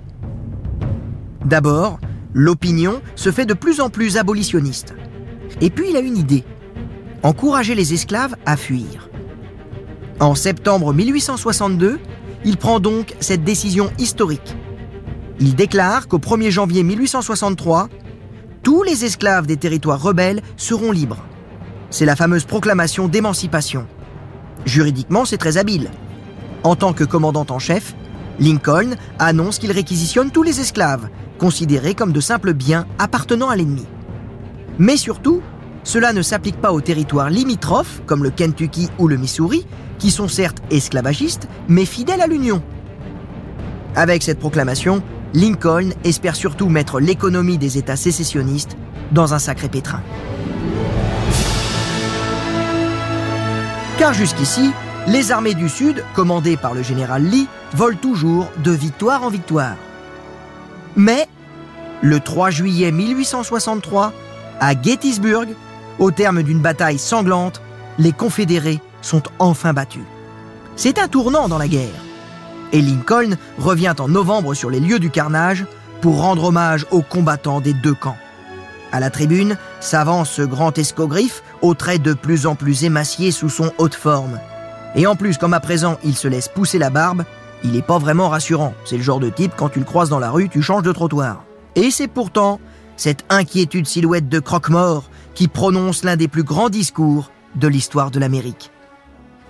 D'abord, 1.46 2.00
l'opinion 2.34 3.02
se 3.16 3.32
fait 3.32 3.46
de 3.46 3.54
plus 3.54 3.82
en 3.82 3.90
plus 3.90 4.18
abolitionniste. 4.18 4.94
Et 5.62 5.70
puis 5.70 5.90
il 5.90 5.98
a 5.98 6.00
une 6.00 6.18
idée 6.18 6.44
encourager 7.24 7.76
les 7.76 7.94
esclaves 7.94 8.36
à 8.46 8.56
fuir. 8.56 9.10
En 10.20 10.36
septembre 10.36 10.94
1862, 10.94 12.00
il 12.46 12.58
prend 12.58 12.80
donc 12.80 13.16
cette 13.20 13.44
décision 13.44 13.92
historique. 13.98 14.56
Il 15.40 15.56
déclare 15.56 16.08
qu'au 16.08 16.20
1er 16.20 16.50
janvier 16.50 16.84
1863, 16.84 17.90
tous 18.64 18.84
les 18.84 19.06
esclaves 19.06 19.48
des 19.48 19.58
territoires 19.58 20.02
rebelles 20.02 20.42
seront 20.58 20.92
libres. 20.92 21.26
C'est 21.90 22.06
la 22.06 22.16
fameuse 22.16 22.46
proclamation 22.46 23.08
d'émancipation. 23.08 23.86
Juridiquement, 24.66 25.26
c'est 25.26 25.38
très 25.38 25.58
habile. 25.58 25.90
En 26.64 26.76
tant 26.76 26.94
que 26.94 27.04
commandant 27.04 27.46
en 27.50 27.60
chef, 27.60 27.96
Lincoln 28.40 28.92
annonce 29.18 29.60
qu'il 29.60 29.72
réquisitionne 29.72 30.32
tous 30.32 30.44
les 30.44 30.60
esclaves, 30.60 31.10
considérés 31.38 31.96
comme 31.96 32.12
de 32.12 32.22
simples 32.22 32.54
biens 32.54 32.86
appartenant 32.98 33.50
à 33.50 33.56
l'ennemi. 33.56 33.86
Mais 34.78 34.98
surtout, 34.98 35.42
cela 35.84 36.14
ne 36.14 36.22
s'applique 36.22 36.60
pas 36.62 36.72
aux 36.72 36.82
territoires 36.82 37.30
limitrophes, 37.30 38.02
comme 38.06 38.24
le 38.24 38.30
Kentucky 38.30 38.90
ou 38.98 39.08
le 39.08 39.18
Missouri, 39.18 39.66
qui 39.98 40.12
sont 40.12 40.28
certes 40.28 40.62
esclavagistes, 40.72 41.48
mais 41.68 41.86
fidèles 41.86 42.22
à 42.22 42.28
l'Union. 42.28 42.62
Avec 43.96 44.24
cette 44.24 44.40
proclamation, 44.40 45.02
Lincoln 45.34 45.90
espère 46.04 46.36
surtout 46.36 46.70
mettre 46.70 47.00
l'économie 47.00 47.58
des 47.58 47.78
États 47.78 47.96
sécessionnistes 47.96 48.78
dans 49.12 49.34
un 49.34 49.40
sacré 49.40 49.70
pétrin. 49.70 50.02
Car 54.00 54.14
jusqu'ici, 54.14 54.72
les 55.08 55.34
armées 55.34 55.56
du 55.56 55.68
Sud, 55.68 56.06
commandées 56.16 56.56
par 56.56 56.74
le 56.74 56.82
général 56.82 57.22
Lee, 57.22 57.50
volent 57.74 57.98
toujours 58.02 58.50
de 58.64 58.72
victoire 58.72 59.24
en 59.24 59.30
victoire. 59.30 59.76
Mais, 60.96 61.28
le 62.02 62.22
3 62.22 62.50
juillet 62.50 62.94
1863, 62.94 64.14
à 64.62 64.82
Gettysburg, 64.82 65.48
au 66.00 66.12
terme 66.12 66.44
d'une 66.44 66.62
bataille 66.62 66.98
sanglante, 66.98 67.62
les 67.98 68.14
Confédérés 68.14 68.80
sont 69.02 69.24
enfin 69.38 69.74
battus. 69.74 70.06
C'est 70.78 70.98
un 70.98 71.10
tournant 71.10 71.50
dans 71.50 71.58
la 71.58 71.68
guerre. 71.68 71.90
Et 72.72 72.82
Lincoln 72.82 73.36
revient 73.58 73.96
en 74.00 74.08
novembre 74.08 74.54
sur 74.54 74.70
les 74.70 74.80
lieux 74.80 75.00
du 75.00 75.10
carnage 75.10 75.66
pour 76.00 76.22
rendre 76.22 76.46
hommage 76.46 76.86
aux 76.92 77.02
combattants 77.02 77.60
des 77.60 77.74
deux 77.74 77.96
camps. 77.96 78.18
À 78.94 79.02
la 79.02 79.10
tribune 79.10 79.58
s'avance 79.80 80.30
ce 80.30 80.42
grand 80.42 80.78
escogriffe 80.78 81.44
aux 81.62 81.74
traits 81.74 82.02
de 82.02 82.14
plus 82.14 82.46
en 82.46 82.56
plus 82.56 82.84
émaciés 82.84 83.32
sous 83.32 83.50
son 83.50 83.72
haute 83.78 83.96
forme. 83.96 84.40
Et 84.96 85.08
en 85.08 85.16
plus, 85.16 85.38
comme 85.38 85.54
à 85.54 85.60
présent 85.60 85.98
il 86.04 86.16
se 86.16 86.28
laisse 86.28 86.48
pousser 86.48 86.80
la 86.80 86.90
barbe, 86.90 87.24
il 87.64 87.72
n'est 87.72 87.82
pas 87.82 87.98
vraiment 87.98 88.30
rassurant. 88.30 88.74
C'est 88.86 88.98
le 88.98 89.04
genre 89.04 89.20
de 89.20 89.30
type, 89.30 89.54
quand 89.56 89.70
tu 89.70 89.80
le 89.80 89.86
croises 89.86 90.10
dans 90.10 90.20
la 90.20 90.32
rue, 90.32 90.50
tu 90.50 90.62
changes 90.62 90.84
de 90.84 90.92
trottoir. 90.92 91.44
Et 91.76 91.92
c'est 91.92 92.08
pourtant 92.08 92.60
cette 92.98 93.24
inquiétude 93.30 93.88
silhouette 93.88 94.30
de 94.30 94.40
croque-mort 94.40 95.10
qui 95.34 95.48
prononce 95.48 96.04
l'un 96.04 96.18
des 96.18 96.28
plus 96.28 96.44
grands 96.44 96.70
discours 96.70 97.32
de 97.56 97.68
l'histoire 97.68 98.12
de 98.12 98.20
l'Amérique. 98.20 98.72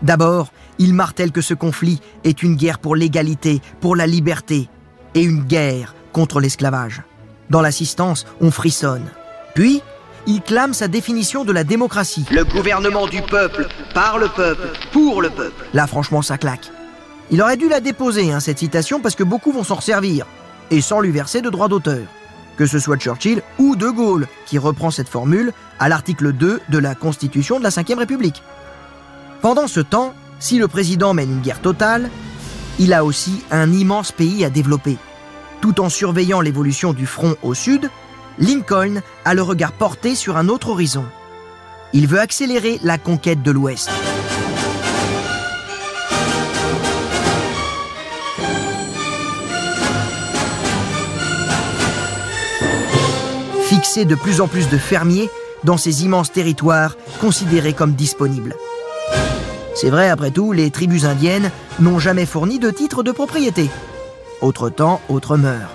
D'abord, 0.02 0.52
il 0.78 0.94
martèle 0.94 1.32
que 1.32 1.42
ce 1.42 1.54
conflit 1.54 2.00
est 2.24 2.44
une 2.44 2.56
guerre 2.56 2.80
pour 2.80 2.96
l'égalité, 2.96 3.62
pour 3.82 3.96
la 3.96 4.08
liberté, 4.08 4.70
et 5.16 5.22
une 5.22 5.44
guerre 5.44 5.96
contre 6.14 6.40
l'esclavage. 6.40 7.02
Dans 7.50 7.62
l'assistance, 7.62 8.26
on 8.40 8.52
frissonne. 8.52 9.10
Puis, 9.56 9.82
il 10.28 10.42
clame 10.42 10.74
sa 10.74 10.88
définition 10.88 11.46
de 11.46 11.52
la 11.52 11.64
démocratie. 11.64 12.26
Le 12.32 12.44
gouvernement 12.44 13.08
du 13.08 13.22
peuple, 13.22 13.68
par 13.94 14.18
le 14.18 14.28
peuple, 14.28 14.70
pour 14.92 15.22
le 15.22 15.30
peuple. 15.30 15.66
Là, 15.74 15.88
franchement, 15.88 16.22
ça 16.22 16.38
claque. 16.38 16.72
Il 17.32 17.42
aurait 17.42 17.58
dû 17.58 17.70
la 17.70 17.80
déposer, 17.80 18.32
hein, 18.32 18.40
cette 18.40 18.60
citation, 18.60 19.00
parce 19.00 19.16
que 19.16 19.24
beaucoup 19.24 19.52
vont 19.52 19.64
s'en 19.64 19.82
servir, 19.82 20.26
et 20.72 20.82
sans 20.82 21.00
lui 21.00 21.12
verser 21.12 21.42
de 21.42 21.50
droit 21.50 21.68
d'auteur 21.68 22.08
que 22.60 22.66
ce 22.66 22.78
soit 22.78 22.98
Churchill 22.98 23.42
ou 23.58 23.78
De 23.78 23.88
Gaulle 23.90 24.28
qui 24.46 24.58
reprend 24.58 24.92
cette 24.92 25.08
formule 25.08 25.54
à 25.80 25.88
l'article 25.88 26.34
2 26.34 26.60
de 26.68 26.78
la 26.78 26.94
Constitution 26.94 27.58
de 27.58 27.64
la 27.64 27.70
Ve 27.70 27.98
République. 27.98 28.44
Pendant 29.42 29.68
ce 29.68 29.80
temps, 29.80 30.14
si 30.40 30.60
le 30.60 30.68
président 30.68 31.14
mène 31.14 31.32
une 31.32 31.40
guerre 31.40 31.62
totale, 31.62 32.10
il 32.78 32.94
a 32.94 33.06
aussi 33.06 33.46
un 33.50 33.72
immense 33.72 34.12
pays 34.12 34.44
à 34.44 34.50
développer. 34.50 34.98
Tout 35.62 35.80
en 35.80 35.88
surveillant 35.88 36.42
l'évolution 36.42 36.92
du 36.92 37.06
front 37.06 37.38
au 37.44 37.54
sud, 37.54 37.90
Lincoln 38.40 39.02
a 39.26 39.34
le 39.34 39.42
regard 39.42 39.74
porté 39.74 40.16
sur 40.16 40.38
un 40.38 40.48
autre 40.48 40.70
horizon. 40.70 41.06
Il 41.94 42.08
veut 42.08 42.20
accélérer 42.20 42.80
la 42.84 42.98
conquête 42.98 43.44
de 43.44 43.52
l'Ouest. 43.52 43.90
fixer 53.70 54.04
de 54.04 54.16
plus 54.16 54.42
en 54.42 54.48
plus 54.48 54.68
de 54.68 54.80
fermiers 54.80 55.30
dans 55.64 55.78
ces 55.78 56.04
immenses 56.04 56.32
territoires 56.32 56.98
considérés 57.22 57.74
comme 57.74 57.94
disponibles. 57.94 58.56
C'est 59.76 59.92
vrai, 59.92 60.10
après 60.10 60.32
tout, 60.32 60.52
les 60.52 60.72
tribus 60.72 61.06
indiennes 61.06 61.52
n'ont 61.80 62.00
jamais 62.00 62.26
fourni 62.26 62.58
de 62.58 62.72
titre 62.72 63.04
de 63.04 63.12
propriété. 63.12 63.70
Autre 64.42 64.70
temps, 64.70 65.02
autre 65.08 65.38
mœurs. 65.38 65.70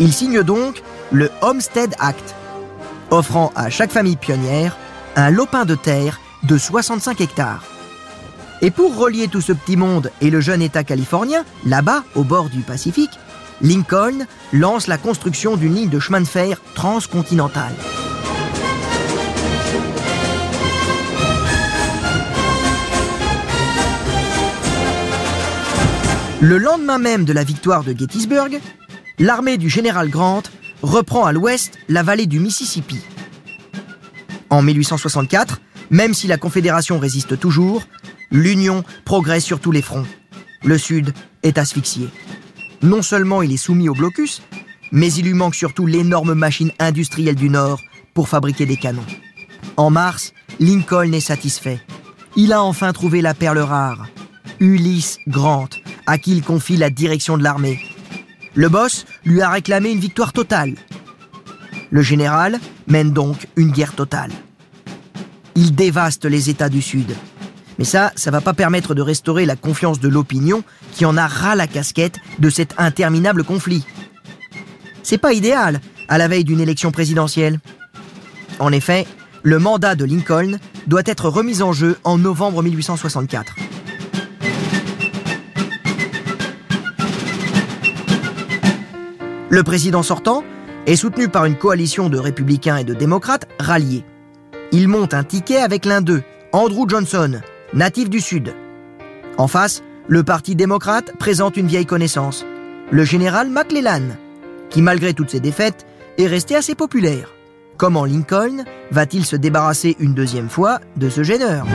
Il 0.00 0.14
signe 0.14 0.42
donc 0.42 0.82
le 1.12 1.30
Homestead 1.40 1.94
Act, 1.98 2.34
offrant 3.10 3.52
à 3.54 3.70
chaque 3.70 3.92
famille 3.92 4.16
pionnière 4.16 4.76
un 5.16 5.30
lopin 5.30 5.64
de 5.64 5.74
terre 5.74 6.20
de 6.42 6.58
65 6.58 7.20
hectares. 7.20 7.64
Et 8.60 8.70
pour 8.70 8.96
relier 8.96 9.28
tout 9.28 9.40
ce 9.40 9.52
petit 9.52 9.76
monde 9.76 10.10
et 10.20 10.30
le 10.30 10.40
jeune 10.40 10.62
État 10.62 10.84
californien, 10.84 11.44
là-bas, 11.64 12.04
au 12.14 12.24
bord 12.24 12.50
du 12.50 12.60
Pacifique, 12.60 13.18
Lincoln 13.60 14.26
lance 14.52 14.86
la 14.86 14.98
construction 14.98 15.56
d'une 15.56 15.74
ligne 15.74 15.88
de 15.88 15.98
chemin 15.98 16.20
de 16.20 16.26
fer 16.26 16.60
transcontinentale. 16.74 17.74
Le 26.40 26.56
lendemain 26.56 26.98
même 26.98 27.24
de 27.24 27.32
la 27.32 27.42
victoire 27.42 27.82
de 27.82 27.92
Gettysburg, 27.98 28.50
l'armée 29.18 29.56
du 29.56 29.68
général 29.68 30.08
Grant 30.08 30.44
reprend 30.82 31.26
à 31.26 31.32
l'ouest 31.32 31.78
la 31.88 32.02
vallée 32.02 32.26
du 32.26 32.40
Mississippi. 32.40 33.00
En 34.50 34.62
1864, 34.62 35.60
même 35.90 36.14
si 36.14 36.26
la 36.26 36.38
Confédération 36.38 36.98
résiste 36.98 37.38
toujours, 37.38 37.84
l'Union 38.30 38.84
progresse 39.04 39.44
sur 39.44 39.60
tous 39.60 39.72
les 39.72 39.82
fronts. 39.82 40.06
Le 40.64 40.78
Sud 40.78 41.12
est 41.42 41.58
asphyxié 41.58 42.08
non 42.82 43.02
seulement 43.02 43.42
il 43.42 43.52
est 43.52 43.56
soumis 43.56 43.88
au 43.88 43.94
blocus, 43.94 44.42
Mais 44.90 45.12
il 45.12 45.26
lui 45.26 45.34
manque 45.34 45.54
surtout 45.54 45.84
l'énorme 45.84 46.32
machine 46.32 46.72
industrielle 46.78 47.34
du 47.34 47.50
Nord 47.50 47.82
pour 48.14 48.26
fabriquer 48.26 48.64
des 48.64 48.78
canons. 48.78 49.04
En 49.76 49.90
mars, 49.90 50.32
Lincoln 50.60 51.12
est 51.12 51.20
satisfait. 51.20 51.78
Il 52.36 52.54
a 52.54 52.62
enfin 52.62 52.94
trouvé 52.94 53.20
la 53.20 53.34
perle 53.34 53.58
rare, 53.58 54.06
Ulysse 54.60 55.18
Grant, 55.28 55.68
à 56.06 56.16
qui 56.16 56.34
il 56.34 56.42
confie 56.42 56.78
la 56.78 56.88
direction 56.88 57.36
de 57.36 57.42
l'armée. 57.42 57.78
Le 58.54 58.68
boss 58.68 59.06
lui 59.24 59.42
a 59.42 59.50
réclamé 59.50 59.90
une 59.90 59.98
victoire 59.98 60.32
totale. 60.32 60.74
Le 61.90 62.02
général 62.02 62.58
mène 62.86 63.12
donc 63.12 63.46
une 63.56 63.70
guerre 63.70 63.94
totale. 63.94 64.30
Il 65.54 65.74
dévaste 65.74 66.24
les 66.24 66.50
États 66.50 66.68
du 66.68 66.82
Sud. 66.82 67.14
Mais 67.78 67.84
ça, 67.84 68.12
ça 68.16 68.30
va 68.30 68.40
pas 68.40 68.54
permettre 68.54 68.94
de 68.94 69.02
restaurer 69.02 69.46
la 69.46 69.56
confiance 69.56 70.00
de 70.00 70.08
l'opinion 70.08 70.64
qui 70.92 71.04
en 71.04 71.16
a 71.16 71.26
ras 71.26 71.54
la 71.54 71.66
casquette 71.66 72.18
de 72.38 72.50
cet 72.50 72.74
interminable 72.78 73.44
conflit. 73.44 73.84
C'est 75.02 75.18
pas 75.18 75.32
idéal 75.32 75.80
à 76.08 76.18
la 76.18 76.28
veille 76.28 76.44
d'une 76.44 76.60
élection 76.60 76.90
présidentielle. 76.90 77.60
En 78.58 78.72
effet, 78.72 79.06
le 79.42 79.58
mandat 79.58 79.94
de 79.94 80.04
Lincoln 80.04 80.58
doit 80.86 81.02
être 81.06 81.28
remis 81.28 81.62
en 81.62 81.72
jeu 81.72 81.96
en 82.04 82.18
novembre 82.18 82.62
1864. 82.62 83.54
Le 89.50 89.62
président 89.62 90.02
sortant 90.02 90.44
est 90.86 90.96
soutenu 90.96 91.28
par 91.28 91.46
une 91.46 91.56
coalition 91.56 92.10
de 92.10 92.18
républicains 92.18 92.76
et 92.76 92.84
de 92.84 92.92
démocrates 92.92 93.48
ralliés. 93.58 94.04
Il 94.72 94.88
monte 94.88 95.14
un 95.14 95.24
ticket 95.24 95.56
avec 95.56 95.86
l'un 95.86 96.02
d'eux, 96.02 96.22
Andrew 96.52 96.86
Johnson, 96.86 97.40
natif 97.72 98.10
du 98.10 98.20
Sud. 98.20 98.54
En 99.38 99.48
face, 99.48 99.82
le 100.06 100.22
Parti 100.22 100.54
démocrate 100.54 101.16
présente 101.18 101.56
une 101.56 101.66
vieille 101.66 101.86
connaissance, 101.86 102.44
le 102.90 103.04
général 103.04 103.48
McClellan, 103.48 104.16
qui 104.68 104.82
malgré 104.82 105.14
toutes 105.14 105.30
ses 105.30 105.40
défaites 105.40 105.86
est 106.18 106.26
resté 106.26 106.54
assez 106.54 106.74
populaire. 106.74 107.32
Comment 107.78 108.04
Lincoln 108.04 108.64
va-t-il 108.90 109.24
se 109.24 109.36
débarrasser 109.36 109.96
une 109.98 110.12
deuxième 110.12 110.50
fois 110.50 110.80
de 110.96 111.08
ce 111.08 111.22
gêneur? 111.22 111.66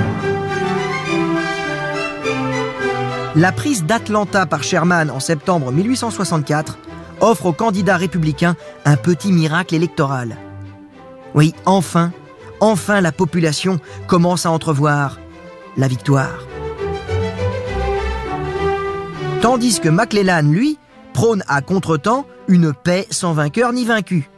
La 3.35 3.51
prise 3.51 3.83
d'Atlanta 3.85 4.45
par 4.45 4.61
Sherman 4.61 5.09
en 5.09 5.19
septembre 5.19 5.71
1864 5.71 6.77
offre 7.23 7.47
aux 7.47 7.53
candidats 7.53 7.97
républicains 7.97 8.55
un 8.85 8.97
petit 8.97 9.31
miracle 9.31 9.73
électoral. 9.75 10.37
Oui, 11.33 11.55
enfin, 11.65 12.11
enfin 12.59 13.01
la 13.01 13.11
population 13.11 13.79
commence 14.07 14.45
à 14.45 14.51
entrevoir 14.51 15.19
la 15.77 15.87
victoire. 15.87 16.45
Tandis 19.41 19.79
que 19.79 19.89
McClellan, 19.89 20.43
lui, 20.43 20.77
prône 21.13 21.43
à 21.47 21.61
contretemps 21.61 22.25
une 22.47 22.73
paix 22.73 23.07
sans 23.09 23.33
vainqueur 23.33 23.71
ni 23.73 23.85
vaincu. 23.85 24.29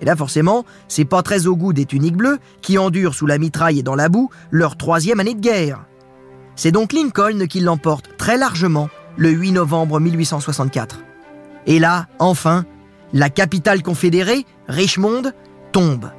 Et 0.00 0.04
là, 0.04 0.16
forcément, 0.16 0.64
c'est 0.88 1.04
pas 1.04 1.22
très 1.22 1.46
au 1.46 1.56
goût 1.56 1.72
des 1.72 1.86
tuniques 1.86 2.16
bleues 2.16 2.38
qui 2.60 2.76
endurent 2.76 3.14
sous 3.14 3.26
la 3.26 3.38
mitraille 3.38 3.78
et 3.78 3.84
dans 3.84 3.94
la 3.94 4.08
boue 4.08 4.30
leur 4.50 4.76
troisième 4.76 5.20
année 5.20 5.34
de 5.34 5.40
guerre. 5.40 5.84
C'est 6.56 6.72
donc 6.72 6.92
Lincoln 6.92 7.46
qui 7.48 7.60
l'emporte 7.60 8.16
très 8.18 8.36
largement 8.36 8.88
le 9.16 9.30
8 9.30 9.52
novembre 9.52 10.00
1864. 10.00 10.98
Et 11.66 11.78
là, 11.78 12.06
enfin, 12.18 12.64
la 13.12 13.30
capitale 13.30 13.82
confédérée, 13.82 14.46
Richmond, 14.68 15.32
tombe. 15.72 16.10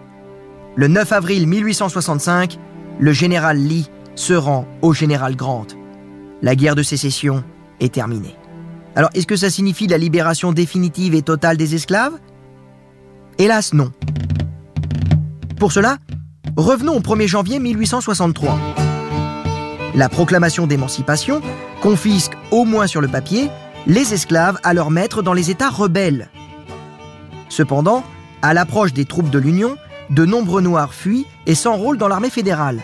Le 0.76 0.88
9 0.88 1.12
avril 1.12 1.48
1865, 1.48 2.58
le 3.00 3.14
général 3.14 3.58
Lee 3.58 3.90
se 4.16 4.34
rend 4.34 4.68
au 4.82 4.94
général 4.94 5.36
Grant. 5.36 5.68
La 6.42 6.56
guerre 6.56 6.76
de 6.76 6.84
sécession 6.84 7.44
est 7.80 7.94
terminée. 7.94 8.36
Alors, 8.96 9.10
est-ce 9.14 9.28
que 9.28 9.36
ça 9.36 9.50
signifie 9.50 9.88
la 9.88 9.98
libération 9.98 10.52
définitive 10.52 11.16
et 11.16 11.22
totale 11.22 11.58
des 11.58 11.76
esclaves? 11.76 12.20
Hélas, 13.40 13.74
non. 13.74 13.92
Pour 15.58 15.72
cela, 15.72 15.98
revenons 16.56 16.96
au 16.96 17.00
1er 17.00 17.28
janvier 17.28 17.60
1863. 17.60 18.58
La 19.96 20.10
proclamation 20.10 20.68
d'émancipation 20.68 21.42
confisque, 21.82 22.34
au 22.52 22.66
moins 22.66 22.88
sur 22.88 23.02
le 23.02 23.08
papier, 23.08 23.50
les 23.88 24.14
esclaves 24.14 24.60
à 24.64 24.74
leur 24.74 24.92
maître 24.92 25.22
dans 25.22 25.34
les 25.34 25.52
États 25.52 25.70
rebelles. 25.70 26.30
Cependant, 27.50 28.04
à 28.42 28.54
l'approche 28.54 28.94
des 28.94 29.06
troupes 29.06 29.30
de 29.30 29.40
l'Union, 29.40 29.78
de 30.10 30.26
nombreux 30.26 30.62
Noirs 30.62 30.94
fuient 30.94 31.26
et 31.46 31.56
s'enrôlent 31.56 31.98
dans 31.98 32.08
l'armée 32.08 32.30
fédérale. 32.30 32.80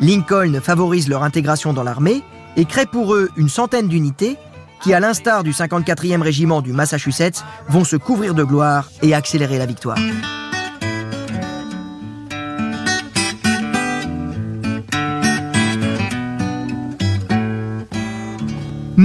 Lincoln 0.00 0.60
favorise 0.62 1.08
leur 1.08 1.22
intégration 1.22 1.72
dans 1.72 1.82
l'armée 1.82 2.22
et 2.56 2.64
crée 2.64 2.86
pour 2.86 3.14
eux 3.14 3.30
une 3.36 3.48
centaine 3.48 3.88
d'unités 3.88 4.36
qui, 4.82 4.92
à 4.92 5.00
l'instar 5.00 5.44
du 5.44 5.52
54e 5.52 6.20
régiment 6.20 6.60
du 6.60 6.72
Massachusetts, 6.72 7.44
vont 7.68 7.84
se 7.84 7.96
couvrir 7.96 8.34
de 8.34 8.44
gloire 8.44 8.90
et 9.02 9.14
accélérer 9.14 9.58
la 9.58 9.66
victoire. 9.66 9.98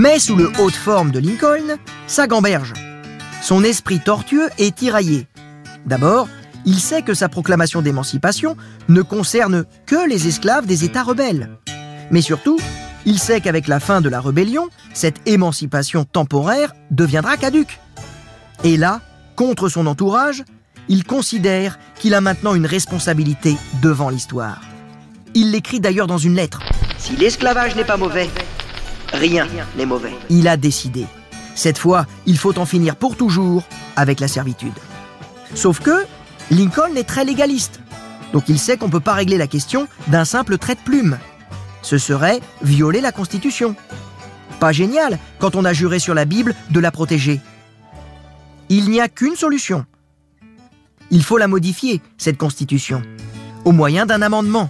Mais 0.02 0.18
sous 0.18 0.38
le 0.38 0.50
haute 0.60 0.78
forme 0.78 1.12
de 1.12 1.20
Lincoln, 1.20 1.76
ça 2.08 2.26
gamberge. 2.26 2.72
Son 3.42 3.66
esprit 3.66 4.00
tortueux 4.00 4.48
est 4.58 4.74
tiraillé. 4.74 5.28
D'abord, 5.86 6.30
il 6.66 6.80
sait 6.80 7.02
que 7.02 7.14
sa 7.14 7.28
proclamation 7.28 7.82
d'émancipation 7.82 8.56
ne 8.88 9.02
concerne 9.02 9.66
que 9.86 10.08
les 10.08 10.30
esclaves 10.30 10.66
des 10.66 10.86
États 10.86 11.04
rebelles. 11.04 11.50
Mais 12.12 12.22
surtout, 12.22 12.62
il 13.06 13.20
sait 13.20 13.42
qu'avec 13.42 13.68
la 13.68 13.82
fin 13.82 14.00
de 14.00 14.08
la 14.08 14.22
rébellion, 14.22 14.70
cette 14.94 15.20
émancipation 15.28 16.06
temporaire 16.06 16.72
deviendra 16.92 17.36
caduque. 17.36 17.82
Et 18.64 18.78
là, 18.78 19.02
contre 19.36 19.68
son 19.68 19.86
entourage, 19.86 20.46
il 20.88 21.04
considère 21.04 21.78
qu'il 21.96 22.14
a 22.14 22.22
maintenant 22.22 22.56
une 22.56 22.68
responsabilité 22.68 23.58
devant 23.82 24.10
l'histoire. 24.10 24.62
Il 25.34 25.52
l'écrit 25.52 25.82
d'ailleurs 25.82 26.08
dans 26.08 26.18
une 26.18 26.36
lettre. 26.36 26.62
Si 26.98 27.18
l'esclavage 27.18 27.76
n'est 27.76 27.84
pas 27.84 27.98
mauvais, 27.98 28.30
rien 29.14 29.48
n'est 29.76 29.86
mauvais. 29.86 30.14
Il 30.30 30.48
a 30.48 30.58
décidé. 30.58 31.06
Cette 31.56 31.78
fois, 31.78 32.06
il 32.26 32.38
faut 32.38 32.58
en 32.58 32.66
finir 32.66 32.96
pour 32.96 33.18
toujours 33.18 33.64
avec 33.96 34.20
la 34.20 34.28
servitude. 34.28 34.74
Sauf 35.56 35.80
que 35.80 36.06
Lincoln 36.52 36.96
est 36.96 37.04
très 37.04 37.26
légaliste. 37.26 37.82
Donc 38.34 38.48
il 38.48 38.60
sait 38.60 38.78
qu'on 38.78 38.88
ne 38.88 38.92
peut 38.92 39.00
pas 39.00 39.14
régler 39.14 39.38
la 39.38 39.48
question 39.48 39.88
d'un 40.08 40.26
simple 40.26 40.58
trait 40.58 40.76
de 40.76 40.80
plume. 40.80 41.18
Ce 41.82 41.98
serait 41.98 42.40
violer 42.62 43.02
la 43.02 43.12
Constitution. 43.12 43.76
Pas 44.60 44.72
génial 44.72 45.20
quand 45.40 45.56
on 45.56 45.66
a 45.66 45.74
juré 45.74 46.00
sur 46.00 46.14
la 46.14 46.26
Bible 46.26 46.56
de 46.70 46.80
la 46.80 46.92
protéger. 46.92 47.40
Il 48.70 48.90
n'y 48.90 49.02
a 49.02 49.08
qu'une 49.08 49.36
solution. 49.36 49.86
Il 51.12 51.24
faut 51.24 51.38
la 51.38 51.48
modifier, 51.48 52.02
cette 52.18 52.38
Constitution, 52.38 53.02
au 53.66 53.72
moyen 53.72 54.06
d'un 54.06 54.22
amendement, 54.22 54.70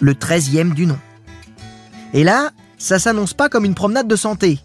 le 0.00 0.14
13e 0.14 0.74
du 0.74 0.86
nom. 0.86 0.98
Et 2.12 2.24
là, 2.24 2.50
ça 2.80 2.98
s'annonce 2.98 3.34
pas 3.34 3.48
comme 3.48 3.66
une 3.66 3.74
promenade 3.74 4.08
de 4.08 4.16
santé. 4.16 4.58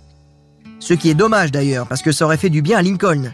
Ce 0.80 0.94
qui 0.94 1.10
est 1.10 1.16
dommage 1.16 1.52
d'ailleurs, 1.52 1.86
parce 1.86 2.02
que 2.02 2.14
ça 2.14 2.26
aurait 2.26 2.38
fait 2.38 2.50
du 2.50 2.62
bien 2.62 2.80
à 2.80 2.82
Lincoln. 2.82 3.32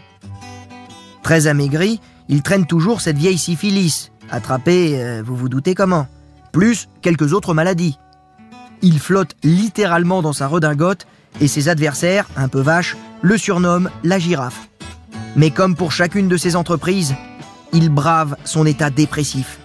Très 1.22 1.46
amaigri, 1.46 2.00
il 2.28 2.42
traîne 2.42 2.66
toujours 2.66 3.00
cette 3.00 3.16
vieille 3.16 3.38
syphilis, 3.38 4.10
attrapée, 4.30 5.00
euh, 5.00 5.22
vous 5.24 5.36
vous 5.36 5.48
doutez 5.48 5.74
comment, 5.74 6.08
plus 6.50 6.88
quelques 7.00 7.32
autres 7.32 7.54
maladies. 7.54 7.96
Il 8.82 8.98
flotte 8.98 9.36
littéralement 9.44 10.20
dans 10.20 10.32
sa 10.32 10.48
redingote 10.48 11.06
et 11.40 11.46
ses 11.46 11.68
adversaires, 11.68 12.28
un 12.36 12.48
peu 12.48 12.60
vaches, 12.60 12.96
le 13.22 13.38
surnomment 13.38 13.88
la 14.02 14.18
girafe. 14.18 14.68
Mais 15.36 15.50
comme 15.50 15.76
pour 15.76 15.92
chacune 15.92 16.28
de 16.28 16.36
ses 16.36 16.56
entreprises, 16.56 17.14
il 17.72 17.88
brave 17.88 18.36
son 18.44 18.66
état 18.66 18.90
dépressif, 18.90 19.60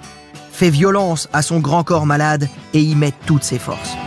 fait 0.52 0.70
violence 0.70 1.28
à 1.34 1.42
son 1.42 1.60
grand 1.60 1.84
corps 1.84 2.06
malade 2.06 2.48
et 2.76 2.82
y 2.82 2.96
met 2.96 3.14
toutes 3.26 3.44
ses 3.44 3.60
forces. 3.60 3.98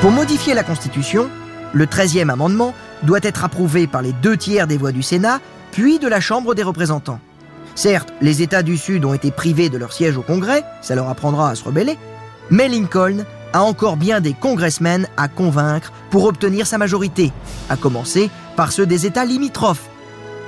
Pour 0.00 0.12
modifier 0.12 0.54
la 0.54 0.62
Constitution, 0.62 1.28
le 1.74 1.84
13e 1.84 2.30
amendement 2.30 2.72
doit 3.02 3.18
être 3.22 3.44
approuvé 3.44 3.86
par 3.86 4.00
les 4.00 4.14
deux 4.14 4.34
tiers 4.34 4.66
des 4.66 4.78
voix 4.78 4.92
du 4.92 5.02
Sénat, 5.02 5.40
puis 5.72 5.98
de 5.98 6.08
la 6.08 6.20
Chambre 6.20 6.54
des 6.54 6.62
représentants. 6.62 7.20
Certes, 7.74 8.10
les 8.22 8.40
États 8.40 8.62
du 8.62 8.78
Sud 8.78 9.04
ont 9.04 9.12
été 9.12 9.30
privés 9.30 9.68
de 9.68 9.76
leur 9.76 9.92
siège 9.92 10.16
au 10.16 10.22
Congrès, 10.22 10.64
ça 10.80 10.94
leur 10.94 11.10
apprendra 11.10 11.50
à 11.50 11.54
se 11.54 11.64
rebeller, 11.64 11.98
mais 12.48 12.66
Lincoln 12.68 13.26
a 13.52 13.62
encore 13.62 13.98
bien 13.98 14.22
des 14.22 14.32
congressmen 14.32 15.06
à 15.18 15.28
convaincre 15.28 15.92
pour 16.08 16.24
obtenir 16.24 16.66
sa 16.66 16.78
majorité, 16.78 17.30
à 17.68 17.76
commencer 17.76 18.30
par 18.56 18.72
ceux 18.72 18.86
des 18.86 19.04
États 19.04 19.26
limitrophes, 19.26 19.90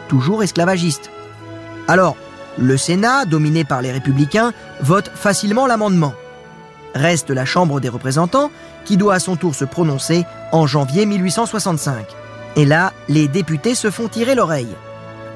toujours 0.09 0.43
esclavagistes. 0.43 1.11
Alors, 1.89 2.17
le 2.57 2.79
Sénat, 2.79 3.27
dominé 3.27 3.65
par 3.65 3.83
les 3.83 3.93
républicains, 3.93 4.55
vote 4.81 5.11
facilement 5.15 5.67
l'amendement. 5.67 6.15
Reste 6.95 7.31
la 7.31 7.45
Chambre 7.45 7.81
des 7.81 7.89
représentants, 7.89 8.51
qui 8.85 8.97
doit 8.97 9.15
à 9.15 9.21
son 9.21 9.37
tour 9.37 9.55
se 9.55 9.65
prononcer 9.65 10.25
en 10.53 10.67
janvier 10.67 11.07
1865. 11.07 12.07
Et 12.57 12.65
là, 12.65 12.93
les 13.09 13.29
députés 13.29 13.75
se 13.75 13.91
font 13.91 14.09
tirer 14.09 14.35
l'oreille. 14.35 14.75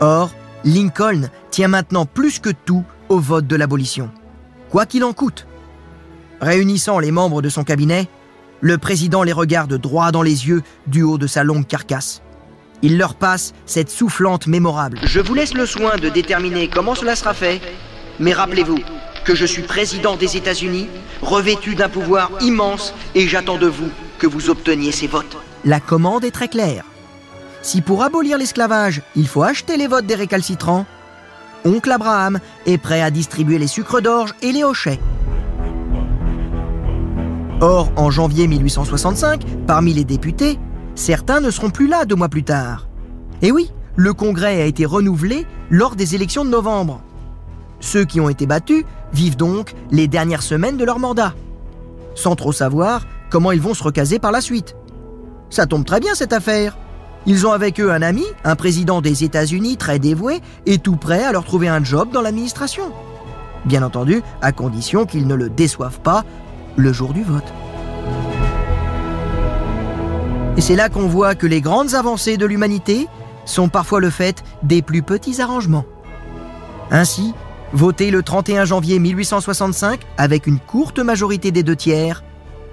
Or, 0.00 0.30
Lincoln 0.64 1.28
tient 1.50 1.68
maintenant 1.68 2.04
plus 2.04 2.38
que 2.38 2.50
tout 2.50 2.84
au 3.08 3.18
vote 3.18 3.46
de 3.46 3.56
l'abolition. 3.56 4.10
Quoi 4.70 4.84
qu'il 4.84 5.04
en 5.04 5.12
coûte. 5.12 5.46
Réunissant 6.40 6.98
les 6.98 7.10
membres 7.10 7.40
de 7.40 7.48
son 7.48 7.64
cabinet, 7.64 8.08
le 8.60 8.76
président 8.78 9.22
les 9.22 9.32
regarde 9.32 9.74
droit 9.74 10.12
dans 10.12 10.22
les 10.22 10.48
yeux 10.48 10.62
du 10.86 11.02
haut 11.02 11.18
de 11.18 11.26
sa 11.26 11.44
longue 11.44 11.66
carcasse. 11.66 12.20
Il 12.82 12.98
leur 12.98 13.14
passe 13.14 13.54
cette 13.64 13.90
soufflante 13.90 14.46
mémorable. 14.46 14.98
Je 15.02 15.20
vous 15.20 15.34
laisse 15.34 15.54
le 15.54 15.64
soin 15.64 15.96
de 15.96 16.08
déterminer 16.10 16.68
comment 16.68 16.94
cela 16.94 17.16
sera 17.16 17.32
fait, 17.32 17.60
mais 18.20 18.32
rappelez-vous 18.32 18.78
que 19.26 19.34
je 19.34 19.44
suis 19.44 19.62
président 19.62 20.16
des 20.16 20.36
États-Unis, 20.36 20.88
revêtu 21.20 21.74
d'un 21.74 21.88
pouvoir 21.88 22.30
immense, 22.40 22.94
et 23.16 23.26
j'attends 23.26 23.58
de 23.58 23.66
vous 23.66 23.90
que 24.18 24.26
vous 24.26 24.50
obteniez 24.50 24.92
ces 24.92 25.08
votes. 25.08 25.36
La 25.64 25.80
commande 25.80 26.24
est 26.24 26.30
très 26.30 26.48
claire. 26.48 26.84
Si 27.60 27.82
pour 27.82 28.04
abolir 28.04 28.38
l'esclavage, 28.38 29.02
il 29.16 29.26
faut 29.26 29.42
acheter 29.42 29.76
les 29.76 29.88
votes 29.88 30.06
des 30.06 30.14
récalcitrants, 30.14 30.86
Oncle 31.64 31.90
Abraham 31.90 32.38
est 32.64 32.78
prêt 32.78 33.02
à 33.02 33.10
distribuer 33.10 33.58
les 33.58 33.66
sucres 33.66 34.00
d'orge 34.00 34.34
et 34.40 34.52
les 34.52 34.62
hochets. 34.62 35.00
Or, 37.60 37.90
en 37.96 38.10
janvier 38.10 38.46
1865, 38.46 39.42
parmi 39.66 39.92
les 39.92 40.04
députés, 40.04 40.60
certains 40.94 41.40
ne 41.40 41.50
seront 41.50 41.70
plus 41.70 41.88
là 41.88 42.04
deux 42.04 42.14
mois 42.14 42.28
plus 42.28 42.44
tard. 42.44 42.86
Et 43.42 43.50
oui, 43.50 43.72
le 43.96 44.12
Congrès 44.12 44.62
a 44.62 44.66
été 44.66 44.84
renouvelé 44.84 45.46
lors 45.68 45.96
des 45.96 46.14
élections 46.14 46.44
de 46.44 46.50
novembre. 46.50 47.02
Ceux 47.80 48.04
qui 48.04 48.20
ont 48.20 48.28
été 48.28 48.46
battus 48.46 48.84
vivent 49.12 49.36
donc 49.36 49.74
les 49.90 50.08
dernières 50.08 50.42
semaines 50.42 50.76
de 50.76 50.84
leur 50.84 50.98
mandat, 50.98 51.34
sans 52.14 52.36
trop 52.36 52.52
savoir 52.52 53.02
comment 53.30 53.52
ils 53.52 53.60
vont 53.60 53.74
se 53.74 53.82
recaser 53.82 54.18
par 54.18 54.32
la 54.32 54.40
suite. 54.40 54.76
Ça 55.50 55.66
tombe 55.66 55.84
très 55.84 56.00
bien 56.00 56.14
cette 56.14 56.32
affaire. 56.32 56.76
Ils 57.26 57.46
ont 57.46 57.52
avec 57.52 57.80
eux 57.80 57.90
un 57.90 58.02
ami, 58.02 58.24
un 58.44 58.56
président 58.56 59.00
des 59.00 59.24
États-Unis 59.24 59.76
très 59.76 59.98
dévoué 59.98 60.40
et 60.64 60.78
tout 60.78 60.96
prêt 60.96 61.24
à 61.24 61.32
leur 61.32 61.44
trouver 61.44 61.68
un 61.68 61.82
job 61.82 62.10
dans 62.12 62.22
l'administration. 62.22 62.92
Bien 63.64 63.82
entendu, 63.82 64.22
à 64.42 64.52
condition 64.52 65.06
qu'ils 65.06 65.26
ne 65.26 65.34
le 65.34 65.48
déçoivent 65.48 66.00
pas 66.00 66.24
le 66.76 66.92
jour 66.92 67.12
du 67.12 67.24
vote. 67.24 67.52
Et 70.56 70.60
c'est 70.60 70.76
là 70.76 70.88
qu'on 70.88 71.08
voit 71.08 71.34
que 71.34 71.46
les 71.46 71.60
grandes 71.60 71.94
avancées 71.94 72.36
de 72.36 72.46
l'humanité 72.46 73.08
sont 73.44 73.68
parfois 73.68 74.00
le 74.00 74.10
fait 74.10 74.42
des 74.62 74.82
plus 74.82 75.02
petits 75.02 75.40
arrangements. 75.42 75.84
Ainsi, 76.90 77.34
voté 77.72 78.10
le 78.10 78.22
31 78.22 78.64
janvier 78.64 78.98
1865 78.98 80.00
avec 80.16 80.46
une 80.46 80.58
courte 80.58 80.98
majorité 80.98 81.50
des 81.50 81.62
deux 81.62 81.76
tiers, 81.76 82.22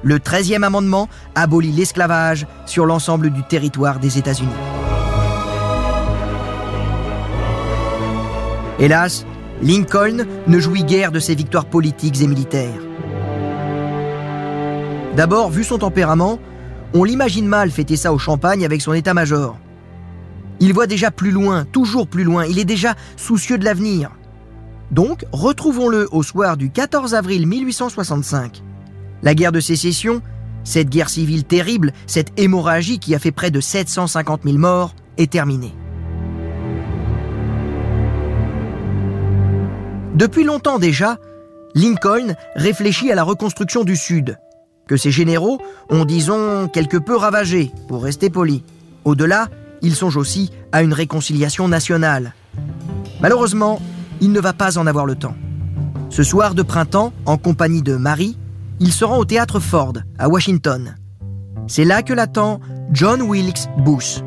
le 0.04 0.20
13e 0.20 0.64
amendement 0.64 1.10
abolit 1.36 1.72
l'esclavage 1.72 2.46
sur 2.66 2.86
l'ensemble 2.86 3.30
du 3.30 3.44
territoire 3.44 4.00
des 4.00 4.18
États-Unis. 4.18 4.50
Hélas, 8.80 9.26
Lincoln 9.62 10.26
ne 10.48 10.60
jouit 10.60 10.84
guère 10.84 11.12
de 11.12 11.20
ses 11.20 11.36
victoires 11.36 11.66
politiques 11.66 12.22
et 12.22 12.28
militaires. 12.28 12.82
D'abord, 15.16 15.52
vu 15.52 15.64
son 15.64 15.78
tempérament, 15.78 16.40
on 16.94 17.04
l'imagine 17.04 17.48
mal 17.48 17.72
fêter 17.72 17.96
ça 17.96 18.14
au 18.14 18.18
champagne 18.18 18.66
avec 18.66 18.82
son 18.82 18.94
état-major. 18.94 19.58
Il 20.60 20.74
voit 20.74 20.88
déjà 20.88 21.12
plus 21.12 21.32
loin, 21.32 21.66
toujours 21.66 22.08
plus 22.08 22.24
loin, 22.24 22.46
il 22.46 22.60
est 22.60 22.66
déjà 22.66 22.96
soucieux 23.16 23.58
de 23.58 23.66
l'avenir. 23.66 24.12
Donc, 24.94 25.26
retrouvons-le 25.32 26.08
au 26.12 26.22
soir 26.22 26.56
du 26.56 26.70
14 26.70 27.16
avril 27.16 27.48
1865. 27.48 28.62
La 29.24 29.34
guerre 29.34 29.52
de 29.52 29.60
sécession, 29.60 30.22
cette 30.64 30.90
guerre 30.90 31.10
civile 31.10 31.46
terrible, 31.46 31.94
cette 32.06 32.32
hémorragie 32.38 33.00
qui 33.00 33.16
a 33.16 33.20
fait 33.20 33.32
près 33.32 33.50
de 33.50 33.60
750 33.60 34.42
000 34.44 34.58
morts, 34.60 34.94
est 35.18 35.32
terminée. 35.32 35.74
Depuis 40.14 40.44
longtemps 40.44 40.78
déjà, 40.78 41.18
Lincoln 41.74 42.36
réfléchit 42.56 43.12
à 43.12 43.16
la 43.16 43.24
reconstruction 43.24 43.84
du 43.84 43.96
Sud, 43.96 44.38
que 44.86 44.96
ses 44.96 45.10
généraux 45.10 45.60
ont, 45.90 46.06
disons, 46.06 46.68
quelque 46.68 46.98
peu 46.98 47.16
ravagé, 47.16 47.72
pour 47.88 48.04
rester 48.04 48.30
poli. 48.30 48.64
Au-delà, 49.06 49.48
il 49.82 49.96
songe 49.96 50.18
aussi 50.18 50.52
à 50.72 50.84
une 50.84 50.94
réconciliation 50.94 51.68
nationale. 51.68 52.36
Malheureusement, 53.22 53.82
il 54.21 54.32
ne 54.32 54.39
va 54.39 54.54
pas 54.54 54.78
en 54.78 54.88
avoir 54.88 55.06
le 55.06 55.15
temps. 55.15 55.36
Ce 56.10 56.23
soir 56.23 56.54
de 56.54 56.62
printemps, 56.62 57.13
en 57.26 57.38
compagnie 57.38 57.82
de 57.82 57.95
Marie, 57.95 58.38
il 58.80 58.91
se 58.91 59.06
rend 59.06 59.17
au 59.17 59.26
théâtre 59.26 59.60
Ford, 59.60 59.93
à 60.19 60.30
Washington. 60.30 60.95
C'est 61.67 61.86
là 61.86 62.04
que 62.04 62.13
l'attend 62.13 62.60
John 62.91 63.21
Wilkes 63.21 63.67
Booth, 63.78 64.23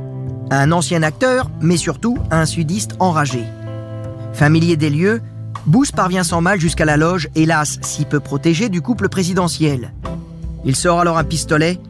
un 0.51 0.73
ancien 0.73 1.03
acteur, 1.03 1.51
mais 1.61 1.77
surtout 1.77 2.19
un 2.31 2.47
sudiste 2.47 2.97
enragé. 2.99 3.45
Familier 4.33 4.77
des 4.77 4.91
lieux, 4.91 5.21
Booth 5.67 5.93
parvient 5.93 6.25
sans 6.25 6.41
mal 6.41 6.61
jusqu'à 6.61 6.85
la 6.85 6.97
loge, 6.97 7.29
hélas 7.35 7.79
si 7.83 8.05
peu 8.05 8.21
protégée, 8.21 8.69
du 8.69 8.83
couple 8.83 9.09
présidentiel. 9.09 9.93
Il 10.65 10.77
sort 10.77 11.01
alors 11.01 11.19
un 11.19 11.25
pistolet 11.25 11.81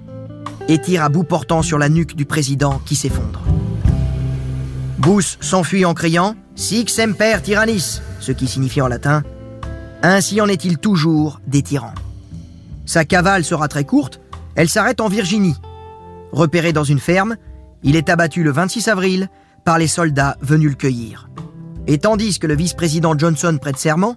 et 0.68 0.78
tire 0.78 1.02
à 1.02 1.08
bout 1.08 1.24
portant 1.24 1.62
sur 1.62 1.78
la 1.78 1.88
nuque 1.88 2.16
du 2.16 2.24
président 2.24 2.80
qui 2.84 2.96
s'effondre. 2.96 3.42
Booth 4.98 5.38
s'enfuit 5.40 5.84
en 5.84 5.94
criant 5.94 6.34
Sic 6.56 6.88
semper 6.88 7.42
tyrannis, 7.42 8.00
ce 8.18 8.32
qui 8.32 8.48
signifie 8.48 8.80
en 8.80 8.88
latin 8.88 9.22
Ainsi 10.02 10.40
en 10.40 10.48
est-il 10.48 10.78
toujours 10.78 11.38
des 11.46 11.62
tyrans. 11.62 11.94
Sa 12.86 13.04
cavale 13.04 13.44
sera 13.44 13.68
très 13.68 13.84
courte, 13.84 14.20
elle 14.54 14.70
s'arrête 14.70 15.02
en 15.02 15.08
Virginie. 15.08 15.56
Repéré 16.32 16.72
dans 16.72 16.82
une 16.82 16.98
ferme, 16.98 17.36
il 17.82 17.94
est 17.94 18.08
abattu 18.08 18.42
le 18.42 18.50
26 18.52 18.88
avril 18.88 19.28
par 19.66 19.78
les 19.78 19.86
soldats 19.86 20.38
venus 20.40 20.70
le 20.70 20.76
cueillir. 20.76 21.28
Et 21.86 21.98
tandis 21.98 22.38
que 22.38 22.46
le 22.46 22.56
vice-président 22.56 23.16
Johnson 23.16 23.58
prête 23.60 23.76
serment, 23.76 24.16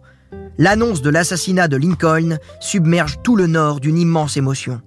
l'annonce 0.58 1.02
de 1.02 1.10
l'assassinat 1.10 1.68
de 1.68 1.76
Lincoln 1.76 2.38
submerge 2.62 3.20
tout 3.22 3.36
le 3.36 3.48
Nord 3.48 3.82
d'une 3.82 3.98
immense 3.98 4.38
émotion. 4.38 4.82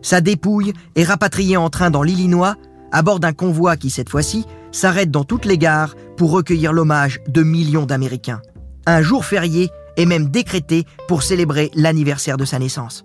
Sa 0.00 0.22
dépouille 0.22 0.72
est 0.96 1.04
rapatriée 1.04 1.58
en 1.58 1.68
train 1.68 1.90
dans 1.90 2.02
l'Illinois, 2.02 2.56
à 2.90 3.02
bord 3.02 3.20
d'un 3.20 3.34
convoi 3.34 3.76
qui, 3.76 3.90
cette 3.90 4.08
fois-ci, 4.08 4.46
s'arrête 4.72 5.10
dans 5.10 5.24
toutes 5.24 5.44
les 5.44 5.58
gares 5.58 5.94
pour 6.16 6.30
recueillir 6.30 6.72
l'hommage 6.72 7.20
de 7.28 7.42
millions 7.42 7.86
d'Américains. 7.86 8.42
Un 8.86 9.02
jour 9.02 9.24
férié 9.24 9.70
est 9.96 10.06
même 10.06 10.28
décrété 10.28 10.84
pour 11.08 11.22
célébrer 11.22 11.70
l'anniversaire 11.74 12.36
de 12.36 12.44
sa 12.44 12.58
naissance. 12.58 13.04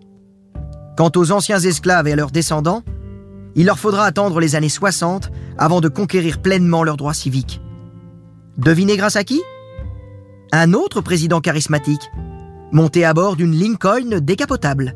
Quant 0.95 1.11
aux 1.15 1.31
anciens 1.31 1.59
esclaves 1.59 2.07
et 2.07 2.13
à 2.13 2.15
leurs 2.15 2.31
descendants, 2.31 2.83
il 3.55 3.65
leur 3.65 3.79
faudra 3.79 4.05
attendre 4.05 4.39
les 4.39 4.55
années 4.55 4.69
60 4.69 5.31
avant 5.57 5.81
de 5.81 5.89
conquérir 5.89 6.41
pleinement 6.41 6.83
leurs 6.83 6.97
droits 6.97 7.13
civiques. 7.13 7.61
Devinez 8.57 8.97
grâce 8.97 9.15
à 9.15 9.23
qui? 9.23 9.41
Un 10.51 10.73
autre 10.73 11.01
président 11.01 11.41
charismatique, 11.41 12.11
monté 12.71 13.05
à 13.05 13.13
bord 13.13 13.35
d'une 13.35 13.55
Lincoln 13.55 14.19
décapotable. 14.21 14.95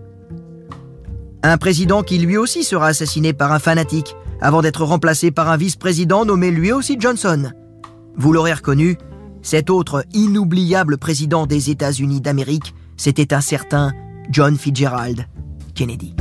Un 1.44 1.58
président 1.58 2.04
qui 2.04 2.20
lui 2.20 2.38
aussi 2.38 2.64
sera 2.64 2.88
assassiné 2.88 3.34
par 3.34 3.52
un 3.52 3.60
fanatique, 3.60 4.16
avant 4.42 4.62
d'être 4.62 4.84
remplacé 4.84 5.32
par 5.32 5.50
un 5.50 5.58
vice-président 5.58 6.26
nommé 6.26 6.52
lui 6.52 6.72
aussi 6.72 6.98
Johnson. 7.00 7.52
Vous 8.16 8.34
l'aurez 8.34 8.54
reconnu, 8.54 8.98
cet 9.42 9.70
autre 9.70 10.06
inoubliable 10.14 10.98
président 10.98 11.46
des 11.46 11.70
États-Unis 11.70 12.22
d'Amérique, 12.22 12.74
c'était 12.98 13.34
un 13.34 13.42
certain 13.42 13.94
John 14.30 14.58
Fitzgerald 14.58 15.26
Kennedy. 15.76 16.16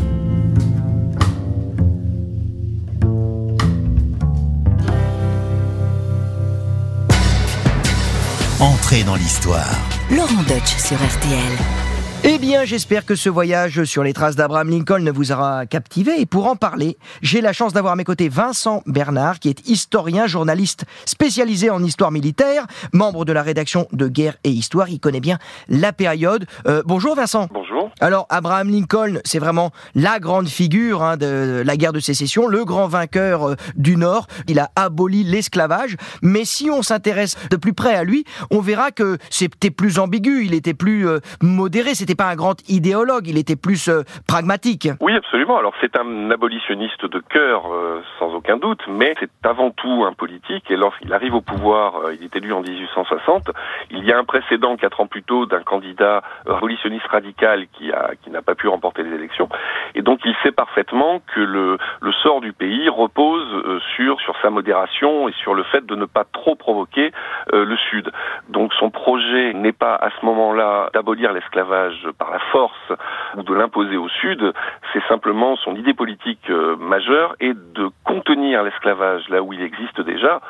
Entrez 8.61 9.05
dans 9.05 9.17
l'histoire. 9.17 9.77
Laurent 10.11 10.43
Deutsch 10.49 10.77
sur 10.79 10.97
RTL. 10.97 11.86
Eh 12.29 12.39
bien, 12.39 12.65
j'espère 12.65 13.07
que 13.07 13.15
ce 13.15 13.29
voyage 13.29 13.85
sur 13.85 14.03
les 14.03 14.13
traces 14.13 14.35
d'Abraham 14.35 14.69
Lincoln 14.69 14.99
ne 14.99 15.13
vous 15.13 15.31
aura 15.31 15.65
captivé. 15.65 16.21
Et 16.21 16.27
pour 16.27 16.49
en 16.49 16.57
parler, 16.57 16.97
j'ai 17.23 17.41
la 17.41 17.53
chance 17.53 17.73
d'avoir 17.73 17.93
à 17.93 17.97
mes 17.97 18.03
côtés 18.03 18.29
Vincent 18.29 18.83
Bernard, 18.85 19.39
qui 19.39 19.49
est 19.49 19.69
historien, 19.69 20.27
journaliste 20.27 20.87
spécialisé 21.05 21.71
en 21.71 21.85
histoire 21.85 22.11
militaire, 22.11 22.67
membre 22.93 23.25
de 23.25 23.33
la 23.33 23.45
rédaction 23.45 23.87
de 23.93 24.09
Guerre 24.09 24.39
et 24.43 24.51
Histoire. 24.51 24.89
Il 24.89 24.99
connaît 24.99 25.21
bien 25.21 25.39
la 25.69 25.93
période. 25.93 26.47
Euh, 26.67 26.83
bonjour 26.85 27.15
Vincent. 27.15 27.47
Bonjour. 27.53 27.93
Alors, 28.01 28.27
Abraham 28.29 28.71
Lincoln, 28.71 29.21
c'est 29.25 29.39
vraiment 29.39 29.71
la 29.95 30.19
grande 30.19 30.49
figure 30.49 31.05
hein, 31.05 31.17
de 31.17 31.63
la 31.65 31.77
guerre 31.77 31.93
de 31.93 32.01
sécession, 32.01 32.49
le 32.49 32.65
grand 32.65 32.89
vainqueur 32.89 33.51
euh, 33.51 33.55
du 33.77 33.97
Nord. 33.97 34.27
Il 34.49 34.59
a 34.59 34.73
aboli 34.75 35.23
l'esclavage. 35.23 35.97
Mais 36.23 36.45
si 36.45 36.71
on 36.71 36.83
s'intéresse 36.83 37.37
de 37.53 37.57
plus 37.57 37.73
près 37.73 37.95
à 37.95 38.03
lui, 38.03 38.25
on 38.51 38.59
verra 38.59 38.91
que 38.91 39.17
c'était 39.31 39.71
plus 39.71 40.01
ambigu, 40.01 40.45
il 40.45 40.55
était 40.55 40.75
plus 40.75 41.07
euh, 41.07 41.21
modéré, 41.41 41.95
c'était 41.95 42.16
pas 42.17 42.27
un 42.27 42.35
grand 42.35 42.57
idéologue, 42.69 43.29
il 43.29 43.39
était 43.39 43.57
plus 43.57 43.89
euh, 43.89 44.03
pragmatique. 44.27 44.89
Oui, 45.01 45.15
absolument. 45.15 45.59
Alors 45.59 45.75
c'est 45.81 45.97
un 45.99 46.31
abolitionniste 46.31 47.05
de 47.05 47.19
cœur, 47.21 47.73
euh, 47.73 48.03
sans 48.19 48.35
aucun 48.35 48.57
doute, 48.57 48.83
mais 48.89 49.15
c'est 49.21 49.31
avant 49.45 49.71
tout 49.71 50.05
un 50.07 50.13
politique. 50.13 50.71
Et 50.71 50.77
lorsqu'il 50.77 51.13
arrive 51.13 51.35
au 51.35 51.41
pouvoir, 51.41 51.97
euh, 51.97 52.15
il 52.15 52.25
est 52.25 52.37
élu 52.37 52.53
en 52.53 52.63
1860. 52.63 53.51
Il 53.91 54.05
y 54.05 54.13
a 54.13 54.19
un 54.19 54.25
précédent 54.25 54.77
quatre 54.77 55.01
ans 55.01 55.07
plus 55.07 55.23
tôt 55.23 55.47
d'un 55.47 55.63
candidat 55.63 56.23
abolitionniste 56.49 57.07
radical 57.07 57.67
qui 57.73 57.91
qui 58.23 58.31
n'a 58.31 58.43
pas 58.43 58.55
pu 58.55 58.69
remporter 58.69 59.03
les 59.03 59.15
élections. 59.15 59.49
Et 59.95 60.03
donc 60.03 60.21
il 60.25 60.35
sait 60.43 60.53
parfaitement 60.53 61.21
que 61.35 61.41
le, 61.41 61.79
le 62.01 62.13
sort 62.13 62.41
du 62.41 62.53
pays 62.53 62.89
repose 62.89 63.81
sur 63.95 64.21
sur 64.21 64.35
sa 64.43 64.51
modération 64.51 65.29
et 65.29 65.33
sur 65.33 65.55
le 65.55 65.63
fait 65.65 65.85
de 65.87 65.95
ne 65.95 66.07
pas 66.07 66.25
trop 66.25 66.55
provoquer 66.55 67.13
le 67.53 67.77
Sud. 67.77 68.11
Donc 68.49 68.73
son 68.75 68.91
projet 68.91 69.53
n'est 69.53 69.73
pas 69.73 69.95
à 69.95 70.11
ce 70.11 70.25
moment-là 70.25 70.91
d'abolir 70.95 71.33
l'esclavage 71.33 71.96
par 72.19 72.31
la 72.31 72.39
force 72.51 72.93
ou 73.37 73.43
de 73.43 73.55
l'imposer 73.55 73.97
au 73.97 74.09
Sud, 74.09 74.53
c'est 74.93 75.03
simplement 75.09 75.57
son 75.57 75.75
idée 75.77 75.95
politique 75.95 76.51
euh, 76.51 76.77
majeure 76.77 77.35
est 77.41 77.55
de 77.55 77.91
contenir 78.05 78.63
l'esclavage 78.63 79.29
là 79.29 79.43
où 79.43 79.53
il 79.53 79.61
existe 79.61 80.01
déjà. 80.01 80.41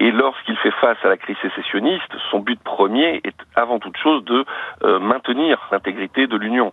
Et 0.00 0.10
lorsqu'il 0.10 0.56
fait 0.56 0.72
face 0.80 0.98
à 1.04 1.08
la 1.08 1.16
crise 1.16 1.36
sécessionniste, 1.40 2.12
son 2.30 2.40
but 2.40 2.60
premier 2.60 3.20
est 3.24 3.36
avant 3.54 3.78
toute 3.78 3.96
chose 3.96 4.24
de 4.24 4.44
maintenir 4.98 5.68
l'intégrité 5.70 6.26
de 6.26 6.36
l'Union. 6.36 6.72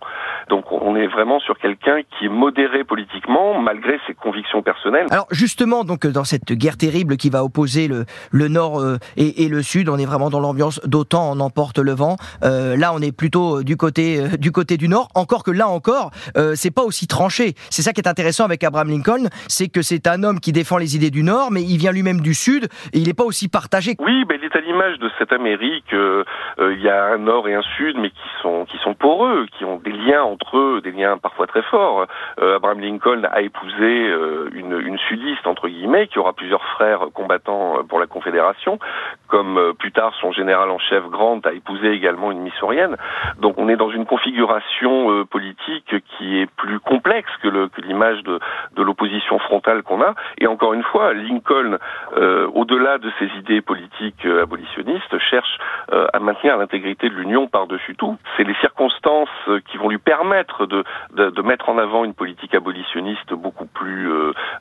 Donc 0.49 0.71
on 0.71 0.95
est 0.95 1.07
vraiment 1.07 1.39
sur 1.39 1.57
quelqu'un 1.59 2.01
qui 2.01 2.25
est 2.25 2.29
modéré 2.29 2.83
politiquement 2.83 3.59
malgré 3.59 3.99
ses 4.07 4.15
convictions 4.15 4.63
personnelles. 4.63 5.05
Alors 5.11 5.27
justement, 5.29 5.83
donc 5.83 6.07
dans 6.07 6.23
cette 6.23 6.51
guerre 6.53 6.77
terrible 6.77 7.17
qui 7.17 7.29
va 7.29 7.43
opposer 7.43 7.87
le, 7.87 8.47
Nord 8.47 8.79
euh, 8.79 8.97
et, 9.17 9.45
et, 9.45 9.49
le 9.49 9.61
Sud, 9.61 9.87
on 9.87 9.97
est 9.97 10.05
vraiment 10.05 10.29
dans 10.29 10.39
l'ambiance 10.39 10.81
d'autant 10.85 11.31
on 11.31 11.39
emporte 11.39 11.79
le 11.79 11.91
vent. 11.91 12.17
Euh, 12.43 12.75
là, 12.75 12.93
on 12.93 12.99
est 12.99 13.15
plutôt 13.15 13.59
euh, 13.59 13.63
du 13.63 13.77
côté 13.77 14.10
euh, 14.17 14.37
du 14.37 14.51
côté 14.51 14.77
du 14.77 14.87
Nord. 14.87 15.09
Encore 15.15 15.43
que 15.43 15.51
là 15.51 15.67
encore, 15.67 16.11
euh, 16.37 16.53
c'est 16.55 16.73
pas 16.73 16.83
aussi 16.83 17.07
tranché. 17.07 17.53
C'est 17.69 17.81
ça 17.81 17.93
qui 17.93 18.01
est 18.01 18.07
intéressant 18.07 18.45
avec 18.45 18.63
Abraham 18.63 18.89
Lincoln, 18.89 19.27
c'est 19.47 19.67
que 19.67 19.81
c'est 19.81 20.07
un 20.07 20.23
homme 20.23 20.39
qui 20.39 20.51
défend 20.51 20.77
les 20.77 20.95
idées 20.95 21.11
du 21.11 21.23
Nord, 21.23 21.51
mais 21.51 21.61
il 21.61 21.77
vient 21.77 21.91
lui-même 21.91 22.21
du 22.21 22.33
Sud 22.33 22.65
et 22.93 22.99
il 22.99 23.07
n'est 23.07 23.13
pas 23.13 23.25
aussi 23.25 23.49
partagé. 23.49 23.95
Oui, 23.99 24.25
ben, 24.25 24.37
il 24.41 24.45
est 24.45 24.55
à 24.55 24.61
l'image 24.61 24.99
de 24.99 25.09
cette 25.17 25.33
Amérique. 25.33 25.91
il 25.91 26.81
y 26.81 26.89
a 26.89 27.05
un 27.05 27.17
Nord 27.17 27.47
et 27.47 27.53
un 27.53 27.61
Sud, 27.77 27.97
mais 27.97 28.09
qui 28.09 28.29
sont 28.41 28.65
qui 28.65 28.77
sont 28.83 28.93
poreux, 28.93 29.47
qui 29.57 29.65
ont 29.65 29.77
des 29.77 29.91
liens 29.91 30.23
entre 30.23 30.57
eux, 30.57 30.81
des 30.81 30.91
liens 30.91 31.17
parfois 31.17 31.47
très 31.47 31.63
forts. 31.63 32.07
Abraham 32.37 32.79
Lincoln 32.79 33.23
a 33.31 33.41
épousé 33.41 34.11
une, 34.53 34.79
une 34.79 34.97
sudiste 35.09 35.45
entre 35.45 35.67
guillemets 35.67 36.07
qui 36.07 36.19
aura 36.19 36.33
plusieurs 36.33 36.63
frères 36.75 37.01
combattants 37.13 37.77
euh, 37.77 37.83
pour 37.83 37.99
la 37.99 38.07
Confédération, 38.07 38.79
comme 39.27 39.57
euh, 39.57 39.73
plus 39.73 39.91
tard 39.91 40.13
son 40.19 40.31
général 40.31 40.69
en 40.69 40.79
chef 40.79 41.03
Grant 41.09 41.39
a 41.45 41.53
épousé 41.53 41.91
également 41.91 42.31
une 42.31 42.41
missourienne. 42.41 42.97
Donc 43.39 43.55
on 43.57 43.69
est 43.69 43.75
dans 43.75 43.89
une 43.89 44.00
configuration 44.05 45.11
euh, 45.11 45.25
politique 45.25 45.95
qui 46.17 46.39
est 46.39 46.49
plus 46.57 46.79
complexe 46.79 47.31
que 47.41 47.47
l'image 47.81 48.23
de, 48.23 48.39
l'opposition 48.77 49.39
frontale 49.39 49.83
qu'on 49.83 50.01
a. 50.01 50.15
Et 50.39 50.47
encore 50.47 50.73
une 50.73 50.83
fois, 50.83 51.13
Lincoln, 51.13 51.77
euh, 52.17 52.47
au-delà 52.53 52.97
de 52.97 53.11
ses 53.19 53.27
idées 53.37 53.61
politiques 53.61 54.25
abolitionnistes, 54.25 55.17
cherche 55.19 55.57
euh, 55.91 56.07
à 56.13 56.19
maintenir 56.19 56.57
l'intégrité 56.57 57.09
de 57.09 57.15
l'Union 57.15 57.47
par-dessus 57.47 57.95
tout. 57.95 58.17
C'est 58.37 58.43
les 58.43 58.55
circonstances 58.55 59.29
qui 59.69 59.77
vont 59.77 59.89
lui 59.89 59.97
permettre 59.97 60.65
de, 60.65 60.83
de, 61.13 61.29
de, 61.29 61.41
mettre 61.41 61.69
en 61.69 61.77
avant 61.77 62.03
une 62.03 62.13
politique 62.13 62.55
abolitionniste 62.55 63.33
beaucoup 63.33 63.65
plus 63.65 64.09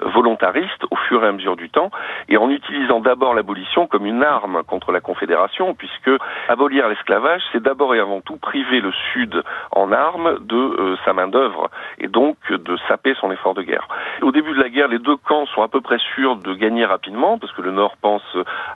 volontariste 0.00 0.84
au 0.90 0.96
fur 0.96 1.24
et 1.24 1.28
à 1.28 1.32
mesure 1.32 1.56
du 1.56 1.70
temps, 1.70 1.90
et 2.28 2.36
en 2.36 2.50
utilisant 2.50 3.00
d'abord 3.00 3.34
l'abolition 3.34 3.86
comme 3.86 4.06
une 4.06 4.22
arme 4.22 4.62
contre 4.66 4.92
la 4.92 5.00
Confédération, 5.00 5.74
puisque 5.74 6.10
abolir 6.48 6.88
l'esclavage, 6.88 7.42
c'est 7.52 7.62
d'abord 7.62 7.94
et 7.94 8.00
avant 8.00 8.20
tout 8.20 8.36
priver 8.36 8.80
le 8.80 8.92
Sud 9.12 9.29
en 9.72 9.92
armes 9.92 10.38
de 10.40 10.56
euh, 10.56 10.96
sa 11.04 11.12
main-d'œuvre, 11.12 11.70
et 11.98 12.08
donc 12.08 12.36
de 12.50 12.76
saper 12.88 13.14
son 13.20 13.30
effort 13.30 13.54
de 13.54 13.62
guerre. 13.62 13.88
Au 14.22 14.32
début 14.32 14.52
de 14.52 14.60
la 14.60 14.68
guerre, 14.68 14.88
les 14.88 14.98
deux 14.98 15.16
camps 15.16 15.46
sont 15.46 15.62
à 15.62 15.68
peu 15.68 15.80
près 15.80 15.98
sûrs 16.14 16.36
de 16.36 16.54
gagner 16.54 16.84
rapidement, 16.84 17.38
parce 17.38 17.52
que 17.52 17.62
le 17.62 17.70
Nord 17.70 17.96
pense 18.00 18.22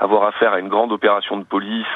avoir 0.01 0.25
affaire 0.25 0.53
à 0.53 0.59
une 0.59 0.69
grande 0.69 0.93
opération 0.93 1.37
de 1.37 1.45
police, 1.45 1.87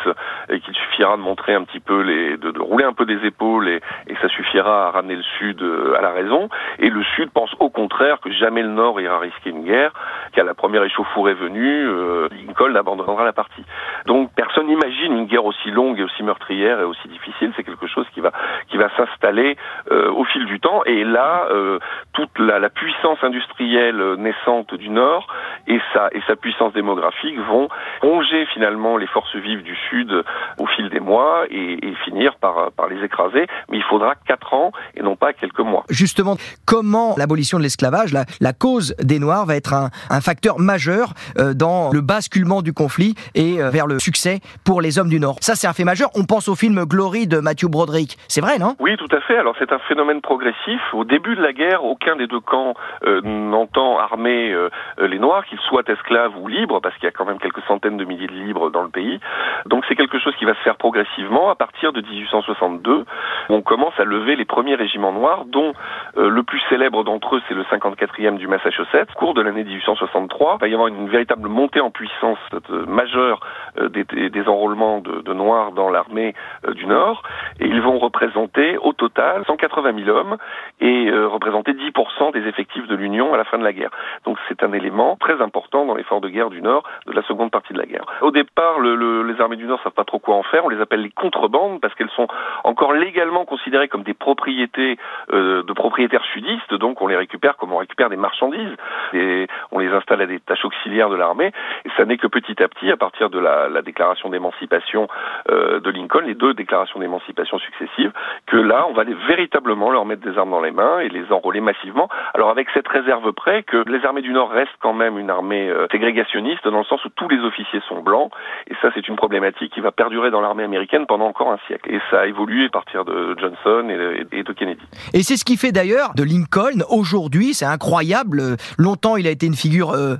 et 0.48 0.60
qu'il 0.60 0.74
suffira 0.74 1.16
de 1.16 1.22
montrer 1.22 1.54
un 1.54 1.64
petit 1.64 1.80
peu 1.80 2.00
les, 2.00 2.36
de, 2.36 2.50
de 2.50 2.60
rouler 2.60 2.84
un 2.84 2.92
peu 2.92 3.06
des 3.06 3.24
épaules, 3.26 3.68
et, 3.68 3.80
et 4.06 4.14
ça 4.22 4.28
suffira 4.28 4.88
à 4.88 4.90
ramener 4.90 5.16
le 5.16 5.22
Sud 5.38 5.62
euh, 5.62 5.96
à 5.96 6.00
la 6.00 6.10
raison. 6.10 6.48
Et 6.78 6.90
le 6.90 7.02
Sud 7.16 7.30
pense 7.30 7.54
au 7.60 7.70
contraire 7.70 8.20
que 8.20 8.30
jamais 8.30 8.62
le 8.62 8.68
Nord 8.68 9.00
ira 9.00 9.18
risquer 9.18 9.50
une 9.50 9.64
guerre, 9.64 9.92
qu'à 10.32 10.44
la 10.44 10.54
première 10.54 10.82
échauffourée 10.82 11.34
venue, 11.34 11.86
euh, 11.86 12.28
Lincoln 12.30 12.74
abandonnera 12.74 13.24
la 13.24 13.32
partie. 13.32 13.64
Donc 14.06 14.30
personne 14.34 14.66
n'imagine 14.66 15.12
une 15.12 15.26
guerre 15.26 15.44
aussi 15.44 15.70
longue 15.70 15.98
et 15.98 16.02
aussi 16.02 16.22
meurtrière 16.22 16.80
et 16.80 16.84
aussi 16.84 17.08
difficile. 17.08 17.52
C'est 17.56 17.64
quelque 17.64 17.86
chose 17.86 18.06
qui 18.14 18.20
va 18.20 18.32
qui 18.68 18.76
va 18.76 18.88
s'installer 18.96 19.56
euh, 19.90 20.10
au 20.10 20.24
fil 20.24 20.44
du 20.46 20.60
temps. 20.60 20.82
Et 20.84 21.04
là, 21.04 21.46
euh, 21.50 21.78
toute 22.12 22.38
la, 22.38 22.68
puissance 22.68 23.18
industrielle 23.22 24.14
naissante 24.18 24.74
du 24.74 24.90
Nord 24.90 25.26
et 25.66 25.80
sa 25.92 26.08
et 26.12 26.20
sa 26.26 26.36
puissance 26.36 26.72
démographique 26.74 27.38
vont 27.38 27.68
ronger 28.02 28.46
finalement 28.52 28.98
les 28.98 29.06
forces 29.06 29.34
vives 29.36 29.62
du 29.62 29.74
Sud 29.88 30.12
au 30.58 30.66
fil 30.66 30.90
des 30.90 31.00
mois 31.00 31.44
et, 31.50 31.78
finir 32.04 32.36
par 32.36 32.70
par 32.72 32.88
les 32.88 33.02
écraser. 33.02 33.46
Mais 33.70 33.78
il 33.78 33.82
faudra 33.84 34.14
quatre 34.14 34.52
ans 34.54 34.72
et 34.94 35.02
non 35.02 35.16
pas 35.16 35.32
quelques 35.32 35.58
mois. 35.60 35.84
Justement, 35.88 36.36
comment 36.64 37.14
l'abolition 37.16 37.58
de 37.58 37.62
l'esclavage, 37.62 38.12
la, 38.12 38.52
cause 38.52 38.94
des 39.02 39.18
Noirs, 39.18 39.46
va 39.46 39.56
être 39.56 39.74
un, 39.74 40.20
facteur 40.20 40.58
majeur 40.58 41.14
euh, 41.38 41.54
dans 41.54 41.90
le 41.90 42.00
basculement 42.00 42.62
du 42.62 42.72
conflit 42.72 43.14
et 43.34 43.62
euh, 43.62 43.70
vers 43.70 43.86
le 43.86 43.98
succès 43.98 44.40
pour 44.64 44.80
les 44.80 44.98
hommes 44.98 45.08
du 45.08 45.20
Nord? 45.20 45.36
Ça, 45.40 45.54
c'est 45.54 45.66
un 45.66 45.72
fait 45.72 45.84
majeur. 45.84 46.10
On 46.14 46.24
pense 46.24 46.48
au 46.48 46.54
film 46.54 46.84
Glory 46.84 47.26
de 47.26 47.38
Matthew 47.38 47.66
Broderick. 47.66 48.18
C'est 48.38 48.44
vrai, 48.44 48.60
non? 48.60 48.76
Oui, 48.78 48.96
tout 48.96 49.08
à 49.10 49.18
fait. 49.18 49.36
Alors, 49.36 49.56
c'est 49.58 49.72
un 49.72 49.80
phénomène 49.80 50.20
progressif. 50.20 50.80
Au 50.94 51.02
début 51.02 51.34
de 51.34 51.42
la 51.42 51.52
guerre, 51.52 51.82
aucun 51.82 52.14
des 52.14 52.28
deux 52.28 52.38
camps 52.38 52.74
euh, 53.04 53.20
n'entend 53.20 53.98
armer 53.98 54.52
euh, 54.52 54.68
les 55.00 55.18
Noirs, 55.18 55.44
qu'ils 55.46 55.58
soient 55.58 55.82
esclaves 55.88 56.38
ou 56.38 56.46
libres, 56.46 56.80
parce 56.80 56.94
qu'il 56.98 57.06
y 57.06 57.08
a 57.08 57.10
quand 57.10 57.24
même 57.24 57.40
quelques 57.40 57.64
centaines 57.66 57.96
de 57.96 58.04
milliers 58.04 58.28
de 58.28 58.32
libres 58.32 58.70
dans 58.70 58.82
le 58.82 58.90
pays. 58.90 59.18
Donc, 59.66 59.84
c'est 59.88 59.96
quelque 59.96 60.20
chose 60.20 60.36
qui 60.36 60.44
va 60.44 60.54
se 60.54 60.60
faire 60.60 60.76
progressivement. 60.76 61.50
À 61.50 61.56
partir 61.56 61.92
de 61.92 62.00
1862, 62.00 63.06
on 63.48 63.60
commence 63.60 63.98
à 63.98 64.04
lever 64.04 64.36
les 64.36 64.44
premiers 64.44 64.76
régiments 64.76 65.12
noirs, 65.12 65.44
dont 65.44 65.72
euh, 66.16 66.30
le 66.30 66.44
plus 66.44 66.60
célèbre 66.68 67.02
d'entre 67.02 67.34
eux, 67.34 67.42
c'est 67.48 67.54
le 67.54 67.64
54e 67.64 68.36
du 68.36 68.46
Massachusetts. 68.46 69.08
Au 69.16 69.18
cours 69.18 69.34
de 69.34 69.42
l'année 69.42 69.64
1863, 69.64 70.58
il 70.58 70.60
va 70.60 70.68
y 70.68 70.74
avoir 70.74 70.86
une 70.86 71.08
véritable 71.08 71.48
montée 71.48 71.80
en 71.80 71.90
puissance 71.90 72.38
majeure 72.86 73.40
des, 73.80 74.04
des, 74.04 74.48
enrôlements 74.48 75.00
de, 75.00 75.22
de 75.22 75.34
Noirs 75.34 75.72
dans 75.72 75.90
l'armée 75.90 76.34
du 76.72 76.86
Nord, 76.86 77.24
et 77.58 77.66
ils 77.66 77.80
vont 77.80 77.98
représenter 77.98 78.27
au 78.36 78.92
total 78.92 79.44
180 79.46 80.04
000 80.04 80.16
hommes 80.16 80.36
et 80.80 81.08
euh, 81.08 81.26
représenter 81.28 81.72
10% 81.72 82.32
des 82.32 82.46
effectifs 82.46 82.86
de 82.86 82.94
l'Union 82.94 83.34
à 83.34 83.36
la 83.36 83.44
fin 83.44 83.58
de 83.58 83.64
la 83.64 83.72
guerre. 83.72 83.90
Donc 84.24 84.38
c'est 84.48 84.62
un 84.62 84.72
élément 84.72 85.16
très 85.16 85.40
important 85.40 85.84
dans 85.84 85.94
l'effort 85.94 86.20
de 86.20 86.28
guerre 86.28 86.50
du 86.50 86.62
Nord 86.62 86.84
de 87.06 87.12
la 87.12 87.22
seconde 87.22 87.50
partie 87.50 87.72
de 87.72 87.78
la 87.78 87.86
guerre. 87.86 88.04
Au 88.20 88.30
départ, 88.30 88.78
le, 88.78 88.94
le, 88.94 89.22
les 89.22 89.40
armées 89.40 89.56
du 89.56 89.66
Nord 89.66 89.80
savent 89.82 89.92
pas 89.92 90.04
trop 90.04 90.18
quoi 90.18 90.36
en 90.36 90.42
faire. 90.42 90.64
On 90.64 90.68
les 90.68 90.80
appelle 90.80 91.02
les 91.02 91.10
contrebandes 91.10 91.80
parce 91.80 91.94
qu'elles 91.94 92.10
sont 92.10 92.28
encore 92.64 92.92
légalement 92.92 93.44
considérées 93.44 93.88
comme 93.88 94.02
des 94.02 94.14
propriétés 94.14 94.98
euh, 95.32 95.62
de 95.62 95.72
propriétaires 95.72 96.24
sudistes. 96.32 96.74
Donc 96.74 97.02
on 97.02 97.06
les 97.06 97.16
récupère 97.16 97.56
comme 97.56 97.72
on 97.72 97.78
récupère 97.78 98.10
des 98.10 98.16
marchandises 98.16 98.74
et 99.12 99.46
on 99.72 99.78
les 99.78 99.88
installe 99.88 100.22
à 100.22 100.26
des 100.26 100.40
tâches 100.40 100.64
auxiliaires 100.64 101.10
de 101.10 101.16
l'armée. 101.16 101.52
Et 101.84 101.90
ça 101.96 102.04
n'est 102.04 102.18
que 102.18 102.26
petit 102.26 102.62
à 102.62 102.68
petit, 102.68 102.90
à 102.90 102.96
partir 102.96 103.30
de 103.30 103.38
la, 103.38 103.68
la 103.68 103.82
déclaration 103.82 104.28
d'émancipation 104.28 105.08
euh, 105.50 105.80
de 105.80 105.90
Lincoln, 105.90 106.20
les 106.20 106.34
deux 106.34 106.54
déclarations 106.54 107.00
d'émancipation 107.00 107.58
successives, 107.58 108.12
que 108.46 108.56
là, 108.56 108.86
on 108.88 108.92
va 108.92 109.04
les, 109.04 109.14
véritablement 109.28 109.90
leur 109.90 110.04
mettre 110.04 110.22
des 110.22 110.36
armes 110.38 110.50
dans 110.50 110.60
les 110.60 110.70
mains 110.70 111.00
et 111.00 111.08
les 111.08 111.30
enrôler 111.30 111.60
massivement. 111.60 112.08
Alors 112.34 112.50
avec 112.50 112.68
cette 112.74 112.88
réserve 112.88 113.32
près 113.32 113.62
que 113.62 113.84
les 113.88 114.04
armées 114.04 114.22
du 114.22 114.32
Nord 114.32 114.50
restent 114.50 114.70
quand 114.80 114.94
même 114.94 115.18
une 115.18 115.30
armée 115.30 115.68
euh, 115.68 115.86
ségrégationniste 115.90 116.66
dans 116.66 116.78
le 116.78 116.84
sens 116.84 117.04
où 117.04 117.08
tous 117.10 117.28
les 117.28 117.38
officiers 117.40 117.80
sont 117.88 118.00
blancs 118.00 118.30
et 118.68 118.74
ça 118.80 118.88
c'est 118.94 119.06
une 119.08 119.16
problématique 119.16 119.72
qui 119.72 119.80
va 119.80 119.92
perdurer 119.92 120.30
dans 120.30 120.40
l'armée 120.40 120.64
américaine 120.64 121.06
pendant 121.06 121.26
encore 121.26 121.52
un 121.52 121.58
siècle. 121.66 121.92
Et 121.92 122.00
ça 122.10 122.20
a 122.20 122.26
évolué 122.26 122.66
à 122.66 122.70
partir 122.70 123.04
de 123.04 123.36
Johnson 123.38 123.88
et, 123.90 124.38
et 124.38 124.42
de 124.42 124.52
Kennedy. 124.52 124.82
Et 125.12 125.22
c'est 125.22 125.36
ce 125.36 125.44
qui 125.44 125.56
fait 125.56 125.72
d'ailleurs 125.72 126.14
de 126.14 126.22
Lincoln 126.22 126.84
aujourd'hui, 126.88 127.54
c'est 127.54 127.66
incroyable. 127.66 128.56
Longtemps 128.78 129.16
il 129.16 129.26
a 129.26 129.30
été 129.30 129.46
une 129.46 129.54
figure 129.54 129.90
euh, 129.90 130.16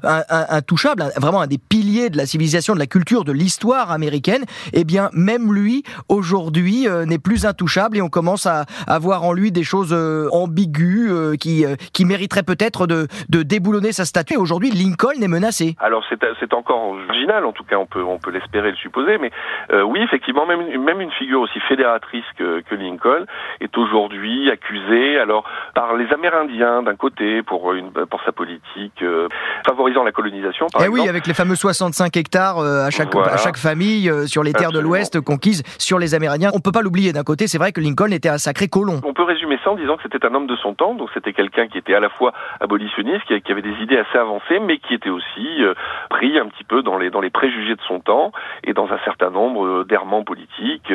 intouchable, 0.50 1.04
vraiment 1.16 1.40
un 1.40 1.46
des 1.46 1.58
piliers 1.58 2.10
de 2.10 2.16
la 2.16 2.26
civilisation, 2.26 2.74
de 2.74 2.78
la 2.78 2.86
culture, 2.86 3.24
de 3.24 3.32
l'histoire 3.32 3.90
américaine. 3.90 4.44
Eh 4.72 4.84
bien 4.84 5.10
même 5.12 5.52
lui 5.54 5.82
aujourd'hui 6.08 6.88
euh, 6.88 7.04
n'est 7.04 7.18
plus 7.18 7.46
intouchable 7.46 7.87
et 7.94 8.02
on 8.02 8.08
commence 8.08 8.46
à, 8.46 8.64
à 8.86 8.98
voir 8.98 9.24
en 9.24 9.32
lui 9.32 9.52
des 9.52 9.64
choses 9.64 9.92
euh, 9.92 10.28
ambiguës 10.32 11.10
euh, 11.10 11.36
qui, 11.36 11.64
euh, 11.64 11.76
qui 11.92 12.04
mériteraient 12.04 12.42
peut-être 12.42 12.86
de, 12.86 13.06
de 13.28 13.42
déboulonner 13.42 13.92
sa 13.92 14.04
statue. 14.04 14.36
Aujourd'hui, 14.36 14.70
Lincoln 14.70 15.22
est 15.22 15.28
menacé. 15.28 15.76
Alors 15.80 16.04
c'est 16.08 16.54
encore 16.54 16.94
original, 17.08 17.44
en 17.44 17.52
tout 17.52 17.64
cas 17.64 17.76
on 17.76 17.86
peut, 17.86 18.02
on 18.02 18.18
peut 18.18 18.30
l'espérer, 18.30 18.70
le 18.70 18.76
supposer, 18.76 19.18
mais 19.18 19.30
euh, 19.72 19.82
oui, 19.82 20.00
effectivement, 20.02 20.46
même, 20.46 20.82
même 20.82 21.00
une 21.00 21.10
figure 21.12 21.40
aussi 21.40 21.60
fédératrice 21.60 22.24
que, 22.36 22.60
que 22.60 22.74
Lincoln 22.74 23.24
est 23.60 23.76
aujourd'hui 23.76 24.50
accusée 24.50 25.18
alors 25.18 25.44
par 25.74 25.94
les 25.96 26.06
Amérindiens 26.12 26.82
d'un 26.82 26.96
côté 26.96 27.42
pour, 27.42 27.72
une, 27.72 27.90
pour 27.90 28.22
sa 28.24 28.32
politique 28.32 29.02
euh, 29.02 29.28
favorisant 29.66 30.04
la 30.04 30.12
colonisation. 30.12 30.66
Par 30.72 30.82
eh 30.82 30.84
exemple. 30.84 31.00
oui, 31.00 31.08
avec 31.08 31.26
les 31.26 31.34
fameux 31.34 31.54
65 31.54 32.16
hectares 32.16 32.58
à 32.58 32.90
chaque 32.90 33.14
à 33.14 33.36
chaque 33.36 33.56
famille 33.56 34.10
sur 34.26 34.42
les 34.42 34.52
terres 34.52 34.72
de 34.72 34.78
l'Ouest 34.78 35.20
conquises 35.20 35.62
sur 35.78 35.98
les 35.98 36.14
Amérindiens. 36.14 36.50
On 36.54 36.60
peut 36.60 36.72
pas 36.72 36.82
l'oublier 36.82 37.12
d'un 37.12 37.24
côté, 37.24 37.46
c'est 37.46 37.58
vrai 37.58 37.67
que 37.72 37.80
Lincoln 37.80 38.10
était 38.12 38.28
un 38.28 38.38
sacré 38.38 38.68
colon. 38.68 39.00
On 39.04 39.12
peut 39.12 39.22
résumer 39.22 39.58
ça 39.62 39.70
en 39.70 39.76
disant 39.76 39.96
que 39.96 40.02
c'était 40.02 40.24
un 40.24 40.34
homme 40.34 40.46
de 40.46 40.56
son 40.56 40.74
temps, 40.74 40.94
donc 40.94 41.10
c'était 41.14 41.32
quelqu'un 41.32 41.68
qui 41.68 41.78
était 41.78 41.94
à 41.94 42.00
la 42.00 42.08
fois 42.08 42.32
abolitionniste, 42.60 43.26
qui, 43.26 43.52
avait 43.52 43.62
des 43.62 43.82
idées 43.82 43.98
assez 43.98 44.18
avancées, 44.18 44.58
mais 44.60 44.78
qui 44.78 44.94
était 44.94 45.10
aussi 45.10 45.62
euh, 45.62 45.74
pris 46.10 46.38
un 46.38 46.46
petit 46.46 46.64
peu 46.64 46.82
dans 46.82 46.98
les, 46.98 47.10
dans 47.10 47.20
les 47.20 47.30
préjugés 47.30 47.74
de 47.74 47.82
son 47.82 48.00
temps 48.00 48.32
et 48.64 48.72
dans 48.72 48.90
un 48.92 48.98
certain 49.04 49.30
nombre 49.30 49.64
euh, 49.64 49.84
d'errements 49.84 50.24
politiques. 50.24 50.92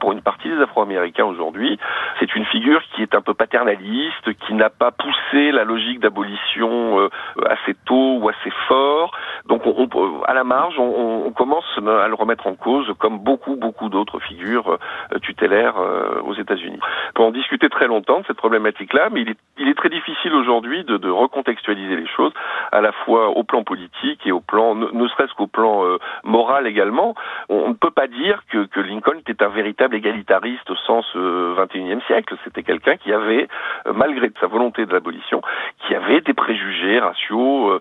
Pour 0.00 0.12
une 0.12 0.22
partie 0.22 0.48
des 0.48 0.60
Afro-Américains 0.62 1.24
aujourd'hui, 1.24 1.78
c'est 2.22 2.36
une 2.36 2.44
figure 2.44 2.80
qui 2.94 3.02
est 3.02 3.16
un 3.16 3.20
peu 3.20 3.34
paternaliste, 3.34 4.32
qui 4.46 4.54
n'a 4.54 4.70
pas 4.70 4.92
poussé 4.92 5.50
la 5.50 5.64
logique 5.64 5.98
d'abolition 5.98 7.10
assez 7.46 7.74
tôt 7.84 8.18
ou 8.20 8.28
assez 8.28 8.50
fort. 8.68 9.10
Donc 9.46 9.66
on, 9.66 10.22
à 10.24 10.34
la 10.34 10.44
marge, 10.44 10.78
on, 10.78 11.26
on, 11.26 11.32
commence 11.32 11.64
à 11.76 12.06
le 12.06 12.14
remettre 12.14 12.46
en 12.46 12.54
cause 12.54 12.86
comme 12.98 13.18
beaucoup, 13.18 13.56
beaucoup 13.56 13.88
d'autres 13.88 14.20
figures 14.20 14.78
euh, 15.12 15.18
tutélaires 15.18 15.78
euh, 15.78 16.20
aux 16.22 16.34
États-Unis. 16.34 16.78
On 17.10 17.12
peut 17.14 17.22
en 17.24 17.30
discuter 17.32 17.68
très 17.68 17.86
longtemps 17.86 18.20
de 18.20 18.26
cette 18.26 18.36
problématique-là, 18.36 19.08
mais 19.10 19.22
il 19.22 19.30
est, 19.30 19.38
il 19.58 19.68
est, 19.68 19.74
très 19.74 19.88
difficile 19.88 20.32
aujourd'hui 20.34 20.84
de, 20.84 20.96
de, 20.96 21.10
recontextualiser 21.10 21.96
les 21.96 22.06
choses, 22.06 22.32
à 22.70 22.80
la 22.80 22.92
fois 22.92 23.30
au 23.30 23.42
plan 23.42 23.64
politique 23.64 24.20
et 24.26 24.32
au 24.32 24.40
plan, 24.40 24.74
ne, 24.74 25.08
serait-ce 25.08 25.34
qu'au 25.34 25.48
plan 25.48 25.84
euh, 25.84 25.98
moral 26.22 26.66
également. 26.66 27.14
On, 27.48 27.68
ne 27.68 27.74
peut 27.74 27.90
pas 27.90 28.06
dire 28.06 28.42
que, 28.50 28.66
que, 28.66 28.80
Lincoln 28.80 29.18
était 29.18 29.42
un 29.42 29.48
véritable 29.48 29.96
égalitariste 29.96 30.70
au 30.70 30.76
sens 30.76 31.04
21e 31.16 32.04
siècle. 32.06 32.11
C'était 32.44 32.62
quelqu'un 32.62 32.96
qui 32.96 33.12
avait, 33.12 33.48
malgré 33.94 34.30
sa 34.40 34.46
volonté 34.46 34.86
de 34.86 34.92
l'abolition, 34.92 35.42
qui 35.86 35.94
avait 35.94 36.20
des 36.20 36.34
préjugés 36.34 36.98
raciaux 36.98 37.78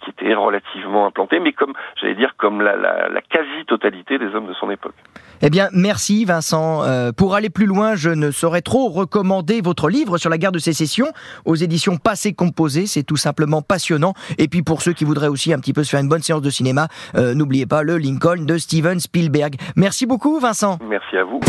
qui 0.00 0.10
étaient 0.10 0.34
relativement 0.34 1.06
implantés, 1.06 1.40
mais 1.40 1.52
comme, 1.52 1.72
j'allais 2.00 2.14
dire, 2.14 2.34
comme 2.36 2.60
la, 2.60 2.76
la, 2.76 3.08
la 3.08 3.20
quasi-totalité 3.20 4.18
des 4.18 4.34
hommes 4.34 4.46
de 4.46 4.54
son 4.54 4.70
époque. 4.70 4.94
Eh 5.40 5.50
bien, 5.50 5.68
merci 5.72 6.24
Vincent. 6.24 6.82
Euh, 6.82 7.12
pour 7.12 7.34
aller 7.34 7.50
plus 7.50 7.66
loin, 7.66 7.94
je 7.94 8.10
ne 8.10 8.30
saurais 8.30 8.60
trop 8.60 8.88
recommander 8.88 9.60
votre 9.60 9.88
livre 9.88 10.18
sur 10.18 10.30
la 10.30 10.38
guerre 10.38 10.52
de 10.52 10.58
sécession 10.58 11.06
aux 11.44 11.54
éditions 11.54 11.96
Passé 11.96 12.32
Composé. 12.34 12.86
C'est 12.86 13.04
tout 13.04 13.16
simplement 13.16 13.62
passionnant. 13.62 14.14
Et 14.38 14.48
puis 14.48 14.62
pour 14.62 14.82
ceux 14.82 14.92
qui 14.92 15.04
voudraient 15.04 15.28
aussi 15.28 15.52
un 15.52 15.58
petit 15.58 15.72
peu 15.72 15.84
se 15.84 15.90
faire 15.90 16.00
une 16.00 16.08
bonne 16.08 16.22
séance 16.22 16.42
de 16.42 16.50
cinéma, 16.50 16.88
euh, 17.14 17.34
n'oubliez 17.34 17.66
pas 17.66 17.82
le 17.82 17.98
Lincoln 17.98 18.44
de 18.44 18.58
Steven 18.58 18.98
Spielberg. 18.98 19.54
Merci 19.76 20.06
beaucoup 20.06 20.40
Vincent. 20.40 20.78
Merci 20.88 21.16
à 21.16 21.24
vous. 21.24 21.40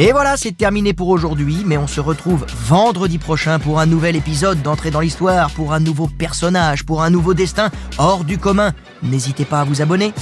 Et 0.00 0.12
voilà, 0.12 0.36
c'est 0.36 0.56
terminé 0.56 0.92
pour 0.92 1.08
aujourd'hui, 1.08 1.64
mais 1.66 1.76
on 1.76 1.88
se 1.88 2.00
retrouve 2.00 2.46
vendredi 2.48 3.18
prochain 3.18 3.58
pour 3.58 3.80
un 3.80 3.86
nouvel 3.86 4.14
épisode 4.14 4.62
d'entrée 4.62 4.92
dans 4.92 5.00
l'histoire, 5.00 5.50
pour 5.50 5.72
un 5.72 5.80
nouveau 5.80 6.06
personnage, 6.06 6.84
pour 6.84 7.02
un 7.02 7.10
nouveau 7.10 7.34
destin 7.34 7.70
hors 7.98 8.22
du 8.22 8.38
commun. 8.38 8.72
N'hésitez 9.02 9.44
pas 9.44 9.62
à 9.62 9.64
vous 9.64 9.82
abonner. 9.82 10.12